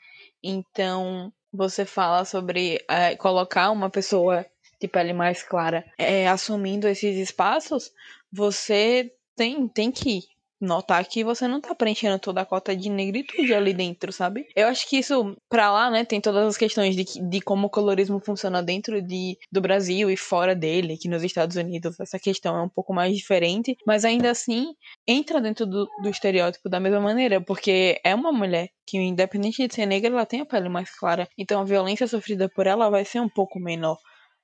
Então, 0.43 1.33
você 1.53 1.85
fala 1.85 2.25
sobre 2.25 2.85
é, 2.89 3.17
colocar 3.17 3.71
uma 3.71 3.91
pessoa 3.91 4.47
de 4.81 4.87
pele 4.87 5.13
mais 5.13 5.43
clara 5.43 5.85
é, 5.99 6.29
assumindo 6.29 6.87
esses 6.87 7.17
espaços, 7.17 7.91
você 8.31 9.13
tem, 9.35 9.67
tem 9.69 9.91
que 9.91 10.25
notar 10.61 11.05
que 11.05 11.23
você 11.23 11.47
não 11.47 11.61
tá 11.61 11.75
preenchendo 11.75 12.19
toda 12.19 12.41
a 12.41 12.47
cota 12.47 12.75
de 12.75 12.89
negritude 12.89 13.53
ali 13.53 13.75
dentro, 13.75 14.13
sabe? 14.13 14.47
Eu 14.55 14.69
acho 14.69 14.89
que 14.89 14.99
isso, 14.99 15.37
pra 15.49 15.71
lá, 15.71 15.91
né, 15.91 16.05
tem 16.05 16.21
todas 16.21 16.47
as 16.47 16.57
questões 16.57 16.97
de, 16.97 17.05
de 17.05 17.41
como 17.41 17.67
o 17.67 17.71
colorismo 17.71 18.21
funciona 18.21 18.63
dentro 18.63 19.03
de, 19.03 19.37
do 19.53 19.61
Brasil 19.61 20.11
e 20.11 20.17
fora 20.17 20.55
dele, 20.55 20.95
aqui 20.95 21.09
nos 21.09 21.23
Estados 21.23 21.57
Unidos. 21.57 21.99
Essa 22.01 22.19
questão 22.19 22.57
é 22.57 22.63
um 22.63 22.69
pouco 22.69 22.95
mais 22.95 23.15
diferente, 23.17 23.77
mas 23.87 24.05
ainda 24.05 24.31
assim 24.31 24.75
entra 25.07 25.41
dentro 25.41 25.67
do, 25.67 25.87
do 26.03 26.09
estereótipo 26.09 26.69
da 26.69 26.81
mesma 26.81 27.01
maneira, 27.01 27.41
porque 27.41 28.01
é 28.05 28.15
uma 28.15 28.33
mulher 28.33 28.69
que, 28.87 28.99
independente 28.99 29.67
de 29.67 29.75
ser 29.75 29.87
negra, 29.87 30.11
ela 30.11 30.27
tem 30.27 30.41
a 30.41 30.47
pele 30.47 30.69
mais 30.69 30.91
clara. 30.91 31.29
Então 31.37 31.61
a 31.61 31.65
violência 31.65 32.07
sofrida 32.07 32.49
por 32.49 32.67
ela 32.67 32.89
vai 32.89 33.05
ser 33.05 33.21
um 33.21 33.29
pouco 33.29 33.59
menor 33.61 33.99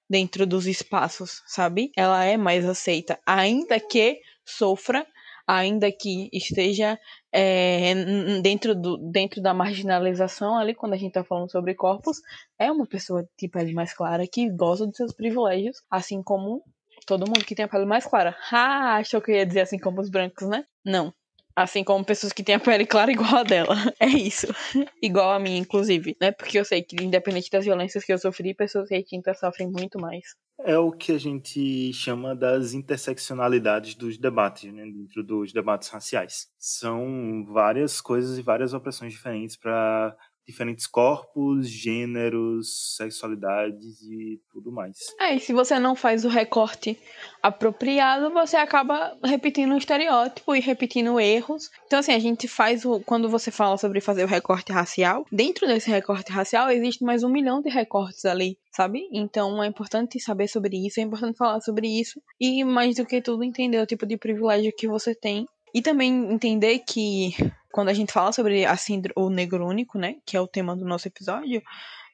dentro 0.09 0.47
dos 0.47 0.67
espaços, 0.67 1.43
sabe? 1.47 1.91
Ela 1.97 2.25
é 2.25 2.37
mais 2.37 2.67
aceita, 2.69 3.19
ainda 3.27 3.81
que 3.81 4.21
sofra 4.45 5.07
ainda 5.47 5.91
que 5.91 6.29
esteja 6.33 6.99
é, 7.33 7.95
dentro, 8.43 8.75
do, 8.75 8.97
dentro 9.11 9.43
da 9.43 9.55
marginalização 9.55 10.57
ali, 10.57 10.75
quando 10.75 10.95
a 10.95 10.97
gente 10.97 11.09
está 11.09 11.25
falando 11.25 11.51
sobre 11.51 11.75
corpos, 11.75 12.19
é 12.59 12.71
uma 12.71 12.87
pessoa 12.87 13.27
de 13.39 13.49
pele 13.49 13.73
mais 13.73 13.95
clara 13.95 14.27
que 14.27 14.51
goza 14.51 14.87
dos 14.87 14.97
seus 14.97 15.13
privilégios, 15.13 15.83
assim 15.91 16.23
como 16.23 16.63
todo 17.07 17.27
mundo 17.27 17.45
que 17.45 17.55
tem 17.55 17.65
a 17.65 17.69
pele 17.69 17.85
mais 17.85 18.07
clara. 18.07 18.37
Ah, 18.51 18.97
achou 18.97 19.21
que 19.21 19.31
eu 19.31 19.37
ia 19.37 19.47
dizer 19.47 19.61
assim 19.63 19.79
como 19.79 20.01
os 20.01 20.11
brancos, 20.11 20.49
né? 20.49 20.65
Não. 20.85 21.13
Assim 21.57 21.85
como 21.85 22.05
pessoas 22.05 22.33
que 22.33 22.43
têm 22.43 22.55
a 22.55 22.61
pele 22.61 22.87
clara 22.87 23.13
igual 23.13 23.37
a 23.37 23.43
dela. 23.43 23.75
É 24.01 24.07
isso. 24.07 24.49
igual 25.01 25.33
a 25.33 25.39
mim, 25.39 25.57
inclusive. 25.59 26.17
Né? 26.21 26.33
Porque 26.33 26.59
eu 26.59 26.65
sei 26.65 26.83
que, 26.83 26.97
independente 27.03 27.51
das 27.51 27.65
violências 27.65 28.05
que 28.05 28.13
eu 28.13 28.19
sofri, 28.19 28.55
pessoas 28.55 28.91
retintas 28.91 29.39
sofrem 29.39 29.71
muito 29.71 29.99
mais. 30.01 30.25
É 30.65 30.79
o 30.79 30.93
que 30.93 31.13
a 31.13 31.19
gente 31.19 31.93
chama 31.93 32.37
das 32.37 32.73
interseccionalidades 32.73 33.95
dos 33.95 34.17
debates, 34.17 34.73
né, 34.73 34.85
dentro 34.85 35.23
dos 35.25 35.53
debates 35.53 35.89
raciais. 35.89 36.49
São 36.57 37.45
várias 37.49 38.01
coisas 38.01 38.39
e 38.39 38.43
várias 38.43 38.73
opressões 38.73 39.13
diferentes 39.13 39.57
para 39.57 40.17
diferentes 40.47 40.87
corpos, 40.87 41.69
gêneros, 41.69 42.97
sexualidades 42.97 44.03
e 44.03 44.41
tudo 44.51 44.73
mais. 44.73 44.97
É, 45.21 45.35
e 45.35 45.41
se 45.41 45.53
você 45.53 45.79
não 45.79 45.95
faz 45.95 46.25
o 46.25 46.29
recorte 46.29 46.99
apropriado, 47.43 48.31
você 48.33 48.57
acaba 48.57 49.17
repetindo 49.25 49.73
um 49.73 49.79
estereótipo 49.79 50.55
e 50.55 50.61
repetindo 50.61 51.19
erros. 51.21 51.71
Então, 51.87 51.99
assim, 51.99 52.13
a 52.13 52.19
gente 52.19 52.49
faz 52.49 52.85
o. 52.85 53.01
Quando 53.01 53.29
você 53.29 53.51
fala 53.51 53.77
sobre 53.77 54.01
fazer 54.01 54.25
o 54.25 54.29
recorte 54.29 54.73
racial, 54.73 55.25
dentro 55.31 55.67
desse 55.67 55.91
recorte 55.91 56.33
racial 56.33 56.71
existe 56.71 57.05
mais 57.05 57.23
um 57.23 57.29
milhão 57.29 57.61
de 57.61 57.71
recortes 57.71 58.25
ali, 58.25 58.59
sabe? 58.73 59.09
Então 59.13 59.63
é 59.63 59.67
importante 59.67 60.19
saber 60.21 60.49
sobre 60.49 60.87
isso, 60.87 61.01
é 61.01 61.03
importante 61.03 61.37
falar 61.37 61.61
sobre 61.61 61.89
isso. 61.89 62.21
E 62.41 62.65
mais 62.65 62.97
do 62.97 63.07
que 63.07 63.21
tudo, 63.21 63.45
entender 63.45 63.81
o 63.81 63.87
tipo 63.87 64.07
de 64.07 64.17
privilégio 64.17 64.73
que 64.77 64.89
você 64.89 65.15
tem. 65.15 65.47
E 65.75 65.81
também 65.81 66.31
entender 66.31 66.81
que 66.81 67.33
quando 67.73 67.89
a 67.89 67.95
gente 67.95 68.13
fala 68.13 68.33
sobre 68.33 68.65
a 68.65 68.77
síndrome, 68.77 69.15
o 69.17 69.31
negro 69.31 69.67
único, 69.67 69.99
né, 69.99 70.17
que 70.27 70.37
é 70.37 70.41
o 70.41 70.47
tema 70.47 70.77
do 70.77 70.85
nosso 70.85 71.09
episódio, 71.09 71.63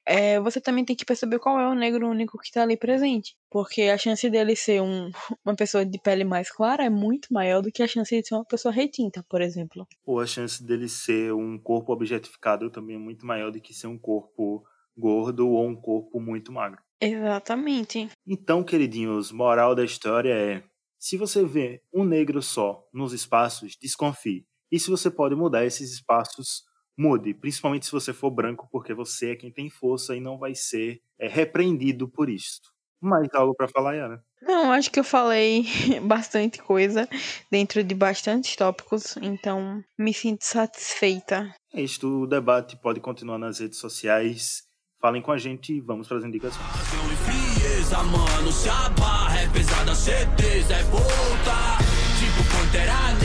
é, 0.08 0.40
você 0.40 0.58
também 0.58 0.86
tem 0.86 0.96
que 0.96 1.04
perceber 1.04 1.38
qual 1.38 1.60
é 1.60 1.68
o 1.68 1.74
negro 1.74 2.08
único 2.08 2.38
que 2.38 2.46
está 2.46 2.62
ali 2.62 2.78
presente. 2.78 3.36
Porque 3.50 3.82
a 3.82 3.98
chance 3.98 4.28
dele 4.30 4.56
ser 4.56 4.80
um, 4.80 5.10
uma 5.44 5.54
pessoa 5.54 5.84
de 5.84 6.00
pele 6.00 6.24
mais 6.24 6.50
clara 6.50 6.84
é 6.84 6.88
muito 6.88 7.28
maior 7.30 7.60
do 7.60 7.70
que 7.70 7.82
a 7.82 7.86
chance 7.86 8.18
de 8.18 8.26
ser 8.26 8.34
uma 8.34 8.44
pessoa 8.44 8.72
retinta, 8.72 9.22
por 9.28 9.42
exemplo. 9.42 9.86
Ou 10.06 10.18
a 10.18 10.26
chance 10.26 10.64
dele 10.64 10.88
ser 10.88 11.34
um 11.34 11.58
corpo 11.58 11.92
objetificado 11.92 12.70
também 12.70 12.96
é 12.96 12.98
muito 12.98 13.26
maior 13.26 13.52
do 13.52 13.60
que 13.60 13.74
ser 13.74 13.86
um 13.86 13.98
corpo 13.98 14.64
gordo 14.96 15.46
ou 15.50 15.68
um 15.68 15.76
corpo 15.76 16.18
muito 16.18 16.50
magro. 16.50 16.80
Exatamente. 16.98 18.08
Então, 18.26 18.64
queridinhos, 18.64 19.30
moral 19.30 19.74
da 19.74 19.84
história 19.84 20.32
é: 20.32 20.64
se 20.98 21.18
você 21.18 21.44
vê 21.44 21.82
um 21.92 22.02
negro 22.02 22.40
só 22.40 22.82
nos 22.94 23.12
espaços, 23.12 23.76
desconfie. 23.80 24.46
E 24.70 24.78
se 24.78 24.90
você 24.90 25.10
pode 25.10 25.34
mudar 25.34 25.64
esses 25.64 25.92
espaços, 25.92 26.64
mude, 26.96 27.32
principalmente 27.32 27.86
se 27.86 27.92
você 27.92 28.12
for 28.12 28.30
branco, 28.30 28.68
porque 28.70 28.92
você 28.92 29.30
é 29.30 29.36
quem 29.36 29.52
tem 29.52 29.70
força 29.70 30.16
e 30.16 30.20
não 30.20 30.38
vai 30.38 30.54
ser 30.54 31.00
é, 31.18 31.28
repreendido 31.28 32.08
por 32.08 32.28
isto. 32.28 32.68
Mais 33.00 33.28
algo 33.32 33.54
para 33.54 33.68
falar, 33.68 33.94
Yara? 33.94 34.22
Não, 34.42 34.72
acho 34.72 34.90
que 34.90 34.98
eu 34.98 35.04
falei 35.04 35.64
bastante 36.02 36.58
coisa 36.58 37.08
dentro 37.50 37.82
de 37.84 37.94
bastantes 37.94 38.56
tópicos, 38.56 39.16
então 39.18 39.82
me 39.96 40.12
sinto 40.12 40.44
satisfeita. 40.44 41.54
É 41.72 41.80
isto, 41.80 42.22
o 42.22 42.26
debate 42.26 42.76
pode 42.76 43.00
continuar 43.00 43.38
nas 43.38 43.60
redes 43.60 43.78
sociais. 43.78 44.64
Falem 45.00 45.22
com 45.22 45.30
a 45.30 45.38
gente 45.38 45.72
e 45.74 45.80
vamos 45.80 46.08
para 46.08 46.18
as 46.18 46.24
indicações. 46.24 46.66
frieza, 47.24 48.02
mano, 48.02 48.50
se 48.50 48.68
a 48.68 48.88
barra 48.90 49.40
é 49.40 49.48
pesada, 49.48 49.94
certeza 49.94 50.74
é 50.74 50.82
volta. 50.84 51.78
Tipo 52.18 52.42
Pantera 52.50 53.17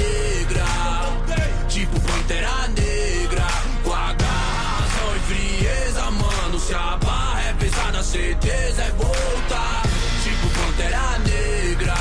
certeza 8.03 8.83
é 8.83 8.91
volta. 8.91 9.81
Tipo 10.23 10.47
Pantera 10.59 11.19
Negra, 11.19 11.95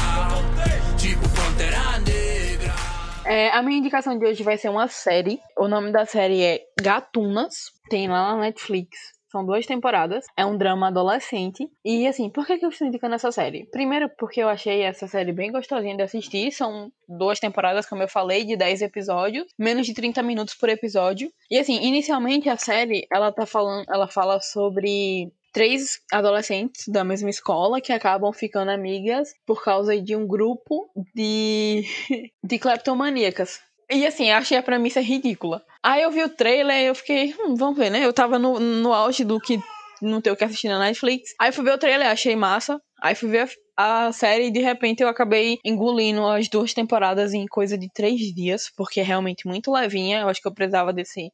tipo 0.99 1.23
Pantera 1.29 1.99
Negra. 2.01 2.75
É, 3.25 3.51
a 3.51 3.63
minha 3.63 3.79
indicação 3.79 4.19
de 4.19 4.27
hoje 4.27 4.43
vai 4.43 4.59
ser 4.59 4.69
uma 4.69 4.89
série. 4.89 5.41
O 5.57 5.69
nome 5.69 5.93
da 5.93 6.05
série 6.05 6.43
é 6.43 6.61
Gatunas. 6.81 7.71
Tem 7.89 8.09
lá 8.09 8.35
na 8.35 8.41
Netflix. 8.43 8.99
São 9.31 9.47
duas 9.47 9.65
temporadas. 9.65 10.27
É 10.37 10.45
um 10.45 10.59
drama 10.59 10.89
adolescente. 10.89 11.71
E 11.85 12.07
assim, 12.07 12.29
por 12.29 12.47
que, 12.47 12.59
que 12.59 12.67
eu 12.67 12.71
estou 12.71 12.87
indicando 12.87 13.15
essa 13.15 13.31
série? 13.31 13.65
Primeiro, 13.71 14.11
porque 14.19 14.43
eu 14.43 14.49
achei 14.49 14.83
essa 14.83 15.07
série 15.07 15.33
bem 15.33 15.53
gostosinha 15.53 15.97
de 15.97 16.03
assistir. 16.03 16.51
São 16.51 16.91
duas 17.09 17.39
temporadas, 17.39 17.87
como 17.87 18.03
eu 18.03 18.09
falei, 18.09 18.45
de 18.45 18.57
10 18.57 18.83
episódios. 18.83 19.47
Menos 19.57 19.87
de 19.87 19.95
30 19.95 20.21
minutos 20.23 20.55
por 20.55 20.69
episódio. 20.69 21.31
E 21.49 21.59
assim, 21.59 21.81
inicialmente 21.81 22.49
a 22.49 22.57
série, 22.57 23.07
ela 23.11 23.33
tá 23.33 23.47
falando. 23.47 23.87
Ela 23.89 24.09
fala 24.09 24.41
sobre 24.41 25.33
três 25.53 26.01
adolescentes 26.11 26.89
da 26.89 27.05
mesma 27.05 27.31
escola 27.31 27.81
que 27.81 27.93
acabam 27.93 28.33
ficando 28.33 28.71
amigas 28.71 29.33
por 29.47 29.63
causa 29.63 30.01
de 30.01 30.17
um 30.17 30.27
grupo 30.27 30.91
de, 31.15 31.85
de 32.43 32.59
kleptomaníacas. 32.59 33.61
E 33.91 34.07
assim, 34.07 34.31
achei 34.31 34.57
a 34.57 34.63
premissa 34.63 35.01
ridícula. 35.01 35.63
Aí 35.83 36.03
eu 36.03 36.11
vi 36.11 36.23
o 36.23 36.29
trailer 36.29 36.77
e 36.79 36.87
eu 36.87 36.95
fiquei, 36.95 37.35
hum, 37.39 37.55
vamos 37.55 37.77
ver, 37.77 37.91
né? 37.91 38.05
Eu 38.05 38.13
tava 38.13 38.39
no, 38.39 38.59
no 38.59 38.93
auge 38.93 39.23
do 39.25 39.39
que 39.39 39.61
não 40.01 40.21
ter 40.21 40.31
o 40.31 40.37
que 40.37 40.45
assistir 40.45 40.69
na 40.69 40.79
Netflix. 40.79 41.35
Aí 41.39 41.53
fui 41.53 41.65
ver 41.65 41.75
o 41.75 41.79
trailer, 41.79 42.09
achei 42.09 42.35
massa. 42.35 42.81
Aí 43.03 43.15
fui 43.15 43.29
ver 43.29 43.51
a, 43.77 44.07
a 44.07 44.13
série 44.13 44.47
e 44.47 44.51
de 44.51 44.61
repente 44.61 45.03
eu 45.03 45.09
acabei 45.09 45.59
engolindo 45.65 46.27
as 46.27 46.49
duas 46.49 46.73
temporadas 46.73 47.35
em 47.35 47.47
coisa 47.47 47.77
de 47.77 47.89
três 47.93 48.21
dias, 48.35 48.71
porque 48.77 49.01
é 49.01 49.03
realmente 49.03 49.47
muito 49.47 49.71
levinha. 49.71 50.21
Eu 50.21 50.29
acho 50.29 50.41
que 50.41 50.49
eu 50.49 50.55
precisava 50.55 50.93
desse, 50.93 51.31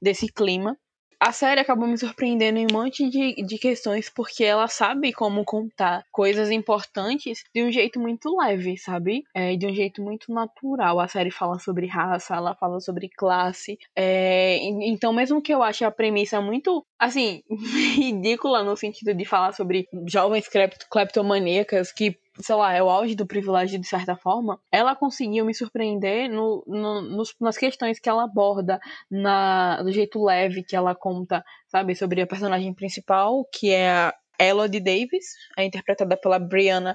desse 0.00 0.26
clima. 0.32 0.76
A 1.20 1.32
série 1.32 1.60
acabou 1.60 1.88
me 1.88 1.98
surpreendendo 1.98 2.58
em 2.58 2.66
um 2.70 2.72
monte 2.72 3.08
de, 3.10 3.34
de 3.44 3.58
questões, 3.58 4.08
porque 4.08 4.44
ela 4.44 4.68
sabe 4.68 5.12
como 5.12 5.44
contar 5.44 6.04
coisas 6.12 6.48
importantes 6.48 7.42
de 7.52 7.62
um 7.64 7.72
jeito 7.72 7.98
muito 7.98 8.36
leve, 8.36 8.78
sabe? 8.78 9.24
É, 9.34 9.56
de 9.56 9.66
um 9.66 9.74
jeito 9.74 10.00
muito 10.00 10.32
natural. 10.32 11.00
A 11.00 11.08
série 11.08 11.32
fala 11.32 11.58
sobre 11.58 11.86
raça, 11.86 12.36
ela 12.36 12.54
fala 12.54 12.78
sobre 12.78 13.08
classe. 13.08 13.78
É, 13.96 14.58
então, 14.62 15.12
mesmo 15.12 15.42
que 15.42 15.52
eu 15.52 15.60
ache 15.62 15.84
a 15.84 15.90
premissa 15.90 16.40
muito, 16.40 16.86
assim, 16.96 17.42
ridícula 17.96 18.62
no 18.62 18.76
sentido 18.76 19.12
de 19.12 19.24
falar 19.24 19.52
sobre 19.52 19.88
jovens 20.06 20.46
clepto- 20.46 20.86
cleptomaníacas 20.88 21.90
que 21.90 22.16
sei 22.40 22.54
lá, 22.54 22.72
é 22.72 22.82
o 22.82 22.88
auge 22.88 23.14
do 23.14 23.26
privilégio 23.26 23.80
de 23.80 23.86
certa 23.86 24.16
forma, 24.16 24.60
ela 24.72 24.94
conseguiu 24.94 25.44
me 25.44 25.54
surpreender 25.54 26.28
no, 26.30 26.62
no- 26.66 27.02
nos- 27.02 27.34
nas 27.40 27.56
questões 27.56 27.98
que 27.98 28.08
ela 28.08 28.24
aborda, 28.24 28.78
na, 29.10 29.82
do 29.82 29.90
jeito 29.92 30.22
leve 30.22 30.62
que 30.62 30.76
ela 30.76 30.94
conta, 30.94 31.44
sabe, 31.68 31.94
sobre 31.94 32.20
a 32.22 32.26
personagem 32.26 32.72
principal, 32.74 33.44
que 33.52 33.70
é 33.70 33.90
a 33.90 34.14
Elodie 34.40 34.80
Davis, 34.80 35.26
é 35.56 35.64
interpretada 35.64 36.16
pela 36.16 36.38
Brianna. 36.38 36.94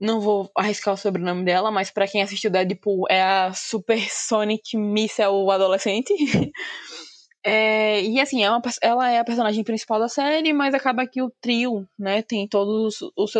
Não 0.00 0.20
vou 0.20 0.50
arriscar 0.56 0.92
o 0.94 0.96
sobrenome 0.96 1.42
dela, 1.44 1.70
mas 1.70 1.90
pra 1.90 2.06
quem 2.06 2.20
assistiu 2.22 2.50
Deadpool, 2.50 3.06
é 3.08 3.22
a 3.22 3.52
Super 3.54 3.98
Sonic 4.10 4.76
Missile 4.76 5.50
adolescente. 5.50 6.12
É, 7.48 8.02
e 8.02 8.20
assim, 8.20 8.42
é 8.42 8.50
uma 8.50 8.60
ela 8.82 9.08
é 9.08 9.20
a 9.20 9.24
personagem 9.24 9.62
principal 9.62 10.00
da 10.00 10.08
série, 10.08 10.52
mas 10.52 10.74
acaba 10.74 11.06
que 11.06 11.22
o 11.22 11.30
trio, 11.40 11.86
né, 11.96 12.20
tem 12.20 12.48
todos 12.48 13.00
os- 13.00 13.12
os 13.16 13.30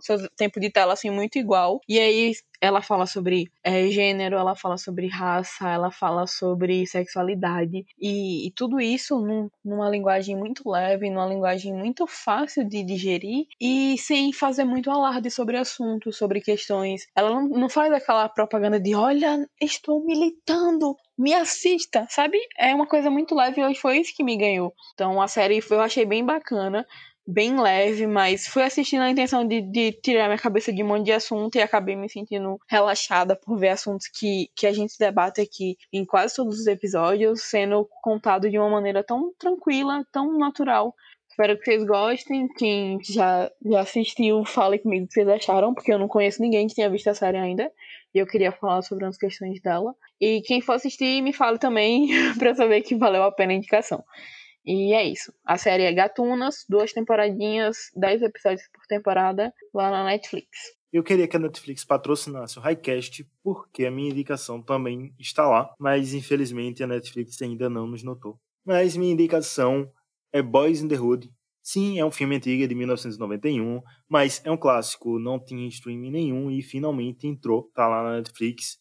seus, 0.00 0.20
seu 0.22 0.30
tempo 0.36 0.58
de 0.60 0.70
tela 0.70 0.92
assim 0.94 1.10
muito 1.10 1.38
igual. 1.38 1.80
E 1.88 1.98
aí 1.98 2.32
ela 2.60 2.80
fala 2.80 3.06
sobre 3.06 3.44
é, 3.62 3.88
gênero, 3.88 4.36
ela 4.36 4.56
fala 4.56 4.78
sobre 4.78 5.08
raça, 5.08 5.68
ela 5.68 5.90
fala 5.90 6.26
sobre 6.26 6.86
sexualidade 6.86 7.84
e, 8.00 8.46
e 8.48 8.52
tudo 8.52 8.80
isso 8.80 9.18
num- 9.20 9.48
numa 9.64 9.88
linguagem 9.90 10.34
muito 10.36 10.68
leve, 10.68 11.10
numa 11.10 11.26
linguagem 11.26 11.74
muito 11.74 12.06
fácil 12.06 12.66
de 12.66 12.82
digerir 12.82 13.44
e 13.60 13.96
sem 13.98 14.32
fazer 14.32 14.64
muito 14.64 14.90
alarde 14.90 15.30
sobre 15.30 15.56
assuntos, 15.58 16.16
sobre 16.16 16.40
questões. 16.40 17.06
Ela 17.14 17.30
não, 17.30 17.48
não 17.48 17.68
faz 17.68 17.92
aquela 17.92 18.28
propaganda 18.28 18.80
de 18.80 18.94
olha, 18.94 19.46
estou 19.60 20.04
militando, 20.04 20.96
me 21.18 21.34
assista, 21.34 22.06
sabe? 22.08 22.38
É 22.58 22.74
uma 22.74 22.86
coisa 22.86 23.10
muito 23.10 23.34
leve 23.34 23.60
e 23.70 23.74
foi 23.74 23.98
isso 23.98 24.14
que 24.16 24.24
me 24.24 24.36
ganhou. 24.36 24.72
Então 24.94 25.20
a 25.20 25.28
série 25.28 25.60
eu 25.70 25.80
achei 25.80 26.04
bem 26.04 26.24
bacana, 26.24 26.86
bem 27.26 27.60
leve, 27.60 28.06
mas 28.06 28.46
fui 28.46 28.62
assistindo 28.62 29.00
na 29.00 29.10
intenção 29.10 29.46
de, 29.46 29.60
de 29.60 29.92
tirar 29.92 30.26
minha 30.26 30.38
cabeça 30.38 30.72
de 30.72 30.82
um 30.82 30.86
monte 30.86 31.06
de 31.06 31.12
assunto 31.12 31.56
e 31.56 31.60
acabei 31.60 31.96
me 31.96 32.08
sentindo 32.08 32.58
relaxada 32.68 33.34
por 33.34 33.58
ver 33.58 33.70
assuntos 33.70 34.06
que, 34.08 34.48
que 34.54 34.66
a 34.66 34.72
gente 34.72 34.98
debate 34.98 35.40
aqui 35.40 35.76
em 35.92 36.04
quase 36.04 36.36
todos 36.36 36.60
os 36.60 36.66
episódios, 36.66 37.42
sendo 37.42 37.88
contado 38.02 38.48
de 38.48 38.58
uma 38.58 38.70
maneira 38.70 39.02
tão 39.02 39.32
tranquila, 39.38 40.04
tão 40.12 40.38
natural. 40.38 40.94
Espero 41.28 41.58
que 41.58 41.64
vocês 41.64 41.84
gostem. 41.84 42.48
Quem 42.56 42.98
já, 43.02 43.50
já 43.64 43.80
assistiu, 43.80 44.44
fale 44.46 44.78
comigo 44.78 45.04
o 45.04 45.08
que 45.08 45.14
vocês 45.14 45.28
acharam, 45.28 45.74
porque 45.74 45.92
eu 45.92 45.98
não 45.98 46.08
conheço 46.08 46.40
ninguém 46.40 46.66
que 46.66 46.74
tenha 46.74 46.88
visto 46.88 47.08
a 47.08 47.14
série 47.14 47.36
ainda. 47.36 47.70
E 48.14 48.18
eu 48.18 48.26
queria 48.26 48.52
falar 48.52 48.80
sobre 48.80 49.04
umas 49.04 49.18
questões 49.18 49.60
dela. 49.60 49.94
E 50.18 50.40
quem 50.42 50.62
for 50.62 50.72
assistir, 50.74 51.20
me 51.20 51.34
fale 51.34 51.58
também, 51.58 52.08
eu 52.40 52.54
saber 52.54 52.80
que 52.80 52.94
valeu 52.94 53.22
a 53.22 53.32
pena 53.32 53.52
a 53.52 53.56
indicação. 53.56 54.02
E 54.66 54.92
é 54.92 55.04
isso. 55.08 55.32
A 55.44 55.56
série 55.56 55.84
é 55.84 55.92
Gatunas, 55.92 56.64
duas 56.68 56.92
temporadinhas, 56.92 57.76
10 57.94 58.22
episódios 58.22 58.68
por 58.72 58.84
temporada, 58.86 59.54
lá 59.72 59.90
na 59.92 60.04
Netflix. 60.04 60.48
Eu 60.92 61.04
queria 61.04 61.28
que 61.28 61.36
a 61.36 61.40
Netflix 61.40 61.84
patrocinasse 61.84 62.58
o 62.58 62.62
Highcast, 62.62 63.24
porque 63.44 63.84
a 63.84 63.90
minha 63.90 64.10
indicação 64.10 64.60
também 64.60 65.14
está 65.20 65.46
lá, 65.46 65.72
mas 65.78 66.14
infelizmente 66.14 66.82
a 66.82 66.86
Netflix 66.86 67.40
ainda 67.42 67.70
não 67.70 67.86
nos 67.86 68.02
notou. 68.02 68.40
Mas 68.64 68.96
minha 68.96 69.12
indicação 69.12 69.88
é 70.32 70.42
Boys 70.42 70.80
in 70.80 70.88
the 70.88 70.98
Hood. 70.98 71.30
Sim, 71.62 71.98
é 71.98 72.04
um 72.04 72.10
filme 72.10 72.36
antigo 72.36 72.66
de 72.66 72.74
1991, 72.74 73.82
mas 74.08 74.40
é 74.44 74.50
um 74.50 74.56
clássico, 74.56 75.18
não 75.18 75.38
tinha 75.38 75.68
streaming 75.68 76.10
nenhum 76.10 76.50
e 76.50 76.62
finalmente 76.62 77.26
entrou, 77.26 77.70
tá 77.74 77.86
lá 77.86 78.02
na 78.02 78.16
Netflix, 78.16 78.78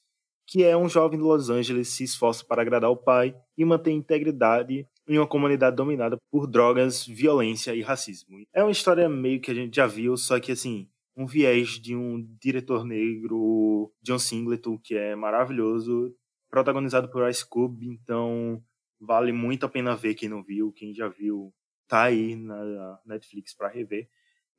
que 0.48 0.64
é 0.64 0.78
um 0.78 0.88
jovem 0.88 1.20
de 1.20 1.26
Los 1.26 1.50
Angeles 1.50 1.90
se 1.90 2.04
esforça 2.04 2.46
para 2.48 2.62
agradar 2.62 2.90
o 2.90 2.98
pai 2.98 3.36
e 3.58 3.66
manter 3.66 3.90
a 3.92 3.94
integridade 3.94 4.88
em 5.08 5.18
uma 5.18 5.28
comunidade 5.28 5.76
dominada 5.76 6.18
por 6.32 6.47
drogas, 6.47 7.06
violência 7.06 7.76
e 7.76 7.82
racismo. 7.82 8.38
É 8.53 8.64
uma 8.64 8.72
história 8.72 9.08
meio 9.08 9.39
que 9.39 9.51
a 9.51 9.53
gente 9.53 9.76
já 9.76 9.88
viu, 9.88 10.18
só 10.18 10.39
que 10.39 10.51
assim, 10.51 10.89
um 11.16 11.26
viés 11.26 11.80
de 11.80 11.95
um 11.95 12.26
diretor 12.41 12.84
negro, 12.84 13.91
John 14.01 14.20
Singleton, 14.20 14.78
que 14.78 14.95
é 14.95 15.16
maravilhoso, 15.16 16.14
protagonizado 16.49 17.10
por 17.10 17.30
Ice 17.30 17.47
Cube, 17.47 17.88
então 17.88 18.62
vale 18.99 19.32
muito 19.32 19.66
a 19.66 19.70
pena 19.70 19.95
ver 19.95 20.16
quem 20.16 20.30
não 20.30 20.43
viu, 20.43 20.72
quem 20.72 20.93
já 20.93 21.08
viu, 21.08 21.53
tá 21.88 22.03
aí 22.03 22.36
na 22.36 22.99
Netflix 23.06 23.56
para 23.56 23.70
rever. 23.70 24.10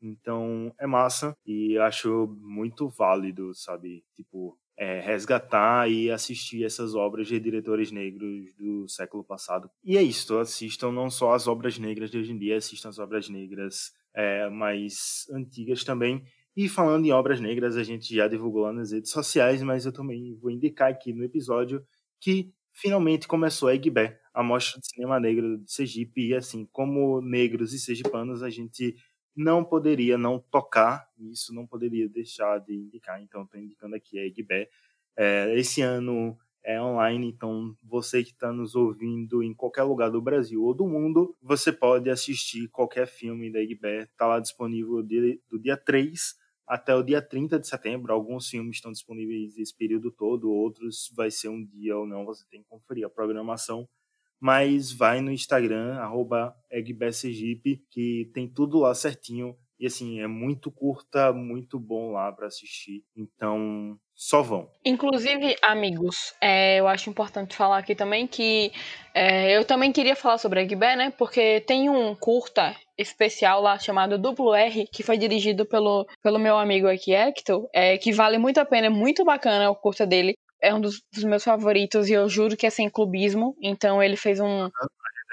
Então 0.01 0.73
é 0.79 0.87
massa 0.87 1.37
e 1.45 1.79
acho 1.79 2.27
muito 2.41 2.89
válido, 2.89 3.55
sabe? 3.55 4.05
Tipo, 4.15 4.59
é, 4.79 5.01
resgatar 5.01 5.91
e 5.91 6.11
assistir 6.11 6.65
essas 6.65 6.95
obras 6.95 7.27
de 7.27 7.41
diretores 7.41 7.91
negros 7.91 8.53
do 8.55 8.87
século 8.89 9.25
passado. 9.25 9.71
E 9.83 9.97
é 9.97 10.03
isso, 10.03 10.39
assistam 10.39 10.93
não 10.93 11.09
só 11.09 11.33
as 11.33 11.49
obras 11.49 11.79
negras 11.79 12.11
de 12.11 12.19
hoje 12.19 12.33
em 12.33 12.39
dia, 12.39 12.57
assistam 12.57 12.91
as 12.91 12.99
obras 12.99 13.29
negras 13.29 13.93
é, 14.15 14.49
mais 14.51 15.27
antigas 15.33 15.83
também. 15.83 16.23
E 16.57 16.69
falando 16.69 17.05
em 17.05 17.13
obras 17.13 17.41
negras, 17.41 17.77
a 17.77 17.83
gente 17.83 18.15
já 18.15 18.29
divulgou 18.29 18.63
lá 18.63 18.73
nas 18.73 18.91
redes 18.91 19.11
sociais, 19.11 19.63
mas 19.63 19.85
eu 19.85 19.93
também 19.93 20.35
vou 20.41 20.51
indicar 20.51 20.91
aqui 20.91 21.13
no 21.13 21.25
episódio 21.25 21.85
que 22.21 22.51
finalmente 22.73 23.27
começou 23.27 23.69
a 23.69 23.75
Egbé, 23.75 24.19
a 24.33 24.43
mostra 24.43 24.81
de 24.81 24.87
cinema 24.87 25.19
negro 25.19 25.59
de 25.59 25.71
Sergipe, 25.71 26.29
e 26.29 26.35
assim, 26.35 26.67
como 26.73 27.21
negros 27.21 27.73
e 27.73 27.79
sergipanos, 27.79 28.43
a 28.43 28.51
gente 28.51 28.95
não 29.37 29.65
poderia 29.65 30.17
não 30.17 30.39
tocar, 30.39 31.09
isso 31.19 31.55
não 31.55 31.67
poderia 31.67 32.09
deixar 32.09 32.59
de 32.59 32.75
indicar, 32.75 33.21
então 33.23 33.43
estou 33.45 33.61
indicando 33.61 33.95
aqui 33.95 34.19
a 34.19 34.25
Egbé. 34.27 34.69
É, 35.17 35.55
esse 35.59 35.83
ano 35.83 36.37
é 36.65 36.81
online, 36.81 37.29
então 37.29 37.77
você 37.83 38.25
que 38.25 38.31
está 38.33 38.53
nos 38.53 38.75
ouvindo 38.75 39.43
em 39.43 39.55
qualquer 39.55 39.85
lugar 39.85 40.11
do 40.11 40.21
Brasil 40.21 40.63
ou 40.65 40.75
do 40.75 40.87
mundo, 40.87 41.37
você 41.41 41.73
pode 41.73 42.11
assistir 42.11 42.69
qualquer 42.69 43.07
filme 43.07 43.53
da 43.53 43.61
Egbé, 43.61 44.03
está 44.05 44.27
lá 44.27 44.41
disponível 44.41 45.03
do 45.03 45.59
dia 45.61 45.77
3 45.77 46.35
até 46.67 46.95
o 46.95 47.03
dia 47.03 47.23
30 47.23 47.59
de 47.61 47.69
setembro. 47.69 48.13
Alguns 48.13 48.49
filmes 48.49 48.77
estão 48.77 48.91
disponíveis 48.91 49.57
esse 49.57 49.75
período 49.77 50.11
todo, 50.11 50.51
outros 50.51 51.13
vai 51.15 51.31
ser 51.31 51.49
um 51.49 51.65
dia 51.65 51.97
ou 51.97 52.07
não, 52.07 52.25
você 52.25 52.45
tem 52.51 52.63
que 52.63 52.69
conferir 52.69 53.07
a 53.07 53.11
programação. 53.11 53.89
Mas 54.41 54.93
vai 54.93 55.21
no 55.21 55.31
Instagram, 55.31 55.95
arroba 55.97 56.55
que 57.91 58.31
tem 58.35 58.49
tudo 58.49 58.81
lá 58.81 58.95
certinho. 58.95 59.57
E 59.79 59.87
assim, 59.87 60.21
é 60.21 60.27
muito 60.27 60.71
curta, 60.71 61.33
muito 61.33 61.79
bom 61.79 62.13
lá 62.13 62.33
para 62.33 62.47
assistir. 62.47 63.05
Então, 63.15 63.99
só 64.15 64.41
vão. 64.41 64.71
Inclusive, 64.83 65.55
amigos, 65.61 66.35
é, 66.41 66.81
eu 66.81 66.89
acho 66.89 67.11
importante 67.11 67.55
falar 67.55 67.79
aqui 67.79 67.95
também 67.95 68.27
que 68.27 68.73
é, 69.15 69.55
eu 69.57 69.65
também 69.65 69.93
queria 69.93 70.17
falar 70.17 70.39
sobre 70.39 70.61
a 70.61 70.63
Egbé, 70.63 70.97
né? 70.97 71.11
Porque 71.19 71.61
tem 71.61 71.91
um 71.91 72.15
curta 72.15 72.75
especial 72.97 73.61
lá 73.61 73.79
chamado 73.79 74.19
Duplo 74.19 74.55
R, 74.55 74.87
que 74.91 75.03
foi 75.03 75.19
dirigido 75.19 75.67
pelo, 75.67 76.07
pelo 76.23 76.39
meu 76.39 76.57
amigo 76.57 76.89
aqui, 76.89 77.13
Hector, 77.13 77.69
é, 77.75 77.99
que 77.99 78.13
vale 78.13 78.39
muito 78.39 78.59
a 78.59 78.65
pena, 78.65 78.87
é 78.87 78.91
muito 78.91 79.23
bacana 79.25 79.71
o 79.71 79.77
curta 79.77 80.07
dele. 80.07 80.35
É 80.67 80.75
um 80.75 80.81
dos, 80.81 81.03
dos 81.13 81.25
meus 81.25 81.45
favoritos 81.45 82.09
e 82.09 82.13
eu 82.13 82.29
juro 82.29 82.57
que 82.57 82.67
é 82.67 82.71
sem 82.71 82.91
clubismo. 82.91 83.57
Então 83.63 84.03
ele 84.03 84.17
fez 84.17 84.41
um, 84.41 84.69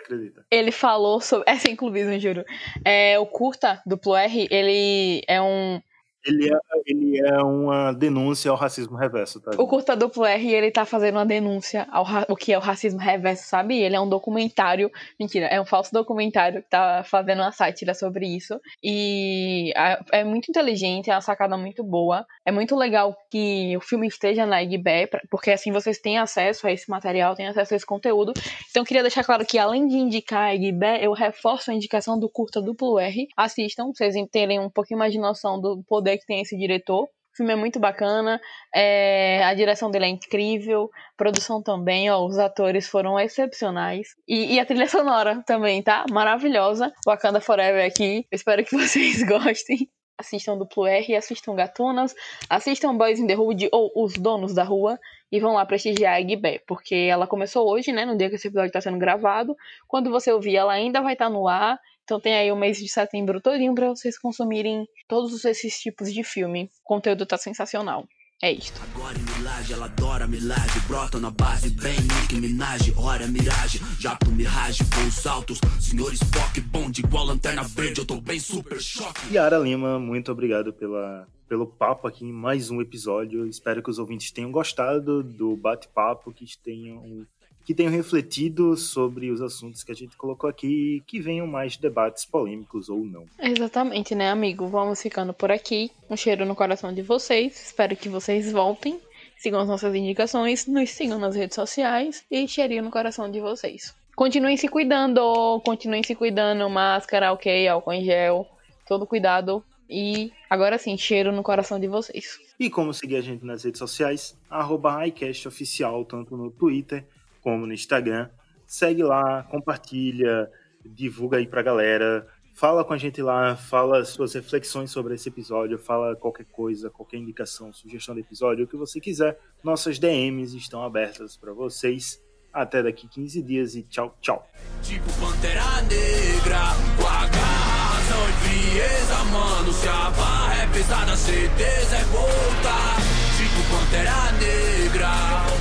acredita. 0.04 0.46
Ele 0.52 0.72
falou 0.72 1.20
sobre. 1.20 1.46
É 1.54 1.56
sem 1.58 1.76
clubismo, 1.76 2.20
juro. 2.20 2.44
É, 2.86 3.18
o 3.20 3.26
curta 3.26 3.82
duplo 3.86 4.16
R, 4.16 4.48
ele 4.52 5.24
é 5.28 5.42
um. 5.42 5.82
Ele 6.26 6.53
é, 6.53 6.57
ele 6.86 7.19
é 7.19 7.43
uma 7.43 7.91
denúncia 7.91 8.49
ao 8.49 8.57
racismo 8.57 8.95
reverso, 8.95 9.41
tá? 9.41 9.51
O 9.57 9.67
curta 9.67 9.95
duplo 9.95 10.26
R, 10.26 10.53
ele 10.53 10.71
tá 10.71 10.86
fazendo 10.86 11.15
uma 11.15 11.26
denúncia 11.26 11.88
ao 11.91 12.05
o 12.30 12.36
que 12.36 12.53
é 12.53 12.57
o 12.57 12.61
racismo 12.61 12.99
reverso, 12.99 13.47
sabe? 13.47 13.78
Ele 13.78 13.95
é 13.95 13.99
um 13.99 14.07
documentário, 14.07 14.91
mentira, 15.19 15.47
é 15.47 15.59
um 15.59 15.65
falso 15.65 15.91
documentário 15.91 16.61
que 16.61 16.69
tá 16.69 17.03
fazendo 17.03 17.41
uma 17.41 17.51
sátira 17.51 17.93
sobre 17.93 18.26
isso. 18.26 18.59
E 18.82 19.74
é 20.11 20.24
muito 20.24 20.49
inteligente, 20.49 21.09
é 21.09 21.13
uma 21.13 21.21
sacada 21.21 21.57
muito 21.57 21.84
boa. 21.84 22.26
É 22.45 22.51
muito 22.51 22.76
legal 22.76 23.15
que 23.30 23.76
o 23.76 23.82
filme 23.82 24.07
esteja 24.07 24.45
na 24.45 24.63
Egbé, 24.63 25.09
porque 25.30 25.51
assim 25.51 25.71
vocês 25.71 25.99
têm 25.99 26.17
acesso 26.17 26.67
a 26.67 26.71
esse 26.71 26.89
material, 26.89 27.36
têm 27.36 27.47
acesso 27.47 27.74
a 27.74 27.78
esse 27.78 27.86
conteúdo. 27.86 28.34
Então 28.69 28.84
eu 28.84 28.86
queria 28.86 29.01
deixar 29.01 29.24
claro 29.24 29.45
que 29.45 29.57
além 29.57 29.88
de 29.88 29.97
indicar 29.97 30.43
a 30.43 30.55
Egbé, 30.55 31.05
eu 31.05 31.11
reforço 31.13 31.71
a 31.71 31.74
indicação 31.74 32.19
do 32.19 32.30
curta 32.30 32.61
duplo 32.61 32.99
R. 32.99 33.28
Assistam, 33.36 33.91
vocês 33.93 34.15
terem 34.32 34.59
um 34.59 34.69
pouquinho 34.69 34.99
mais 34.99 35.11
de 35.11 35.19
noção 35.19 35.59
do 35.59 35.84
poder 35.84 36.12
que 36.18 36.26
tem 36.26 36.41
esse 36.41 36.57
diretor. 36.57 37.03
O 37.34 37.36
filme 37.36 37.51
é 37.51 37.55
muito 37.55 37.80
bacana, 37.80 38.39
é, 38.74 39.43
a 39.43 39.55
direção 39.55 39.89
dele 39.89 40.05
é 40.05 40.09
incrível, 40.09 40.88
produção 41.18 41.64
também, 41.64 42.07
ó, 42.11 42.24
os 42.24 42.38
atores 42.38 42.88
foram 42.88 43.20
excepcionais. 43.20 44.09
E, 44.28 44.53
e, 44.53 44.59
a 44.59 44.66
trilha 44.66 44.88
sonora 44.88 45.41
também, 45.43 45.82
tá? 45.82 46.05
Maravilhosa. 46.11 46.93
Wakanda 47.03 47.41
Forever 47.41 47.84
aqui. 47.84 48.28
Espero 48.32 48.64
que 48.64 48.70
vocês 48.78 49.24
gostem. 49.24 49.89
Assistam 50.16 50.59
Duplo 50.59 50.86
R, 50.86 51.16
assistam 51.16 51.55
Gatunas, 51.55 52.14
assistam 52.47 52.95
Boys 52.95 53.20
in 53.20 53.26
the 53.26 53.36
Hood 53.36 53.68
ou 53.72 53.91
Os 53.95 54.14
Donos 54.14 54.53
da 54.53 54.64
Rua 54.64 54.99
e 55.34 55.40
vão 55.40 55.54
lá 55.54 55.66
prestigiar 55.66 56.16
a 56.16 56.22
Guibé, 56.22 56.62
porque 56.68 56.94
ela 56.94 57.26
começou 57.26 57.68
hoje, 57.68 57.92
né, 57.92 58.06
no 58.06 58.16
dia 58.16 58.30
que 58.30 58.36
esse 58.36 58.48
episódio 58.48 58.68
está 58.68 58.80
sendo 58.80 59.00
gravado. 59.00 59.56
Quando 59.88 60.12
você 60.12 60.32
ouvir, 60.32 60.56
ela 60.56 60.72
ainda 60.72 61.02
vai 61.02 61.14
estar 61.14 61.26
tá 61.26 61.32
no 61.32 61.48
ar 61.48 61.80
então 62.04 62.20
tem 62.20 62.36
aí 62.36 62.52
o 62.52 62.56
mês 62.56 62.78
de 62.78 62.90
setembro 62.90 63.40
todinho 63.42 63.74
para 63.74 63.88
vocês 63.90 64.18
consumirem 64.18 64.88
todos 65.08 65.46
esses 65.46 65.80
tipos 65.80 66.14
de 66.14 66.24
filme. 66.24 66.70
O 66.82 66.84
conteúdo 66.84 67.26
tá 67.26 67.38
sensacional. 67.38 68.06
É 68.42 68.52
isto. 68.52 68.82
Agora 68.94 69.33
Milagre, 69.44 69.74
ela 69.74 69.86
adora 69.88 70.26
milagre, 70.26 70.80
brota 70.88 71.20
na 71.20 71.30
base, 71.30 71.70
bem 71.72 71.98
Nick 72.00 72.34
Minaj, 72.34 72.94
hora 72.96 73.28
miragem, 73.28 73.82
já 74.00 74.16
pro 74.16 74.32
Mirage, 74.32 74.86
voos 74.86 75.28
altos, 75.28 75.60
senhor 75.82 76.14
Spock, 76.14 76.62
bom 76.62 76.89
de 76.89 77.02
igual 77.02 77.26
lanterna 77.26 77.62
verde, 77.62 78.00
eu 78.00 78.06
tô 78.06 78.22
bem 78.22 78.39
super 78.39 78.80
choque. 78.80 79.34
Yara 79.34 79.58
Lima, 79.58 80.00
muito 80.00 80.32
obrigado 80.32 80.72
pela, 80.72 81.28
pelo 81.46 81.68
papo 81.68 82.08
aqui 82.08 82.24
em 82.24 82.32
mais 82.32 82.72
um 82.72 82.80
episódio, 82.80 83.46
espero 83.46 83.84
que 83.84 83.89
os 83.89 84.00
ouvintes 84.00 84.32
tenham 84.32 84.50
gostado 84.50 85.22
do 85.22 85.58
bate-papo, 85.58 86.32
que 86.32 86.46
tenham 86.60 87.28
que 87.66 87.74
tenham 87.74 87.91
refletido 87.91 88.76
sobre 88.76 89.30
os 89.32 89.41
assuntos 89.41 89.84
que 89.84 89.91
a 89.91 89.96
gente 89.96 90.18
colocou 90.18 90.50
aqui 90.50 90.98
e 90.98 91.02
que 91.02 91.20
venham 91.20 91.48
mais 91.48 91.78
debates 91.78 92.26
polêmicos 92.26 92.89
ou 92.89 93.04
não. 93.06 93.26
Exatamente, 93.39 94.14
né, 94.14 94.30
amigo? 94.30 94.68
Vamos 94.68 95.02
ficando 95.02 95.34
por 95.34 95.50
aqui. 95.50 95.89
Um 96.10 96.18
cheiro 96.18 96.46
no 96.46 96.56
coração 96.56 96.94
de 96.94 97.02
vocês. 97.02 97.68
Espero 97.68 97.96
que 97.96 98.10
vocês 98.10 98.52
voltem. 98.52 99.00
Sigam 99.44 99.60
as 99.60 99.68
nossas 99.68 99.94
indicações, 99.94 100.66
nos 100.68 100.89
sigam 100.91 101.20
nas 101.20 101.36
redes 101.36 101.56
sociais 101.56 102.24
e 102.32 102.48
cheirinho 102.48 102.82
no 102.82 102.89
coração 102.89 103.30
de 103.30 103.41
vocês. 103.41 103.94
Continuem 104.16 104.56
se 104.56 104.70
cuidando, 104.70 105.60
continuem 105.66 106.02
se 106.02 106.16
cuidando, 106.16 106.70
máscara, 106.70 107.34
ok, 107.34 107.68
álcool 107.68 107.91
em 107.91 108.06
gel, 108.06 108.48
todo 108.88 109.06
cuidado. 109.06 109.62
E 109.89 110.32
agora 110.50 110.78
sim, 110.78 110.96
cheiro 110.96 111.34
no 111.34 111.44
coração 111.44 111.78
de 111.78 111.89
vocês. 111.89 112.39
E 112.58 112.70
como 112.70 112.94
seguir 112.94 113.18
a 113.18 113.22
gente 113.22 113.44
nas 113.44 113.66
redes 113.66 113.80
sociais? 113.80 114.34
Arroba 114.50 115.04
Oficial, 115.46 116.06
tanto 116.06 116.38
no 116.38 116.50
Twitter 116.50 117.06
como 117.41 117.68
no 117.68 117.74
Instagram. 117.74 118.30
Segue 118.66 119.04
lá, 119.04 119.44
compartilha, 119.52 120.50
divulga 120.86 121.39
aí 121.39 121.48
pra 121.48 121.62
galera. 121.62 122.26
Fala 122.54 122.86
com 122.86 122.93
a 122.93 122.97
gente 122.97 123.20
lá, 123.20 123.56
fala 123.56 124.06
suas 124.06 124.34
reflexões 124.34 124.91
sobre 124.91 125.16
esse 125.16 125.28
episódio, 125.28 125.80
fala 125.80 126.16
qualquer 126.16 126.45
coisa, 126.45 126.89
qualquer 126.89 127.18
indicação, 127.18 127.74
sugestão 127.74 128.14
de 128.14 128.22
episódio, 128.22 128.66
o 128.66 128.68
que 128.68 128.78
você 128.78 128.99
quiser. 128.99 129.39
Nossas 129.64 129.97
DMs 129.97 130.56
estão 130.56 130.84
abertas 130.84 131.36
para 131.36 131.51
vocês. 131.51 132.22
Até 132.54 132.84
daqui 132.84 133.08
15 133.08 133.41
dias 133.41 133.76
e 133.76 133.82
tchau, 133.82 134.16
tchau. 134.22 134.47
Tipo 134.84 135.12
Pantera 135.20 135.82
Negra, 135.82 136.62
com 136.95 137.08
a 137.08 137.26
razão 137.26 138.30
e 138.30 138.34
frieza, 138.43 139.24
mano. 139.32 139.74
Se 139.74 139.88
a 139.88 140.12
barra 140.12 140.62
é 140.62 140.68
pesada, 140.68 141.16
certeza 141.18 141.95
é 141.95 142.04
volta. 142.06 143.04
Tipo 143.36 143.76
Pantera 143.76 144.32
Negra. 144.34 145.54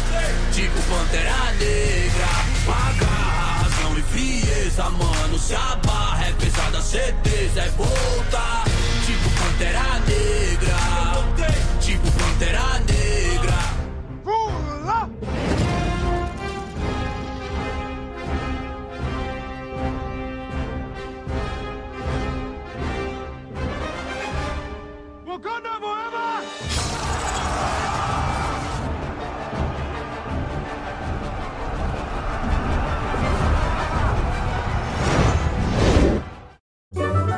Tipo 0.52 0.76
Pantera 0.82 1.52
Negra 1.58 2.26
Paga 2.66 3.32
razão 3.82 3.98
e 3.98 4.02
frieza, 4.02 4.90
mano 4.90 5.38
Se 5.38 5.54
a 5.54 5.76
barra 5.76 6.21
é 6.21 6.21
certeza 6.92 7.62
é 7.62 7.68
volta 7.70 8.64
Tipo 9.06 9.30
Pantera 9.40 9.98
Negra. 10.06 10.76
Tipo 11.80 12.12
Pantera 12.12 12.78
Negra. 12.80 13.60
Pula! 14.22 15.10
Wakanda 25.26 26.31